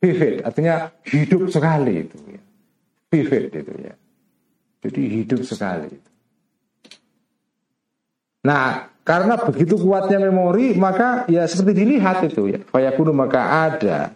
Vivid 0.00 0.44
artinya 0.44 0.92
hidup 1.08 1.48
sekali 1.48 2.04
itu 2.04 2.16
ya. 2.28 2.42
Vivid 3.08 3.44
itu 3.56 3.72
ya. 3.80 3.94
Jadi 4.80 5.00
hidup 5.08 5.40
sekali 5.44 5.88
itu. 5.92 6.09
Nah, 8.40 8.90
Karena 9.00 9.34
begitu 9.40 9.74
kuatnya 9.80 10.22
memori, 10.28 10.76
maka 10.78 11.26
ya 11.26 11.42
seperti 11.48 11.82
dilihat 11.82 12.22
itu 12.30 12.46
ya. 12.46 12.60
Fayakunu 12.62 13.10
maka 13.10 13.66
ada 13.66 14.14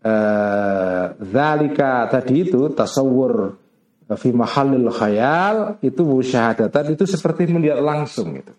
eh, 0.00 1.04
zalika 1.20 2.08
tadi 2.08 2.48
itu 2.48 2.72
tasawur 2.72 3.58
fi 4.16 4.32
mahallil 4.32 4.88
khayal 4.88 5.76
itu 5.84 6.00
musyahadatan 6.00 6.96
itu 6.96 7.04
seperti 7.04 7.50
melihat 7.50 7.84
langsung 7.84 8.32
itu. 8.38 8.54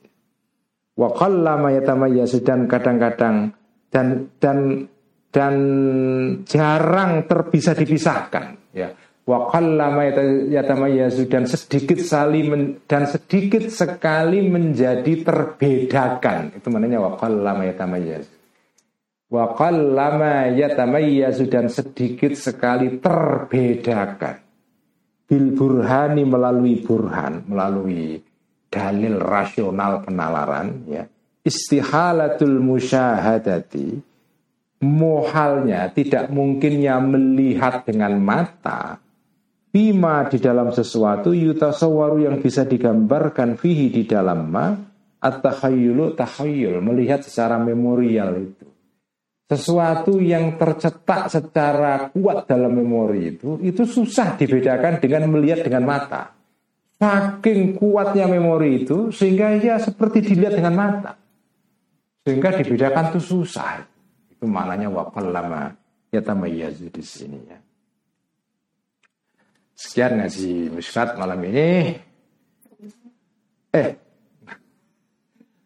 Wa 0.94 1.10
qallama 1.10 1.74
yatamayyazu 1.74 2.46
dan 2.46 2.70
kadang-kadang 2.70 3.58
dan 3.90 4.30
dan 4.38 4.86
dan 5.34 5.56
jarang 6.46 7.26
terbisa 7.26 7.74
dipisahkan 7.74 8.70
ya 8.78 8.94
wa 9.24 9.48
qallama 9.48 10.04
dan 11.28 11.44
sedikit 11.48 12.00
sekali 12.04 12.42
dan 12.84 13.04
sedikit 13.08 13.64
sekali 13.72 14.44
menjadi 14.44 15.14
terbedakan. 15.24 16.60
Itu 16.60 16.68
maknanya 16.68 17.00
wa 17.00 17.12
qallama 17.16 17.64
yatamayyazu. 17.68 18.34
Wa 19.32 19.56
qallama 19.56 20.52
yatamayyazu 20.54 21.48
dan 21.48 21.72
sedikit 21.72 22.36
sekali 22.36 23.00
terbedakan. 23.00 24.44
Bil 25.24 25.56
burhani 25.56 26.28
melalui 26.28 26.84
burhan 26.84 27.48
melalui 27.48 28.20
dalil 28.68 29.18
rasional 29.24 30.04
penalaran 30.04 30.84
ya. 30.86 31.08
Istihalatul 31.44 32.64
musyahadati 32.64 34.00
muhalnya 34.84 35.92
tidak 35.96 36.28
mungkinnya 36.32 37.00
melihat 37.00 37.88
dengan 37.88 38.20
mata 38.20 39.00
bima 39.74 40.30
di 40.30 40.38
dalam 40.38 40.70
sesuatu 40.70 41.34
yutasawaru 41.34 42.30
yang 42.30 42.38
bisa 42.38 42.62
digambarkan 42.62 43.58
fihi 43.58 43.90
di 43.90 44.06
dalam 44.06 44.54
ma 44.54 44.70
at-tahayyulu 45.18 46.14
tahayyul 46.14 46.78
melihat 46.86 47.26
secara 47.26 47.58
memorial 47.58 48.38
itu. 48.38 48.70
Sesuatu 49.50 50.22
yang 50.22 50.62
tercetak 50.62 51.34
secara 51.34 52.14
kuat 52.14 52.46
dalam 52.46 52.74
memori 52.78 53.34
itu 53.34 53.58
itu 53.66 53.84
susah 53.84 54.38
dibedakan 54.38 55.02
dengan 55.02 55.26
melihat 55.34 55.66
dengan 55.66 55.90
mata. 55.90 56.38
Saking 57.02 57.76
kuatnya 57.76 58.30
memori 58.30 58.86
itu 58.86 59.10
sehingga 59.10 59.58
ya 59.58 59.82
seperti 59.82 60.22
dilihat 60.24 60.54
dengan 60.62 60.74
mata. 60.78 61.12
Sehingga 62.24 62.56
dibedakan 62.56 63.12
itu 63.12 63.20
susah. 63.20 63.84
Itu 64.32 64.48
maknanya 64.48 64.88
wakal 64.88 65.28
lama 65.28 65.76
yatamayyazu 66.14 66.88
di 66.88 67.04
sini 67.04 67.40
ya. 67.44 67.60
Sekian 69.74 70.22
ngaji 70.22 70.70
musnad 70.70 71.18
malam 71.18 71.40
ini. 71.50 71.98
Eh, 73.74 73.90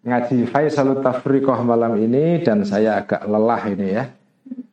ngaji 0.07 0.47
Faisal 0.47 1.03
Tafriqah 1.03 1.59
malam 1.67 1.99
ini 1.99 2.39
dan 2.39 2.63
saya 2.63 3.03
agak 3.03 3.27
lelah 3.27 3.63
ini 3.67 3.87
ya. 3.91 4.05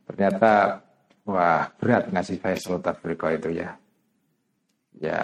Ternyata 0.06 0.82
wah 1.26 1.66
berat 1.76 2.14
ngaji 2.14 2.34
Faisal 2.38 2.78
Tafriqah 2.78 3.30
itu 3.34 3.50
ya. 3.58 3.74
Ya 5.02 5.22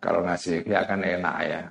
kalau 0.00 0.24
ngaji 0.24 0.64
ya 0.64 0.82
akan 0.88 1.00
enak 1.04 1.36
ya. 1.44 1.62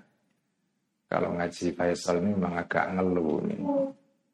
Kalau 1.09 1.33
ngaji 1.33 1.65
Faisal 1.73 2.21
ini 2.21 2.37
memang 2.37 2.53
agak 2.61 2.93
ngeluh 2.93 3.41
nih 3.49 3.59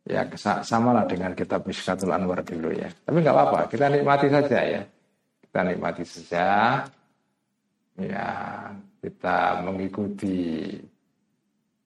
ya 0.05 0.21
sama 0.61 0.93
lah 0.93 1.09
dengan 1.09 1.33
kitab 1.33 1.65
Mishkatul 1.65 2.13
Anwar 2.13 2.45
dulu 2.45 2.69
ya. 2.69 2.91
Tapi 2.93 3.17
nggak 3.25 3.33
apa-apa, 3.33 3.59
kita 3.73 3.89
nikmati 3.89 4.27
saja 4.29 4.59
ya. 4.61 4.81
Kita 5.41 5.59
nikmati 5.65 6.03
saja. 6.05 6.47
Ya, 7.95 8.27
kita 8.99 9.63
mengikuti 9.63 10.67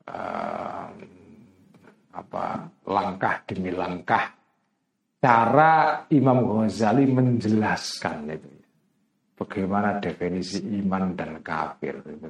um, 0.09 0.91
apa 2.09 2.45
langkah 2.89 3.45
demi 3.45 3.69
langkah 3.69 4.33
cara 5.21 6.03
Imam 6.09 6.41
Ghazali 6.47 7.05
menjelaskan 7.05 8.17
itu. 8.33 8.51
Bagaimana 9.39 10.01
definisi 10.03 10.59
iman 10.83 11.15
dan 11.15 11.39
kafir 11.39 12.01
itu. 12.03 12.27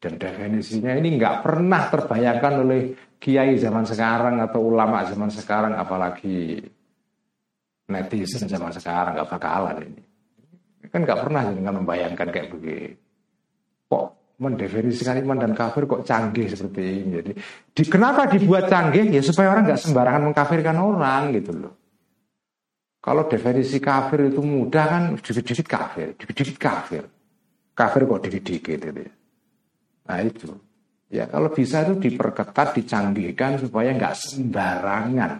Dan 0.00 0.20
definisinya 0.20 0.92
ini 0.96 1.16
nggak 1.16 1.40
pernah 1.40 1.88
terbayangkan 1.88 2.54
oleh 2.60 2.80
kiai 3.16 3.56
zaman 3.56 3.88
sekarang 3.88 4.36
atau 4.40 4.60
ulama 4.60 5.04
zaman 5.08 5.32
sekarang, 5.32 5.72
apalagi 5.76 6.60
netizen 7.88 8.48
zaman 8.48 8.72
sekarang 8.72 9.16
nggak 9.16 9.30
bakalan 9.32 9.76
ini. 9.80 10.13
Kan 10.90 11.04
nggak 11.04 11.20
pernah 11.24 11.42
dengan 11.52 11.80
membayangkan 11.82 12.28
kayak 12.28 12.48
begini. 12.52 12.92
Kok 13.88 14.04
mendefinisikan 14.42 15.22
iman 15.22 15.38
dan 15.38 15.52
kafir 15.54 15.86
kok 15.86 16.02
canggih 16.02 16.50
seperti 16.50 16.82
ini. 16.82 17.10
Jadi 17.20 17.32
di, 17.70 17.82
kenapa 17.86 18.26
dibuat 18.26 18.66
canggih? 18.66 19.06
Ya 19.14 19.22
supaya 19.22 19.54
orang 19.54 19.70
nggak 19.70 19.80
sembarangan 19.80 20.22
mengkafirkan 20.30 20.76
orang 20.76 21.22
gitu 21.32 21.52
loh. 21.54 21.74
Kalau 23.04 23.28
definisi 23.28 23.78
kafir 23.84 24.32
itu 24.32 24.40
mudah 24.40 24.84
kan 24.88 25.02
dikit-dikit 25.20 25.68
kafir, 25.68 26.16
dikit-dikit 26.16 26.56
kafir. 26.56 27.04
Kafir 27.76 28.00
kok 28.08 28.20
dikit-dikit 28.24 28.80
itu 28.80 29.00
ya. 29.04 29.12
Nah 30.08 30.18
itu. 30.24 30.48
Ya 31.12 31.24
kalau 31.28 31.52
bisa 31.52 31.84
itu 31.84 32.00
diperketat, 32.00 32.74
dicanggihkan 32.74 33.60
supaya 33.60 33.92
nggak 33.92 34.16
sembarangan 34.18 35.32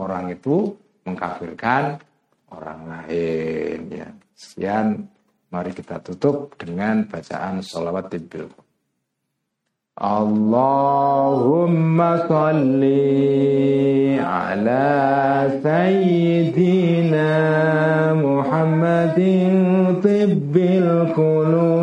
orang 0.00 0.32
itu 0.32 0.74
mengkafirkan 1.04 2.00
orang 2.50 2.80
lain. 2.88 3.78
Ya. 3.92 4.08
Sekian, 4.38 5.10
mari 5.50 5.74
kita 5.74 5.98
tutup 5.98 6.54
dengan 6.54 7.10
bacaan 7.10 7.58
sholawat 7.58 8.06
tibil. 8.14 8.46
Allahumma 9.98 11.10
salli 12.30 14.14
ala 14.14 15.50
sayyidina 15.58 17.34
Muhammadin 18.14 19.98
tibbil 19.98 21.10
qulubi 21.18 21.77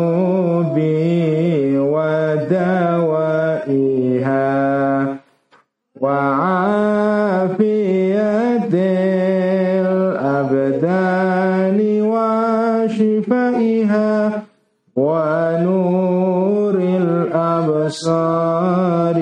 الأبصار 17.86 19.16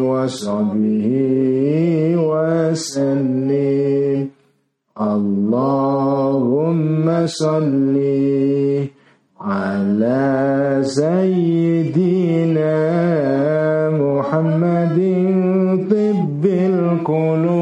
وصحبه 0.00 1.06
وسلم. 2.16 4.18
اللهم 5.00 7.06
صل 7.26 7.96
على 9.40 10.80
سيدنا 10.82 12.76
محمد 13.90 14.98
طب 15.90 16.44
القلوب. 16.46 17.55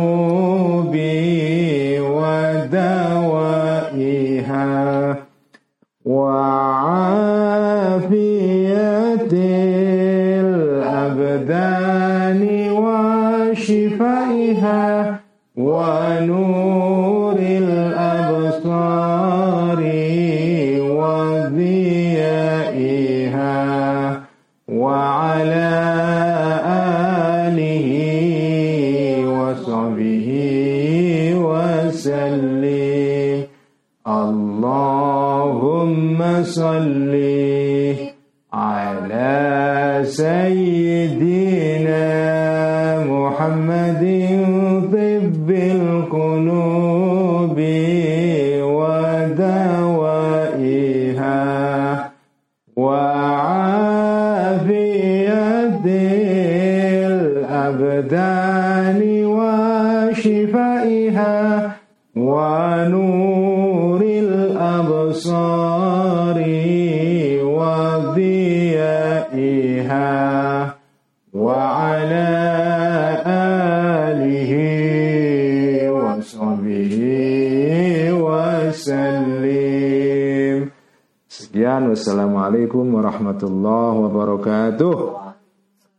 Wassalamualaikum 81.95 82.99
warahmatullahi 82.99 83.97
wabarakatuh. 84.03 84.99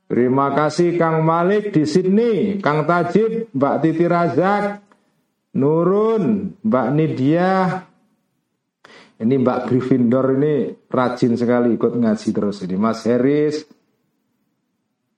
Terima 0.05 0.53
kasih 0.53 0.99
Kang 0.99 1.23
Malik 1.23 1.71
di 1.71 1.87
Sydney, 1.87 2.59
Kang 2.59 2.85
Tajib, 2.85 3.49
Mbak 3.55 3.75
Titi 3.81 4.05
Razak, 4.05 4.83
Nurun, 5.55 6.53
Mbak 6.61 6.87
Nidia. 6.93 7.51
Ini 9.15 9.35
Mbak 9.39 9.71
Gryffindor 9.71 10.35
ini 10.35 10.75
rajin 10.91 11.39
sekali 11.39 11.79
ikut 11.79 11.95
ngaji 11.95 12.29
terus 12.35 12.59
ini. 12.67 12.75
Mas 12.75 13.07
Heris 13.07 13.63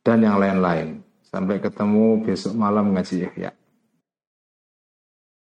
dan 0.06 0.22
yang 0.22 0.38
lain-lain. 0.38 1.02
Sampai 1.26 1.58
ketemu 1.58 2.22
besok 2.24 2.54
malam 2.54 2.94
ngaji 2.94 3.28
ya. 3.36 3.52